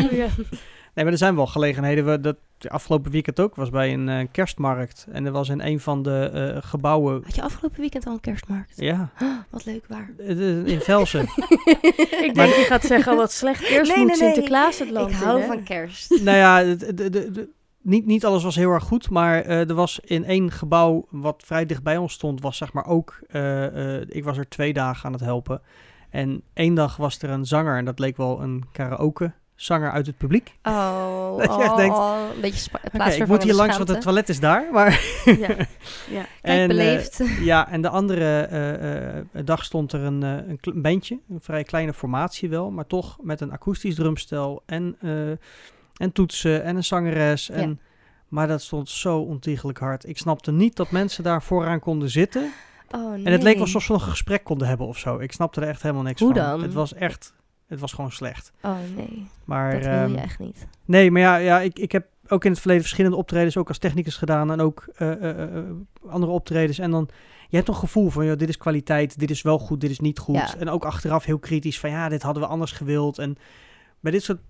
Nee, 0.96 1.04
maar 1.04 1.14
er 1.14 1.20
zijn 1.20 1.34
wel 1.36 1.46
gelegenheden. 1.46 2.04
We, 2.06 2.20
dat 2.20 2.36
de 2.58 2.70
afgelopen 2.70 3.10
weekend 3.10 3.40
ook 3.40 3.54
was 3.54 3.70
bij 3.70 3.92
een 3.92 4.08
eh, 4.08 4.26
kerstmarkt. 4.32 5.06
En 5.12 5.26
er 5.26 5.32
was 5.32 5.48
in 5.48 5.60
een 5.60 5.80
van 5.80 6.02
de 6.02 6.30
eh, 6.54 6.62
gebouwen. 6.68 7.20
Had 7.24 7.34
je 7.34 7.42
afgelopen 7.42 7.80
weekend 7.80 8.06
al 8.06 8.12
een 8.12 8.20
kerstmarkt? 8.20 8.72
Ja, 8.76 9.10
Wat 9.50 9.64
leuk, 9.64 9.84
waar? 9.88 10.10
het 10.16 10.38
is 10.38 10.72
in 10.72 10.80
Velsen. 10.80 11.20
Ik 12.26 12.30
denk, 12.34 12.54
je 12.54 12.64
gaat 12.68 12.82
zeggen 12.82 13.16
wat 13.16 13.32
slecht. 13.32 13.62
Eerst 13.62 13.90
Nee, 13.94 13.98
moet 14.06 14.06
nee. 14.06 14.16
Sinterklaas 14.16 14.78
het 14.78 14.90
land 14.90 15.10
ik 15.10 15.16
in, 15.16 15.22
hou 15.22 15.40
hè? 15.40 15.46
van 15.46 15.62
kerst. 15.62 16.20
nou 16.22 16.36
ja, 16.36 16.62
de, 16.76 16.94
de, 16.94 17.10
de- 17.10 17.48
niet, 17.82 18.06
niet 18.06 18.24
alles 18.24 18.42
was 18.42 18.56
heel 18.56 18.70
erg 18.70 18.84
goed. 18.84 19.10
Maar 19.10 19.42
eh, 19.42 19.68
er 19.68 19.74
was 19.74 20.00
in 20.04 20.24
één 20.24 20.50
gebouw 20.50 21.06
wat 21.10 21.42
vrij 21.46 21.66
dicht 21.66 21.82
bij 21.82 21.96
ons 21.96 22.12
stond, 22.12 22.40
was 22.40 22.56
zeg 22.56 22.72
maar 22.72 22.86
ook. 22.86 23.18
eh, 23.28 23.96
eh, 23.96 24.02
ik 24.08 24.24
was 24.24 24.38
er 24.38 24.48
twee 24.48 24.72
dagen 24.72 25.04
aan 25.06 25.12
het 25.12 25.20
helpen. 25.20 25.60
En 26.10 26.42
één 26.54 26.74
dag 26.74 26.96
was 26.96 27.18
er 27.22 27.30
een 27.30 27.44
zanger. 27.46 27.76
En 27.76 27.84
dat 27.84 27.98
leek 27.98 28.16
wel 28.16 28.42
een 28.42 28.64
karaoke 28.72 29.32
zanger 29.56 29.90
uit 29.90 30.06
het 30.06 30.16
publiek. 30.16 30.54
Oh, 30.62 31.36
Dat 31.38 31.54
je 31.54 31.62
echt 31.62 31.76
denkt, 31.76 31.96
oh, 31.96 32.18
een 32.34 32.40
beetje 32.40 32.70
Oké, 32.94 33.04
ik 33.04 33.26
moet 33.26 33.42
hier 33.42 33.54
langs, 33.54 33.76
want 33.76 33.88
het 33.88 34.00
toilet 34.00 34.28
is 34.28 34.40
daar. 34.40 34.68
Maar 34.72 35.00
Ja. 35.24 35.32
ja. 35.34 35.46
Kijk, 36.08 36.28
En, 36.40 36.60
eh, 36.60 36.66
beleefd. 36.66 37.22
Ja, 37.40 37.68
en 37.68 37.82
de 37.82 37.88
andere 37.88 38.40
eh, 38.40 39.18
eh, 39.18 39.24
dag 39.44 39.64
stond 39.64 39.92
er 39.92 40.00
een, 40.00 40.22
een, 40.22 40.82
bandje, 40.82 41.18
een 41.30 41.40
vrij 41.40 41.62
kleine 41.62 41.94
formatie 41.94 42.48
wel, 42.48 42.70
maar 42.70 42.86
toch 42.86 43.18
met 43.22 43.40
een 43.40 43.52
akoestisch 43.52 43.94
drumstel 43.94 44.62
en, 44.66 44.96
en 45.96 46.12
toetsen 46.12 46.62
en 46.64 46.76
een 46.76 46.84
zangeres. 46.84 47.50
En, 47.50 47.80
Maar 48.28 48.48
dat 48.48 48.62
stond 48.62 48.88
zo 48.88 49.18
ontiegelijk 49.18 49.78
hard. 49.78 50.08
Ik 50.08 50.18
snapte 50.18 50.52
niet 50.52 50.76
dat 50.76 50.90
mensen 50.90 51.24
daar 51.24 51.42
vooraan 51.42 51.80
konden 51.80 52.10
zitten. 52.10 52.52
oh, 52.90 53.12
En 53.12 53.32
het 53.32 53.42
leek 53.42 53.54
nee. 53.54 53.62
alsof 53.62 53.82
ze 53.82 53.92
nog 53.92 54.02
een 54.02 54.10
gesprek 54.10 54.44
konden 54.44 54.68
hebben 54.68 54.86
of 54.86 54.98
zo. 54.98 55.18
Ik 55.18 55.32
snapte 55.32 55.60
er 55.60 55.68
echt 55.68 55.82
helemaal 55.82 56.02
niks 56.04 56.20
Hoe 56.20 56.34
van. 56.34 56.44
dan? 56.44 56.62
Het 56.62 56.72
was 56.72 56.94
echt, 56.94 57.34
het 57.66 57.80
was 57.80 57.92
gewoon 57.92 58.12
slecht. 58.12 58.52
Oh 58.62 58.76
nee, 58.96 59.26
Maar, 59.44 59.72
dat 59.72 59.82
wil 59.82 59.92
ehm, 59.92 60.10
je 60.10 60.18
echt 60.18 60.38
niet. 60.38 60.66
Nee, 60.84 61.10
maar 61.10 61.22
ja, 61.22 61.36
ja 61.36 61.60
ik, 61.60 61.78
ik 61.78 61.92
heb 61.92 62.06
ook 62.28 62.44
in 62.44 62.50
het 62.50 62.60
verleden 62.60 62.82
verschillende 62.82 63.16
optredens, 63.16 63.56
ook 63.56 63.68
als 63.68 63.78
technicus 63.78 64.16
gedaan 64.16 64.50
en 64.50 64.60
ook 64.60 64.88
eh, 64.96 65.12
eh, 65.12 65.56
eh, 65.56 65.64
andere 66.08 66.32
optredens. 66.32 66.78
En 66.78 66.90
dan, 66.90 67.08
je 67.48 67.56
hebt 67.56 67.68
een 67.68 67.74
gevoel 67.74 68.10
van, 68.10 68.26
joh, 68.26 68.36
dit 68.36 68.48
is 68.48 68.56
kwaliteit, 68.56 69.18
dit 69.18 69.30
is 69.30 69.42
wel 69.42 69.58
goed, 69.58 69.80
dit 69.80 69.90
is 69.90 70.00
niet 70.00 70.18
goed. 70.18 70.34
Ja. 70.34 70.56
En 70.58 70.68
ook 70.68 70.84
achteraf 70.84 71.24
heel 71.24 71.38
kritisch 71.38 71.80
van, 71.80 71.90
ja, 71.90 72.08
dit 72.08 72.22
hadden 72.22 72.42
we 72.42 72.48
anders 72.48 72.72
gewild. 72.72 73.18
En 73.18 73.36
bij 74.00 74.12
dit 74.12 74.22
soort 74.22 74.40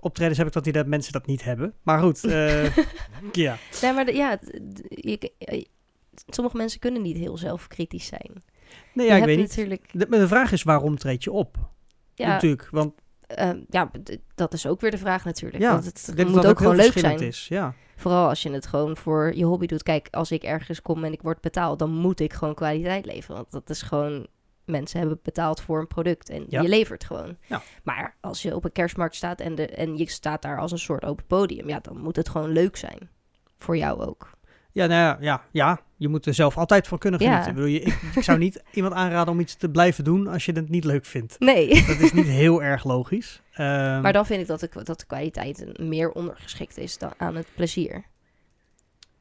optredens 0.00 0.38
heb 0.38 0.46
ik 0.46 0.52
dat 0.52 0.66
idee 0.66 0.82
dat 0.82 0.90
mensen 0.90 1.12
dat 1.12 1.26
niet 1.26 1.44
hebben. 1.44 1.74
Maar 1.82 2.00
goed, 2.00 2.20
ja. 3.32 3.56
Nee, 3.82 3.92
maar 3.92 4.04
de- 4.04 4.14
ja, 4.14 4.38
je, 4.88 5.66
sommige 6.26 6.56
mensen 6.56 6.80
kunnen 6.80 7.02
niet 7.02 7.16
heel 7.16 7.36
zelfkritisch 7.36 8.06
zijn. 8.06 8.42
Nee, 8.92 9.06
je 9.06 9.12
ja, 9.12 9.18
ik 9.18 9.24
weet 9.24 9.38
niet. 9.38 9.48
natuurlijk... 9.48 9.88
De, 9.92 10.06
maar 10.08 10.18
de 10.18 10.28
vraag 10.28 10.52
is, 10.52 10.62
waarom 10.62 10.98
treed 10.98 11.24
je 11.24 11.32
op? 11.32 11.56
Ja, 12.16 12.26
Natuurlijk, 12.28 12.68
want 12.70 12.94
ehm, 13.26 13.60
ja, 13.68 13.90
dat 14.34 14.52
is 14.52 14.66
ook 14.66 14.80
weer 14.80 14.90
de 14.90 14.98
vraag 14.98 15.24
natuurlijk. 15.24 15.62
ja, 15.62 15.72
want 15.72 15.84
het 15.84 16.16
moet 16.26 16.34
dat 16.34 16.46
ook 16.46 16.58
gewoon 16.58 16.76
leuk 16.76 16.98
zijn. 16.98 17.20
is. 17.20 17.48
Ja, 17.48 17.74
Vooral 17.96 18.28
als 18.28 18.42
je 18.42 18.50
het 18.50 18.66
gewoon 18.66 18.96
voor 18.96 19.34
je 19.34 19.44
hobby 19.44 19.66
doet. 19.66 19.82
Kijk, 19.82 20.08
als 20.10 20.30
ik 20.30 20.42
ergens 20.42 20.82
kom 20.82 21.04
en 21.04 21.12
ik 21.12 21.22
word 21.22 21.40
betaald, 21.40 21.78
dan 21.78 21.90
moet 21.90 22.20
ik 22.20 22.32
gewoon 22.32 22.54
kwaliteit 22.54 23.06
leveren. 23.06 23.36
Want 23.36 23.50
dat 23.50 23.70
is 23.70 23.82
gewoon, 23.82 24.26
mensen 24.64 24.98
hebben 24.98 25.18
betaald 25.22 25.60
voor 25.60 25.80
een 25.80 25.86
product 25.86 26.28
en 26.30 26.44
Ja. 26.48 26.60
je 26.60 26.68
levert 26.68 27.04
gewoon. 27.04 27.36
Ja. 27.46 27.62
Maar 27.82 28.16
als 28.20 28.42
je 28.42 28.54
op 28.54 28.64
een 28.64 28.72
kerstmarkt 28.72 29.14
staat 29.14 29.40
en, 29.40 29.54
de, 29.54 29.66
en 29.68 29.96
je 29.96 30.10
staat 30.10 30.42
daar 30.42 30.58
als 30.58 30.72
een 30.72 30.78
soort 30.78 31.04
open 31.04 31.26
podium, 31.26 31.68
ja, 31.68 31.80
dan 31.80 31.98
moet 31.98 32.16
het 32.16 32.28
gewoon 32.28 32.50
leuk 32.50 32.76
zijn. 32.76 33.10
Voor 33.58 33.76
jou 33.76 34.00
ook. 34.04 34.30
Ja, 34.76 34.86
nou 34.86 35.00
ja, 35.00 35.16
ja, 35.20 35.42
ja, 35.50 35.80
je 35.96 36.08
moet 36.08 36.26
er 36.26 36.34
zelf 36.34 36.56
altijd 36.58 36.86
van 36.88 36.98
kunnen 36.98 37.20
Ja. 37.22 37.26
genieten. 37.28 37.50
Ik, 37.50 37.54
bedoel, 37.56 37.70
je, 37.70 37.80
ik, 37.80 38.16
ik 38.16 38.22
zou 38.22 38.38
niet 38.38 38.62
iemand 38.72 38.94
aanraden 38.94 39.32
om 39.32 39.40
iets 39.40 39.54
te 39.54 39.68
blijven 39.70 40.04
doen 40.04 40.26
als 40.26 40.44
je 40.44 40.52
het 40.52 40.68
niet 40.68 40.84
leuk 40.84 41.04
vindt. 41.04 41.36
Nee. 41.38 41.68
Dat 41.86 41.98
is 41.98 42.12
niet 42.12 42.26
heel 42.26 42.62
erg 42.62 42.84
logisch. 42.84 43.42
Ehm, 43.52 44.00
Maar 44.00 44.12
dan 44.12 44.26
vind 44.26 44.40
ik 44.40 44.46
dat 44.46 44.60
de, 44.60 44.68
dat 44.84 45.00
de 45.00 45.06
kwaliteit 45.06 45.78
meer 45.80 46.10
ondergeschikt 46.10 46.78
is 46.78 46.98
dan 46.98 47.12
aan 47.16 47.36
het 47.36 47.46
plezier. 47.54 48.04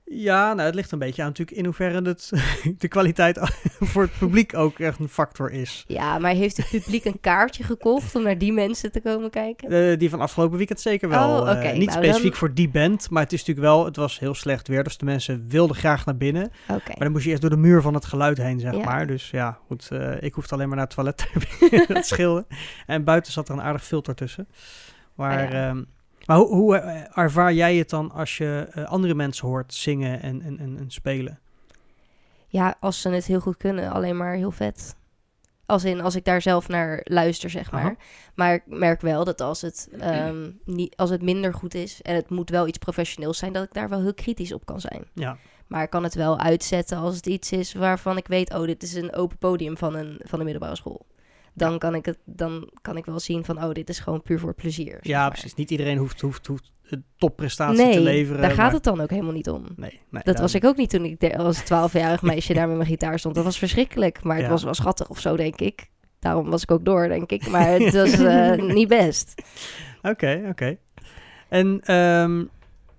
Ja, 0.08 0.54
nou, 0.54 0.65
het 0.65 0.76
ligt 0.76 0.91
een 0.91 1.00
beetje 1.00 1.22
aan 1.22 1.28
natuurlijk 1.28 1.58
in 1.58 1.65
hoeverre 1.65 2.02
het, 2.02 2.32
de 2.78 2.88
kwaliteit 2.88 3.39
voor 3.91 4.02
het 4.02 4.18
publiek 4.20 4.56
ook 4.58 4.80
echt 4.80 5.00
een 5.00 5.10
factor 5.10 5.52
is. 5.52 5.84
Ja, 5.88 6.18
maar 6.20 6.32
heeft 6.32 6.58
het 6.58 6.70
publiek 6.70 7.06
een 7.06 7.20
kaartje 7.22 7.63
gekocht 7.63 8.15
om 8.15 8.24
naar 8.24 8.38
die 8.38 8.54
mensen 8.54 8.91
te 8.91 9.02
komen 9.02 9.30
kijken? 9.30 9.91
Eh, 9.91 9.98
die 9.98 10.10
van 10.10 10.20
afgelopen 10.22 10.58
weekend 10.58 10.80
zeker 10.80 11.10
wel. 11.10 11.41
Oh. 11.41 11.50
Eh, 11.52 11.78
niet 11.78 11.89
Nou, 11.89 12.04
specifiek 12.04 12.30
dan- 12.30 12.39
voor 12.39 12.54
die 12.54 12.70
band, 12.70 13.10
maar 13.10 13.24
het 13.24 13.34
is 13.34 13.39
natuurlijk 13.39 13.68
wel, 13.68 13.86
het 13.86 13.96
was 13.96 14.20
heel 14.20 14.34
slecht 14.34 14.68
weer, 14.68 14.84
dus 14.84 14.98
de 14.98 15.06
mensen 15.06 15.46
wilden 15.48 15.76
graag 15.76 16.06
naar 16.06 16.18
binnen. 16.18 16.52
Maar 16.68 16.82
dan 16.98 17.12
moest 17.12 17.24
je 17.24 17.30
eerst 17.30 17.41
door 17.41 17.50
de 17.52 17.58
muur 17.58 17.82
van 17.82 17.94
het 17.94 18.06
geluid 18.06 18.38
heen, 18.38 18.60
zeg 18.60 18.74
Ja. 18.74 18.84
maar. 18.84 19.08
Dus 19.08 19.30
ja, 19.30 19.60
goed, 19.68 19.88
eh, 19.91 20.22
ik 20.22 20.34
hoefde 20.34 20.54
alleen 20.56 20.68
maar 20.68 20.78
naar 20.78 20.86
het 20.86 20.96
toilet. 20.96 21.88
dat 21.94 22.06
scheelde. 22.06 22.46
En 22.86 23.04
buiten 23.04 23.32
zat 23.32 23.48
er 23.50 23.54
een 23.56 23.62
aardig 23.62 23.86
filter 23.86 24.15
tussen. 24.15 24.48
Maar, 25.15 25.46
Ah, 25.46 25.52
ja. 25.52 25.68
ehm, 25.70 25.84
maar 26.25 26.38
hoe, 26.38 26.47
hoe 26.47 26.77
eh, 26.77 27.17
ervaar 27.17 27.53
jij 27.53 27.75
het 27.75 27.89
dan 27.89 28.11
als 28.11 28.38
je 28.38 28.67
eh, 28.71 28.83
andere 28.83 29.13
mensen 29.13 29.47
hoort 29.47 29.73
zingen 29.73 30.21
en, 30.21 30.41
en, 30.41 30.59
en, 30.59 30.77
en 30.77 30.91
spelen? 30.91 31.39
Ja, 32.47 32.75
als 32.79 33.01
ze 33.01 33.09
het 33.09 33.25
heel 33.25 33.39
goed 33.39 33.57
kunnen, 33.57 33.91
alleen 33.91 34.17
maar 34.17 34.33
heel 34.33 34.51
vet. 34.51 34.95
Als 35.65 35.83
in, 35.83 36.01
als 36.01 36.15
ik 36.15 36.25
daar 36.25 36.41
zelf 36.41 36.67
naar 36.67 37.01
luister, 37.03 37.49
zeg 37.49 37.71
maar. 37.71 37.81
Aha. 37.81 37.95
Maar 38.35 38.53
ik 38.53 38.63
merk 38.65 39.01
wel 39.01 39.23
dat 39.23 39.41
als 39.41 39.61
het, 39.61 39.89
ehm, 39.99 40.51
niet, 40.65 40.95
als 40.95 41.09
het 41.09 41.21
minder 41.21 41.53
goed 41.53 41.73
is 41.73 42.01
en 42.01 42.15
het 42.15 42.29
moet 42.29 42.49
wel 42.49 42.67
iets 42.67 42.77
professioneels 42.77 43.38
zijn, 43.38 43.53
dat 43.53 43.63
ik 43.63 43.73
daar 43.73 43.89
wel 43.89 44.01
heel 44.01 44.13
kritisch 44.13 44.53
op 44.53 44.65
kan 44.65 44.81
zijn. 44.81 45.05
Ja, 45.13 45.38
Maar 45.67 45.83
ik 45.83 45.89
kan 45.89 46.03
het 46.03 46.15
wel 46.15 46.39
uitzetten 46.39 46.97
als 46.97 47.15
het 47.15 47.25
iets 47.25 47.51
is 47.51 47.73
waarvan 47.73 48.17
ik 48.17 48.27
weet, 48.27 48.53
oh, 48.53 48.65
dit 48.65 48.83
is 48.83 48.93
een 48.93 49.15
open 49.15 49.38
podium 49.38 49.77
van 49.77 49.95
een, 49.95 50.19
van 50.23 50.39
de 50.39 50.45
middelbare 50.45 50.75
school. 50.75 51.05
Dan 51.58 51.78
kan, 51.80 51.96
ik 51.96 52.06
het, 52.06 52.18
dan 52.26 52.70
kan 52.82 52.98
ik 52.98 53.06
wel 53.06 53.20
zien 53.20 53.46
van, 53.46 53.63
oh, 53.63 53.72
dit 53.72 53.89
is 53.89 54.00
gewoon 54.00 54.22
puur 54.22 54.39
voor 54.39 54.54
plezier. 54.54 54.98
ja 55.02 55.22
maar. 55.22 55.30
precies. 55.32 55.54
Niet 55.56 55.72
iedereen 55.72 55.98
hoeft, 55.98 56.22
hoeft, 56.22 56.48
hoeft 56.48 56.72
topprestatie 57.18 57.84
Nee, 57.84 57.94
te 57.94 58.02
leveren. 58.02 58.41
daar 58.41 58.52
gaat 58.52 58.72
het 58.72 58.84
dan 58.84 59.02
ook 59.02 59.10
helemaal 59.10 59.32
niet 59.34 59.50
om. 59.50 59.65
Nee, 59.76 60.00
nee, 60.10 60.24
Dat 60.24 60.39
was 60.39 60.56
ik 60.56 60.65
ook 60.65 60.78
niet 60.78 60.89
toen 60.89 61.06
ik 61.06 61.20
de- 61.20 61.38
als 61.38 61.58
twaalfjarig 61.58 62.22
meisje 62.32 62.54
daar 62.54 62.68
met 62.68 62.78
mijn 62.78 62.89
gitaar 62.89 63.20
stond. 63.20 63.36
Dat 63.36 63.44
was 63.44 63.58
verschrikkelijk, 63.58 64.24
maar 64.24 64.36
het 64.36 64.46
Ja. 64.46 64.52
was 64.52 64.63
wel 64.63 64.74
schattig 64.74 65.10
of 65.10 65.20
zo, 65.20 65.36
denk 65.36 65.56
ik. 65.60 65.89
Daarom 66.20 66.50
was 66.50 66.62
ik 66.63 66.72
ook 66.72 66.86
door, 66.86 67.08
denk 67.08 67.32
ik. 67.32 67.48
Maar 67.48 67.68
het 67.68 67.94
was 68.04 68.12
eh, 68.12 68.52
niet 68.74 68.88
best. 68.88 69.41
Oké, 70.02 70.41
oké. 70.50 70.78
En 71.50 71.80
ehm, 71.84 72.39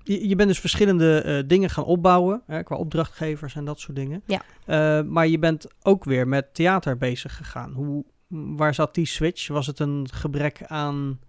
je, 0.02 0.28
je 0.28 0.36
bent 0.36 0.48
dus 0.48 0.60
verschillende 0.60 1.20
eh, 1.20 1.42
dingen 1.48 1.70
gaan 1.70 1.84
opbouwen, 1.84 2.42
hè, 2.46 2.62
qua 2.62 2.76
opdrachtgevers 2.76 3.54
en 3.54 3.64
dat 3.64 3.80
soort 3.80 3.96
dingen. 3.96 4.22
Ja. 4.26 4.40
Eh, 4.66 5.02
maar 5.06 5.26
je 5.26 5.38
bent 5.38 5.66
ook 5.82 6.04
weer 6.04 6.28
met 6.28 6.54
theater 6.54 6.96
bezig 6.98 7.36
gegaan. 7.36 7.72
Hoe, 7.72 8.04
waar 8.28 8.74
zat 8.74 8.94
die 8.94 9.06
switch? 9.06 9.48
Was 9.48 9.66
het 9.66 9.78
een 9.78 10.08
gebrek 10.12 10.60
aan 10.66 11.20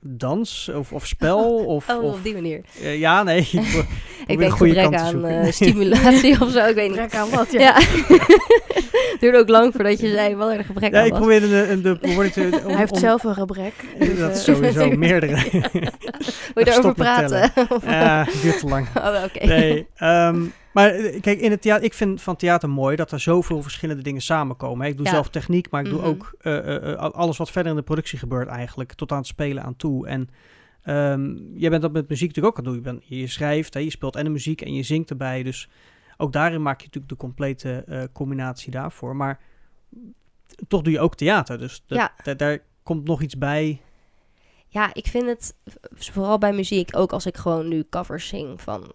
dans 0.00 0.68
of, 0.74 0.92
of 0.92 1.06
spel? 1.06 1.54
Of, 1.74 1.88
Oh, 1.88 2.02
of, 2.02 2.14
op 2.14 2.22
die 2.24 2.34
manier. 2.34 2.60
eh, 2.80 2.98
ja, 2.98 3.22
nee. 3.22 3.40
ik 3.40 3.52
denk 4.26 4.40
de 4.40 4.50
goede 4.50 4.74
gebrek 4.80 5.00
aan 5.00 5.24
eh, 5.26 5.52
stimulatie 5.52 6.40
of 6.40 6.50
zo, 6.50 6.66
ik 6.66 6.74
weet 6.74 6.88
niet. 6.88 6.96
Trek 6.96 7.14
aan 7.14 7.30
wat, 7.30 7.52
ja. 7.52 7.60
Ja. 7.60 7.78
Duurde 9.20 9.38
ook 9.38 9.48
lang 9.48 9.72
voordat 9.74 10.00
je 10.00 10.10
zei 10.10 10.34
wat 10.36 10.50
er 10.52 10.58
een 10.58 10.64
gebrek 10.64 10.92
ja, 10.92 10.98
aan 11.00 11.04
ik 11.04 11.10
was. 11.10 11.18
probeerde 11.20 11.80
de 11.80 11.98
bewoording. 12.00 12.54
Om, 12.64 12.68
Hij 12.68 12.76
heeft 12.76 12.96
zelf 12.96 13.24
een 13.24 13.34
gebrek. 13.34 13.74
dus, 13.98 14.18
Dat 14.18 14.30
eh, 14.30 14.34
is 14.36 14.44
sowieso 14.44 14.90
meerdere. 14.90 15.34
Wil 15.52 15.82
je 16.54 16.64
daarover 16.64 16.94
praten? 16.94 17.52
Ja, 17.84 18.24
het 18.24 18.42
duurt 18.42 18.58
te 18.58 18.66
lang. 18.68 18.86
Oh, 18.96 19.22
oké. 19.24 19.46
Nee, 19.46 19.86
ehm, 19.96 20.44
maar 20.72 20.90
eh, 20.90 21.20
kijk, 21.20 21.40
in 21.40 21.50
het 21.50 21.62
theater, 21.62 21.84
ik 21.84 21.94
vind 21.94 22.22
van 22.22 22.36
theater 22.36 22.70
mooi 22.70 22.96
dat 22.96 23.12
er 23.12 23.20
zoveel 23.20 23.62
verschillende 23.62 24.02
dingen 24.02 24.22
samenkomen. 24.22 24.86
Ik 24.86 24.96
doe 24.96 25.06
Ja. 25.06 25.12
zelf 25.12 25.28
techniek, 25.28 25.70
maar 25.70 25.84
ik 25.84 25.90
doe 25.90 25.98
Mhm. 25.98 26.08
ook 26.08 26.34
eh, 26.40 26.92
eh, 26.92 26.96
alles 26.98 27.36
wat 27.36 27.50
verder 27.50 27.70
in 27.72 27.78
de 27.78 27.84
productie 27.84 28.18
gebeurt 28.18 28.48
eigenlijk, 28.48 28.92
tot 28.92 29.12
aan 29.12 29.18
het 29.18 29.26
spelen 29.26 29.62
aan 29.62 29.76
toe. 29.76 30.06
En 30.06 30.28
ehm, 30.82 31.36
jij 31.54 31.70
bent 31.70 31.82
dat 31.82 31.92
met 31.92 32.08
muziek 32.08 32.28
natuurlijk 32.28 32.58
ook 32.58 32.64
aan 32.66 32.72
het 32.72 32.82
doen. 32.84 32.92
Je, 32.92 32.98
bent, 33.00 33.20
je 33.20 33.26
schrijft, 33.26 33.74
hè, 33.74 33.80
je 33.80 33.90
speelt 33.90 34.16
en 34.16 34.24
de 34.24 34.30
muziek 34.30 34.60
en 34.60 34.74
je 34.74 34.82
zingt 34.82 35.10
erbij. 35.10 35.42
Dus 35.42 35.68
ook 36.16 36.32
daarin 36.32 36.62
maak 36.62 36.80
je 36.80 36.86
natuurlijk 36.86 37.12
de 37.12 37.18
complete 37.26 38.08
combinatie 38.12 38.70
daarvoor. 38.70 39.16
Maar 39.16 39.40
toch 40.68 40.82
doe 40.82 40.92
je 40.92 41.00
ook 41.00 41.14
theater, 41.14 41.58
dus 41.58 41.82
Ja. 41.86 42.12
daar 42.36 42.58
komt 42.82 43.04
nog 43.06 43.22
iets 43.22 43.38
bij. 43.38 43.80
Ja, 44.68 44.90
ik 44.94 45.06
vind 45.06 45.26
het 45.26 45.54
vooral 45.92 46.38
bij 46.38 46.52
muziek, 46.52 46.96
ook 46.96 47.12
als 47.12 47.26
ik 47.26 47.36
gewoon 47.36 47.68
nu 47.68 47.84
covers 47.90 48.28
zing 48.28 48.60
van 48.60 48.92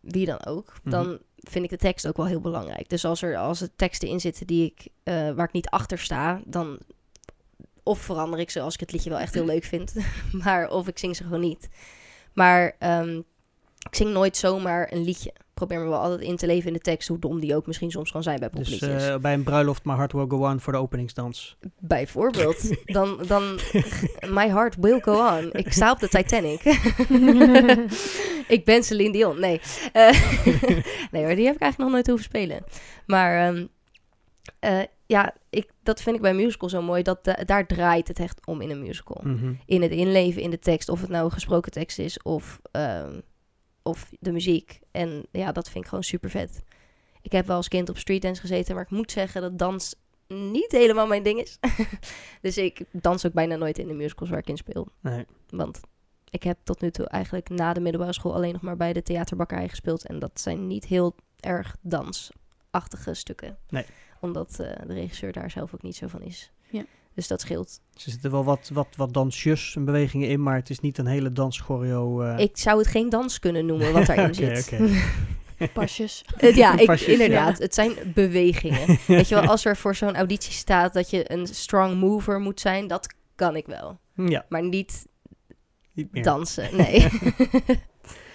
wie 0.00 0.26
dan 0.26 0.44
ook, 0.44 0.72
Mhm. 0.82 0.90
dan 0.90 1.18
vind 1.36 1.64
ik 1.64 1.70
de 1.70 1.76
tekst 1.76 2.06
ook 2.06 2.16
wel 2.16 2.26
heel 2.26 2.40
belangrijk. 2.40 2.88
Dus 2.88 3.04
als 3.04 3.22
er, 3.22 3.36
als 3.36 3.60
er 3.60 3.68
teksten 3.76 4.08
in 4.08 4.20
zitten 4.20 4.46
die 4.46 4.64
ik, 4.64 4.88
eh, 5.02 5.14
waar 5.30 5.46
ik 5.46 5.52
niet 5.52 5.68
achter 5.68 5.98
sta, 5.98 6.40
dan 6.44 6.78
of 7.82 7.98
verander 7.98 8.38
ik 8.38 8.50
ze 8.50 8.60
als 8.60 8.74
ik 8.74 8.80
het 8.80 8.92
liedje 8.92 9.10
wel 9.10 9.18
echt 9.18 9.34
heel 9.34 9.44
leuk 9.44 9.64
vind, 9.64 9.94
maar 10.44 10.70
of 10.70 10.88
ik 10.88 10.98
zing 10.98 11.16
ze 11.16 11.22
gewoon 11.22 11.40
niet. 11.40 11.68
Maar 12.32 12.76
ehm, 12.78 13.16
ik 13.88 13.94
zing 13.94 14.10
nooit 14.10 14.36
zomaar 14.36 14.92
een 14.92 15.02
liedje. 15.04 15.32
Probeer 15.58 15.78
me 15.80 15.88
wel 15.88 15.98
altijd 16.00 16.20
in 16.20 16.36
te 16.36 16.46
leven 16.46 16.66
in 16.66 16.72
de 16.72 16.78
tekst, 16.78 17.08
hoe 17.08 17.18
dom 17.18 17.40
die 17.40 17.54
ook 17.56 17.66
misschien 17.66 17.90
soms 17.90 18.10
kan 18.12 18.22
zijn 18.22 18.38
bij 18.38 18.48
Dus 18.52 18.58
popliedjes. 18.70 19.06
eh, 19.08 19.16
bij 19.16 19.34
een 19.34 19.42
bruiloft 19.42 19.84
My 19.84 19.94
Heart 19.94 20.12
Will 20.12 20.26
Go 20.28 20.36
On 20.46 20.60
voor 20.60 20.72
de 20.72 20.78
openingsdans. 20.78 21.56
Bijvoorbeeld. 21.78 22.70
Dan, 22.96 23.18
dan, 23.26 23.58
my 24.28 24.48
heart 24.48 24.76
will 24.80 25.00
go 25.00 25.26
on. 25.36 25.52
Ik 25.52 25.72
sta 25.72 25.90
op 25.90 25.98
de 25.98 26.08
Titanic. 26.08 26.60
ik 28.56 28.62
ben 28.64 28.82
Celine 28.84 29.12
Dion. 29.12 29.40
Nee. 29.40 29.60
Eh, 29.92 30.10
nee 31.12 31.24
hoor, 31.24 31.34
die 31.34 31.46
heb 31.46 31.54
ik 31.54 31.60
eigenlijk 31.60 31.78
nog 31.78 31.90
nooit 31.90 32.06
hoeven 32.06 32.24
spelen. 32.24 32.64
Maar 33.06 33.46
ehm, 33.48 33.66
eh, 34.58 34.80
ja, 35.06 35.34
ik, 35.50 35.70
dat 35.82 36.02
vind 36.02 36.16
ik 36.16 36.22
bij 36.22 36.34
musical 36.34 36.68
zo 36.68 36.82
mooi. 36.82 37.02
Dat 37.02 37.24
da- 37.24 37.42
daar 37.46 37.66
draait 37.66 38.08
het 38.08 38.18
echt 38.18 38.46
om 38.46 38.60
in 38.60 38.70
een 38.70 38.82
musical. 38.82 39.20
Mhm. 39.24 39.52
In 39.66 39.82
het 39.82 39.90
inleven 39.90 40.42
in 40.42 40.50
de 40.50 40.58
tekst. 40.58 40.88
Of 40.88 41.00
het 41.00 41.10
nou 41.10 41.30
gesproken 41.30 41.72
tekst 41.72 41.98
is 41.98 42.22
of, 42.22 42.60
ehm, 42.70 43.20
of 43.88 44.10
de 44.20 44.32
muziek. 44.32 44.80
En 44.90 45.26
ja, 45.30 45.52
dat 45.52 45.70
vind 45.70 45.84
ik 45.84 45.88
gewoon 45.88 46.04
super 46.04 46.30
vet. 46.30 46.62
Ik 47.22 47.32
heb 47.32 47.46
wel 47.46 47.56
als 47.56 47.68
kind 47.68 47.88
op 47.88 47.98
streetdance 47.98 48.40
gezeten. 48.40 48.74
Maar 48.74 48.84
ik 48.84 48.90
moet 48.90 49.12
zeggen 49.12 49.40
dat 49.40 49.58
dans 49.58 49.94
niet 50.26 50.72
helemaal 50.72 51.06
mijn 51.06 51.22
ding 51.22 51.40
is. 51.40 51.58
dus 52.40 52.58
ik 52.58 52.84
dans 52.90 53.26
ook 53.26 53.32
bijna 53.32 53.56
nooit 53.56 53.78
in 53.78 53.86
de 53.86 53.94
musicals 53.94 54.30
waar 54.30 54.38
ik 54.38 54.48
in 54.48 54.56
speel. 54.56 54.88
Nee. 55.00 55.24
Want 55.48 55.80
ik 56.30 56.42
heb 56.42 56.58
tot 56.62 56.80
nu 56.80 56.90
toe 56.90 57.06
eigenlijk 57.06 57.48
na 57.48 57.72
de 57.72 57.80
middelbare 57.80 58.12
school 58.12 58.34
alleen 58.34 58.52
nog 58.52 58.62
maar 58.62 58.76
bij 58.76 58.92
de 58.92 59.02
theaterbakkerij 59.02 59.68
gespeeld. 59.68 60.06
En 60.06 60.18
dat 60.18 60.40
zijn 60.40 60.66
niet 60.66 60.84
heel 60.84 61.14
erg 61.40 61.76
dansachtige 61.80 63.14
stukken. 63.14 63.58
Nee. 63.68 63.84
Omdat 64.20 64.50
eh, 64.60 64.86
de 64.86 64.94
regisseur 64.94 65.32
daar 65.32 65.50
zelf 65.50 65.74
ook 65.74 65.82
niet 65.82 65.96
zo 65.96 66.06
van 66.06 66.22
is. 66.22 66.52
Ja. 66.70 66.84
Dus 67.18 67.26
dat 67.28 67.40
scheelt. 67.40 67.80
Dus 67.94 68.04
er 68.04 68.10
zitten 68.10 68.30
wel 68.30 68.44
wat, 68.44 68.70
wat, 68.72 68.86
wat 68.96 69.12
dansjes 69.12 69.76
en 69.76 69.84
bewegingen 69.84 70.28
in, 70.28 70.42
maar 70.42 70.54
het 70.56 70.70
is 70.70 70.80
niet 70.80 70.98
een 70.98 71.06
hele 71.06 71.32
danschoreo. 71.32 72.20
eh. 72.22 72.38
Ik 72.38 72.56
zou 72.56 72.78
het 72.78 72.86
geen 72.86 73.08
dans 73.08 73.38
kunnen 73.38 73.66
noemen 73.66 73.92
wat 73.92 74.06
daarin 74.16 74.34
zit. 74.34 74.68
oké. 74.72 74.88
Pasjes. 75.72 76.24
Het- 76.36 76.54
ja, 76.56 76.78
ik, 76.78 76.86
Pasjes, 76.86 77.08
inderdaad. 77.12 77.58
Het 77.58 77.74
zijn 77.74 77.92
bewegingen. 78.14 78.86
Weet 79.06 79.28
je 79.28 79.34
wel, 79.34 79.44
als 79.44 79.64
er 79.64 79.76
voor 79.76 79.94
zo'n 79.94 80.16
auditie 80.16 80.52
staat 80.52 80.92
dat 80.94 81.10
je 81.10 81.32
een 81.32 81.46
strong 81.46 82.00
mover 82.00 82.40
moet 82.40 82.60
zijn, 82.60 82.86
dat 82.86 83.14
kan 83.34 83.56
ik 83.56 83.66
wel. 83.66 83.98
Ja, 84.14 84.46
Maar 84.48 84.62
niet 84.64 85.06
niet 85.92 86.12
meer. 86.12 86.22
dansen. 86.22 86.76
Nee. 86.76 87.08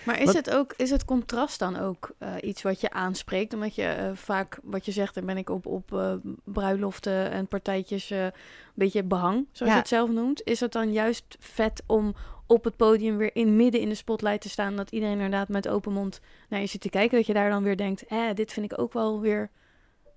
Maar 0.05 0.19
is 0.19 0.25
Wat- 0.25 0.35
het 0.35 0.49
ook, 0.51 0.73
is 0.77 0.89
het 0.89 1.05
contrast 1.05 1.59
dan 1.59 1.79
ook 1.79 2.11
eh, 2.17 2.33
iets 2.41 2.61
wat 2.61 2.81
je 2.81 2.89
aanspreekt? 2.91 3.53
Omdat 3.53 3.75
je 3.75 3.83
eh, 3.83 4.11
vaak, 4.13 4.59
wat 4.63 4.85
je 4.85 4.91
zegt, 4.91 5.15
dan 5.15 5.25
ben 5.25 5.37
ik 5.37 5.49
op, 5.49 5.65
op 5.65 5.93
eh, 5.93 6.13
bruiloften 6.43 7.31
en 7.31 7.47
partijtjes 7.47 8.09
een 8.09 8.31
beetje 8.73 9.03
behang, 9.03 9.47
zoals 9.51 9.71
Ja. 9.71 9.77
je 9.77 9.81
het 9.81 9.87
zelf 9.87 10.09
noemt. 10.09 10.41
Is 10.43 10.59
het 10.59 10.71
dan 10.71 10.91
juist 10.91 11.23
vet 11.39 11.83
om 11.87 12.13
op 12.47 12.63
het 12.63 12.75
podium 12.75 13.17
weer 13.17 13.35
in 13.35 13.55
midden 13.55 13.81
in 13.81 13.89
de 13.89 13.95
spotlight 13.95 14.41
te 14.41 14.49
staan, 14.49 14.75
dat 14.75 14.91
iedereen 14.91 15.13
inderdaad 15.15 15.47
met 15.47 15.67
open 15.67 15.93
mond 15.93 16.19
naar 16.49 16.59
je 16.59 16.65
zit 16.67 16.81
te 16.81 16.89
kijken, 16.89 17.17
dat 17.17 17.25
je 17.27 17.33
daar 17.33 17.49
dan 17.49 17.63
weer 17.63 17.77
denkt, 17.77 18.05
eh, 18.05 18.19
dit 18.33 18.51
vind 18.53 18.71
ik 18.71 18.79
ook 18.79 18.93
wel 18.93 19.19
weer 19.21 19.49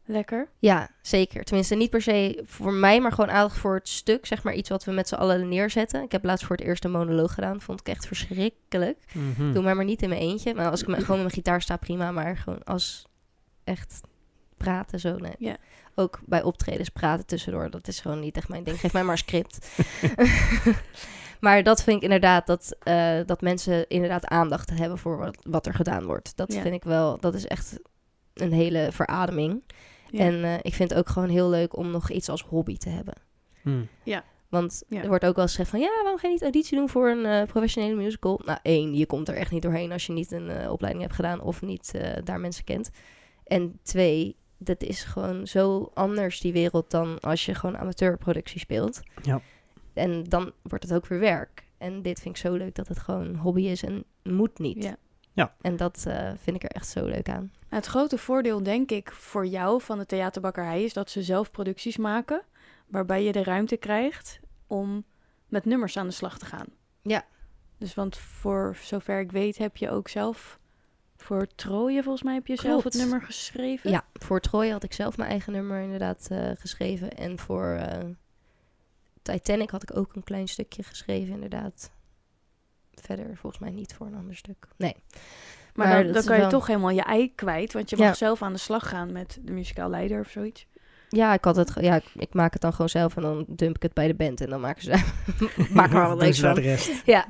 lekker. 0.06 0.48
Ja, 0.58 0.90
zeker. 1.00 1.44
Tenminste, 1.44 1.74
niet 1.74 1.90
per 1.90 2.02
se 2.02 2.42
voor 2.44 2.72
mij, 2.72 3.00
maar 3.00 3.12
gewoon 3.12 3.30
aandacht 3.30 3.58
voor 3.58 3.74
het 3.74 3.88
stuk. 3.88 4.26
Zeg 4.26 4.42
maar 4.42 4.54
iets 4.54 4.68
wat 4.68 4.84
we 4.84 4.92
met 4.92 5.08
z'n 5.08 5.14
allen 5.14 5.48
neerzetten. 5.48 6.02
Ik 6.02 6.12
heb 6.12 6.24
laatst 6.24 6.46
voor 6.46 6.56
het 6.56 6.64
eerst 6.64 6.84
een 6.84 6.90
monoloog 6.90 7.34
gedaan. 7.34 7.60
Vond 7.60 7.80
ik 7.80 7.88
echt 7.88 8.06
verschrikkelijk. 8.06 8.98
Mhm. 9.12 9.52
Doe 9.52 9.62
maar 9.62 9.76
maar 9.76 9.84
niet 9.84 10.02
in 10.02 10.08
mijn 10.08 10.20
eentje. 10.20 10.54
Maar 10.54 10.70
als 10.70 10.82
ik 10.82 10.86
me, 10.86 10.94
gewoon 10.94 11.08
met 11.10 11.18
mijn 11.18 11.30
gitaar 11.30 11.62
sta, 11.62 11.76
prima. 11.76 12.10
Maar 12.10 12.36
gewoon 12.36 12.64
als 12.64 13.06
echt 13.64 14.00
praten 14.56 15.00
zo. 15.00 15.16
Nee. 15.16 15.34
Ja. 15.38 15.56
Ook 15.94 16.20
bij 16.24 16.42
optredens 16.42 16.88
praten 16.88 17.26
tussendoor. 17.26 17.70
Dat 17.70 17.88
is 17.88 18.00
gewoon 18.00 18.20
niet 18.20 18.36
echt 18.36 18.48
mijn 18.48 18.64
ding. 18.64 18.80
Geef 18.80 18.92
mij 18.92 19.02
maar 19.02 19.12
een 19.12 19.18
script. 19.18 19.68
maar 21.40 21.62
dat 21.62 21.82
vind 21.82 21.96
ik 21.96 22.02
inderdaad 22.02 22.46
dat, 22.46 22.76
eh, 22.82 23.18
dat 23.26 23.40
mensen 23.40 23.88
inderdaad 23.88 24.26
aandacht 24.26 24.70
hebben 24.70 24.98
voor 24.98 25.18
wat, 25.18 25.36
wat 25.42 25.66
er 25.66 25.74
gedaan 25.74 26.04
wordt. 26.04 26.36
Dat 26.36 26.54
vind 26.54 26.74
ik 26.74 26.84
wel, 26.84 27.20
dat 27.20 27.34
is 27.34 27.46
echt 27.46 27.78
een 28.34 28.52
hele 28.52 28.88
verademing. 28.92 29.62
Ja. 30.10 30.18
En 30.18 30.44
eh, 30.44 30.54
ik 30.62 30.74
vind 30.74 30.90
het 30.90 30.98
ook 30.98 31.08
gewoon 31.08 31.28
heel 31.28 31.48
leuk 31.48 31.76
om 31.76 31.90
nog 31.90 32.10
iets 32.10 32.28
als 32.28 32.42
hobby 32.42 32.76
te 32.76 32.88
hebben. 32.88 33.14
Hmm. 33.62 33.88
Want 34.48 34.82
Ja. 34.88 35.02
er 35.02 35.08
wordt 35.08 35.24
ook 35.24 35.34
wel 35.34 35.44
eens 35.44 35.54
gezegd 35.54 35.70
van... 35.70 35.80
ja, 35.80 35.88
waarom 36.02 36.18
ga 36.18 36.26
je 36.26 36.32
niet 36.32 36.42
auditie 36.42 36.76
doen 36.78 36.88
voor 36.88 37.08
een 37.10 37.24
eh, 37.24 37.46
professionele 37.46 37.94
musical? 37.94 38.40
Nou, 38.44 38.58
één, 38.62 38.94
je 38.94 39.06
komt 39.06 39.28
er 39.28 39.34
echt 39.34 39.50
niet 39.50 39.62
doorheen 39.62 39.92
als 39.92 40.06
je 40.06 40.12
niet 40.12 40.32
een 40.32 40.50
eh, 40.50 40.70
opleiding 40.72 41.04
hebt 41.04 41.16
gedaan... 41.16 41.40
of 41.40 41.62
niet 41.62 41.94
eh, 41.94 42.22
daar 42.24 42.40
mensen 42.40 42.64
kent. 42.64 42.90
En 43.44 43.78
twee, 43.82 44.36
dat 44.58 44.82
is 44.82 45.04
gewoon 45.04 45.46
zo 45.46 45.90
anders 45.94 46.40
die 46.40 46.52
wereld... 46.52 46.90
dan 46.90 47.20
als 47.20 47.46
je 47.46 47.54
gewoon 47.54 47.78
amateurproductie 47.78 48.60
speelt. 48.60 49.00
Ja. 49.22 49.40
En 49.94 50.24
dan 50.24 50.52
wordt 50.62 50.84
het 50.84 50.94
ook 50.94 51.06
weer 51.06 51.18
werk. 51.20 51.64
En 51.78 52.02
dit 52.02 52.20
vind 52.20 52.36
ik 52.36 52.40
zo 52.40 52.54
leuk 52.54 52.74
dat 52.74 52.88
het 52.88 52.98
gewoon 52.98 53.26
een 53.26 53.36
hobby 53.36 53.62
is 53.62 53.82
en 53.82 54.04
moet 54.22 54.58
niet. 54.58 54.82
Ja. 54.82 54.96
Ja. 55.32 55.54
En 55.60 55.76
dat 55.76 56.04
eh, 56.06 56.30
vind 56.36 56.56
ik 56.56 56.62
er 56.62 56.70
echt 56.70 56.88
zo 56.88 57.04
leuk 57.04 57.28
aan. 57.28 57.52
Nou, 57.68 57.82
Het 57.82 57.86
grote 57.86 58.18
voordeel, 58.18 58.62
denk 58.62 58.90
ik, 58.90 59.12
voor 59.12 59.46
jou 59.46 59.80
van 59.82 59.98
de 59.98 60.06
theaterbakkerij 60.06 60.84
is 60.84 60.92
dat 60.92 61.10
ze 61.10 61.22
zelf 61.22 61.50
producties 61.50 61.96
maken, 61.96 62.42
waarbij 62.86 63.24
je 63.24 63.32
de 63.32 63.42
ruimte 63.42 63.76
krijgt 63.76 64.40
om 64.66 65.04
met 65.48 65.64
nummers 65.64 65.96
aan 65.96 66.06
de 66.06 66.12
slag 66.12 66.38
te 66.38 66.46
gaan. 66.46 66.66
Ja. 67.02 67.24
Dus 67.78 67.94
want 67.94 68.16
voor 68.16 68.76
zover 68.80 69.20
ik 69.20 69.32
weet 69.32 69.58
heb 69.58 69.76
je 69.76 69.90
ook 69.90 70.08
zelf 70.08 70.58
voor 71.16 71.46
Trooien 71.54 72.02
volgens 72.02 72.22
mij 72.24 72.34
heb 72.34 72.46
je 72.46 72.56
zelf 72.56 72.84
het 72.84 72.94
nummer 72.94 73.22
geschreven. 73.22 73.90
Ja, 73.90 74.04
voor 74.12 74.40
Troy 74.40 74.68
had 74.68 74.82
ik 74.82 74.92
zelf 74.92 75.16
mijn 75.16 75.30
eigen 75.30 75.52
nummer 75.52 75.80
inderdaad 75.80 76.26
eh, 76.30 76.50
geschreven. 76.54 77.10
En 77.16 77.38
voor 77.38 77.64
eh, 77.64 78.04
Titanic 79.22 79.70
had 79.70 79.82
ik 79.82 79.96
ook 79.96 80.14
een 80.14 80.24
klein 80.24 80.48
stukje 80.48 80.82
geschreven, 80.82 81.34
inderdaad. 81.34 81.90
Verder 82.92 83.36
volgens 83.36 83.62
mij 83.62 83.70
niet 83.70 83.94
voor 83.94 84.06
een 84.06 84.14
ander 84.14 84.36
stuk. 84.36 84.68
Nee. 84.76 84.96
Maar, 85.76 85.88
Maar 85.88 86.12
dan, 86.12 86.24
kan 86.24 86.34
je 86.34 86.40
wel- 86.40 86.50
toch 86.50 86.66
helemaal 86.66 86.90
je 86.90 87.02
ei 87.02 87.32
kwijt, 87.34 87.72
want 87.72 87.90
je 87.90 87.96
mag 87.96 88.06
Ja. 88.06 88.14
zelf 88.14 88.42
aan 88.42 88.52
de 88.52 88.58
slag 88.58 88.88
gaan 88.88 89.12
met 89.12 89.38
de 89.42 89.52
muzikaal 89.52 89.90
leider 89.90 90.20
of 90.20 90.28
zoiets. 90.30 90.66
Ja, 91.08 91.32
ik 91.32 91.44
had 91.44 91.56
het. 91.56 91.72
Ja, 91.80 91.94
ik, 91.96 92.04
ik 92.16 92.34
maak 92.34 92.52
het 92.52 92.62
dan 92.62 92.70
gewoon 92.72 92.88
zelf 92.88 93.16
en 93.16 93.22
dan 93.22 93.44
dump 93.48 93.76
ik 93.76 93.82
het 93.82 93.92
bij 93.94 94.06
de 94.06 94.14
band 94.14 94.40
en 94.40 94.50
dan 94.50 94.60
maken 94.60 94.82
ze 94.82 94.90
maken 95.72 96.16
we 96.18 96.24
er 96.26 96.34
ze 96.34 96.42
daar 96.42 96.54
van. 96.54 96.62
de 96.62 96.68
rest. 96.68 97.02
Ja. 97.04 97.26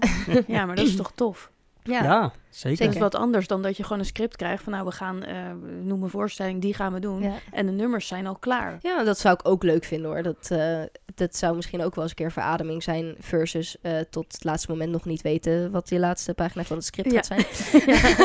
Ja, 0.46 0.64
maar 0.66 0.76
dat 0.76 0.86
is 0.86 0.96
toch 0.96 1.12
tof. 1.14 1.50
Ja. 1.86 2.02
Ja, 2.04 2.32
zeker. 2.50 2.88
Is 2.88 2.98
wat 2.98 3.14
anders 3.14 3.46
dan 3.46 3.62
dat 3.62 3.76
je 3.76 3.82
gewoon 3.82 3.98
een 3.98 4.04
script 4.04 4.36
krijgt 4.36 4.62
van 4.62 4.72
nou 4.72 4.84
we 4.84 4.92
gaan, 4.92 5.22
eh 5.24 5.36
noem 5.82 6.02
een 6.02 6.10
voorstelling, 6.10 6.60
die 6.60 6.74
gaan 6.74 6.92
we 6.92 7.00
doen. 7.00 7.22
Ja. 7.22 7.32
En 7.52 7.66
de 7.66 7.72
nummers 7.72 8.06
zijn 8.06 8.26
al 8.26 8.36
klaar. 8.36 8.78
Ja, 8.82 9.04
dat 9.04 9.18
zou 9.18 9.34
ik 9.34 9.48
ook 9.48 9.62
leuk 9.62 9.84
vinden 9.84 10.10
hoor. 10.10 10.22
Dat, 10.22 10.48
eh, 10.50 10.78
dat 11.14 11.36
zou 11.36 11.56
misschien 11.56 11.82
ook 11.82 11.94
wel 11.94 12.02
eens 12.04 12.12
een 12.12 12.18
keer 12.18 12.32
verademing 12.32 12.82
zijn. 12.82 13.14
Versus 13.20 13.76
eh, 13.82 13.92
tot 14.10 14.32
het 14.32 14.44
laatste 14.44 14.70
moment 14.70 14.90
nog 14.90 15.04
niet 15.04 15.22
weten 15.22 15.70
wat 15.70 15.88
die 15.88 15.98
laatste 15.98 16.34
pagina 16.34 16.64
van 16.64 16.76
het 16.76 16.86
script 16.86 17.10
Ja. 17.12 17.22
gaat 17.22 17.26
zijn. 17.26 17.44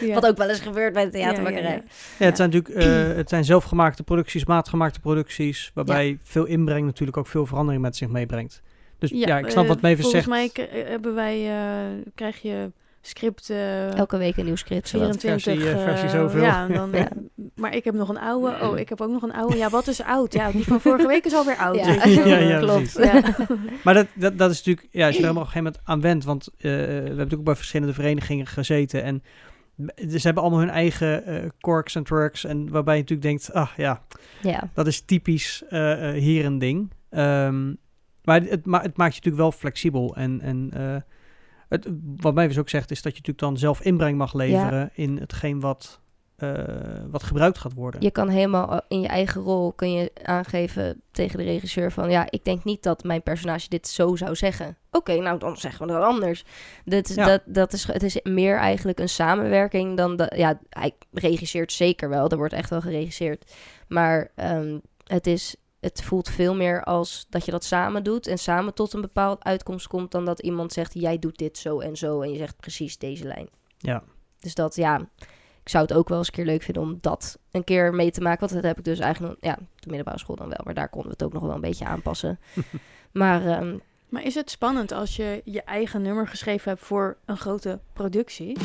Ja. 0.08 0.14
Wat 0.14 0.26
ook 0.26 0.36
wel 0.36 0.48
eens 0.48 0.60
gebeurt 0.60 0.92
bij 0.92 1.04
de 1.04 1.10
theaterbakkerij. 1.10 1.70
Ja, 1.70 1.76
ja, 1.76 1.82
Ja, 2.18 2.24
het 2.26 2.36
zijn 2.36 2.50
natuurlijk 2.50 2.84
eh, 2.84 3.16
het 3.16 3.28
zijn 3.28 3.44
zelfgemaakte 3.44 4.02
producties, 4.02 4.44
maatgemaakte 4.44 5.00
producties, 5.00 5.70
waarbij 5.74 6.18
veel 6.22 6.44
inbreng 6.44 6.84
natuurlijk 6.86 7.16
ook 7.16 7.26
veel 7.26 7.46
verandering 7.46 7.82
met 7.82 7.96
zich 7.96 8.08
meebrengt. 8.08 8.62
Dus 8.98 9.10
ja, 9.10 9.38
ik 9.38 9.50
snap 9.50 9.66
wat 9.66 9.78
Volgens 9.80 10.10
zegt. 10.10 10.26
mij 10.28 10.48
k- 10.48 10.58
eh, 10.58 10.88
hebben 10.88 11.14
wij, 11.14 11.48
eh, 11.50 11.86
krijg 12.14 12.42
je 12.42 12.70
script 13.02 13.50
eh, 13.50 13.96
Elke 13.96 14.16
week 14.16 14.36
een 14.36 14.44
nieuw 14.44 14.56
script. 14.56 14.88
zowat. 14.88 15.16
24. 15.16 15.42
versie, 15.42 15.78
eh, 15.80 15.84
versie 15.84 16.08
eh, 16.08 16.14
zoveel. 16.14 16.42
Ja, 16.42 16.66
en 16.68 16.74
dan, 16.74 16.90
Ja. 16.92 17.08
Maar 17.54 17.74
ik 17.76 17.84
heb 17.84 17.94
nog 17.94 18.08
een 18.08 18.18
oude. 18.18 18.56
Oh, 18.62 18.78
ik 18.78 18.88
heb 18.88 19.00
ook 19.00 19.10
nog 19.10 19.22
een 19.22 19.32
oude. 19.32 19.56
Ja, 19.56 19.70
wat 19.70 19.86
is 19.86 20.02
oud? 20.02 20.32
Ja, 20.32 20.50
die 20.50 20.64
van 20.64 20.80
vorige 20.80 21.06
week 21.06 21.24
is 21.24 21.34
alweer 21.34 21.56
oud. 21.56 21.76
Ja. 21.76 22.04
Ja, 22.04 22.36
ja, 22.38 22.58
klopt. 22.66 22.92
precies. 22.92 23.12
Ja. 23.12 23.46
Maar 23.84 23.94
dat, 23.94 24.06
dat, 24.14 24.38
dat 24.38 24.50
is 24.50 24.56
natuurlijk, 24.56 24.88
ja, 24.90 25.06
als 25.06 25.16
je 25.16 25.22
er 25.22 25.30
op 25.30 25.36
een 25.36 25.42
gegeven 25.46 25.62
moment 25.64 25.82
aan 25.84 26.00
went, 26.00 26.24
want 26.24 26.48
eh, 26.56 26.62
we 26.62 26.68
hebben 26.70 27.04
natuurlijk 27.04 27.38
ook 27.38 27.44
bij 27.44 27.56
verschillende 27.56 27.94
verenigingen 27.94 28.46
gezeten 28.46 29.02
en 29.02 29.22
ze 29.96 30.18
hebben 30.22 30.42
allemaal 30.42 30.60
hun 30.60 30.70
eigen 30.70 31.24
eh 31.26 31.48
quirks 31.60 31.94
en 31.94 32.04
trucks 32.04 32.44
en 32.44 32.70
waarbij 32.70 32.94
je 32.94 33.00
natuurlijk 33.00 33.28
denkt, 33.28 33.52
ah 33.52 33.68
ja, 33.76 34.02
Ja. 34.42 34.70
dat 34.74 34.86
is 34.86 35.00
typisch 35.00 35.62
hier 36.14 36.44
een 36.44 36.58
ding. 36.58 36.90
Ehm, 37.10 37.72
maar 38.24 38.40
het, 38.42 38.66
ma 38.66 38.82
het 38.82 38.96
maakt 38.96 39.14
je 39.14 39.18
natuurlijk 39.18 39.36
wel 39.42 39.52
flexibel 39.52 40.16
en, 40.16 40.40
en 40.40 40.70
eh, 40.72 40.96
het, 41.72 41.88
wat 42.16 42.34
mij 42.34 42.46
dus 42.48 42.58
ook 42.58 42.68
zegt 42.68 42.90
is 42.90 43.02
dat 43.02 43.12
je 43.12 43.18
natuurlijk 43.18 43.38
dan 43.38 43.58
zelf 43.58 43.80
inbreng 43.80 44.18
mag 44.18 44.34
leveren 44.34 44.90
in 44.94 45.18
hetgeen 45.18 45.60
wat, 45.60 46.00
eh, 46.36 46.52
wat 47.10 47.22
gebruikt 47.22 47.58
gaat 47.58 47.74
worden. 47.74 48.00
Je 48.00 48.10
kan 48.10 48.28
helemaal 48.28 48.72
eh, 48.72 48.78
in 48.88 49.00
je 49.00 49.08
eigen 49.08 49.42
rol 49.42 49.72
kun 49.72 49.92
je 49.92 50.10
aangeven 50.22 51.02
tegen 51.10 51.38
de 51.38 51.44
regisseur 51.44 51.92
van 51.92 52.10
ja, 52.10 52.26
ik 52.30 52.44
denk 52.44 52.64
niet 52.64 52.82
dat 52.82 53.04
mijn 53.04 53.22
personage 53.22 53.68
dit 53.68 53.88
zo 53.88 54.16
zou 54.16 54.34
zeggen. 54.34 54.76
Oké, 54.90 55.14
nou 55.16 55.38
dan 55.38 55.56
zeggen 55.56 55.86
we 55.86 55.92
dat 55.92 56.02
anders. 56.02 56.44
Dit 56.84 57.08
is, 57.08 57.14
Ja. 57.14 57.26
dat, 57.26 57.42
dat 57.46 57.72
is, 57.72 57.86
het 57.86 58.02
is 58.02 58.20
meer 58.22 58.56
eigenlijk 58.56 58.98
een 58.98 59.08
samenwerking 59.08 59.96
dan 59.96 60.16
dat. 60.16 60.36
Ja, 60.36 60.58
hij 60.68 60.92
regisseert 61.12 61.72
zeker 61.72 62.08
wel. 62.08 62.28
Er 62.28 62.36
wordt 62.36 62.52
echt 62.52 62.70
wel 62.70 62.80
geregisseerd. 62.80 63.52
Maar 63.88 64.30
ehm, 64.34 64.78
het, 65.06 65.26
is, 65.26 65.56
het 65.82 66.02
voelt 66.02 66.28
veel 66.28 66.54
meer 66.54 66.84
als 66.84 67.26
dat 67.28 67.44
je 67.44 67.50
dat 67.50 67.64
samen 67.64 68.04
doet 68.04 68.26
en 68.26 68.38
samen 68.38 68.74
tot 68.74 68.92
een 68.92 69.00
bepaald 69.00 69.44
uitkomst 69.44 69.86
komt 69.86 70.10
dan 70.10 70.24
dat 70.24 70.40
iemand 70.40 70.72
zegt 70.72 70.94
jij 70.94 71.18
doet 71.18 71.38
dit 71.38 71.58
zo 71.58 71.80
en 71.80 71.96
zo 71.96 72.20
en 72.20 72.30
je 72.30 72.38
zegt 72.38 72.56
precies 72.56 72.98
deze 72.98 73.24
lijn. 73.24 73.48
Ja. 73.78 74.02
Dus 74.38 74.54
dat 74.54 74.76
ja, 74.76 75.08
ik 75.62 75.68
zou 75.68 75.84
het 75.84 75.92
ook 75.92 76.08
wel 76.08 76.18
eens 76.18 76.26
een 76.26 76.32
keer 76.32 76.44
leuk 76.44 76.62
vinden 76.62 76.82
om 76.82 76.98
dat 77.00 77.38
een 77.50 77.64
keer 77.64 77.94
mee 77.94 78.10
te 78.10 78.20
maken. 78.20 78.40
Want 78.40 78.52
dat 78.52 78.62
heb 78.62 78.78
ik 78.78 78.84
dus 78.84 78.98
eigenlijk, 78.98 79.36
ja, 79.40 79.54
de 79.54 79.86
middelbare 79.86 80.18
school 80.18 80.36
dan 80.36 80.48
wel. 80.48 80.60
Maar 80.64 80.74
daar 80.74 80.88
konden 80.88 81.10
we 81.10 81.16
het 81.18 81.26
ook 81.26 81.32
nog 81.32 81.42
wel 81.42 81.54
een 81.54 81.60
beetje 81.60 81.84
aanpassen. 81.84 82.38
maar 83.12 83.46
ehm, 83.46 83.76
Maar 84.08 84.24
is 84.24 84.34
het 84.34 84.50
spannend 84.50 84.92
als 84.92 85.16
je 85.16 85.40
je 85.44 85.62
eigen 85.62 86.02
nummer 86.02 86.28
geschreven 86.28 86.70
hebt 86.70 86.84
voor 86.84 87.16
een 87.24 87.36
grote 87.36 87.80
productie? 87.92 88.56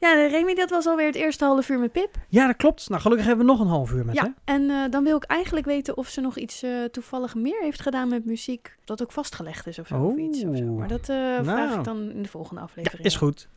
Ja, 0.00 0.12
Remy, 0.12 0.54
dat 0.54 0.70
was 0.70 0.86
alweer 0.86 1.06
het 1.06 1.14
eerste 1.14 1.44
half 1.44 1.68
uur 1.68 1.78
met 1.78 1.92
Pip. 1.92 2.14
Ja, 2.28 2.46
dat 2.46 2.56
klopt. 2.56 2.88
Nou, 2.88 3.00
gelukkig 3.00 3.26
hebben 3.26 3.46
we 3.46 3.52
nog 3.52 3.60
een 3.60 3.66
half 3.66 3.92
uur 3.92 4.04
met 4.04 4.14
Ja, 4.14 4.34
en 4.44 4.70
eh, 4.70 4.76
dan 4.90 5.04
wil 5.04 5.16
ik 5.16 5.24
eigenlijk 5.24 5.66
weten 5.66 5.96
of 5.96 6.08
ze 6.08 6.20
nog 6.20 6.36
iets 6.36 6.62
eh, 6.62 6.84
toevallig 6.84 7.34
meer 7.34 7.60
heeft 7.62 7.80
gedaan 7.80 8.08
met 8.08 8.24
muziek. 8.24 8.76
Dat 8.84 9.02
ook 9.02 9.12
vastgelegd 9.12 9.66
is 9.66 9.78
of 9.78 9.86
zo. 9.86 10.02
Of 10.02 10.16
iets, 10.16 10.44
of 10.44 10.56
zo. 10.56 10.64
Maar 10.64 10.88
dat 10.88 11.08
eh, 11.08 11.16
vraag 11.42 11.44
nou. 11.44 11.78
ik 11.78 11.84
dan 11.84 12.10
in 12.10 12.22
de 12.22 12.28
volgende 12.28 12.60
aflevering. 12.60 13.04
Is 13.04 13.16
goed. 13.16 13.48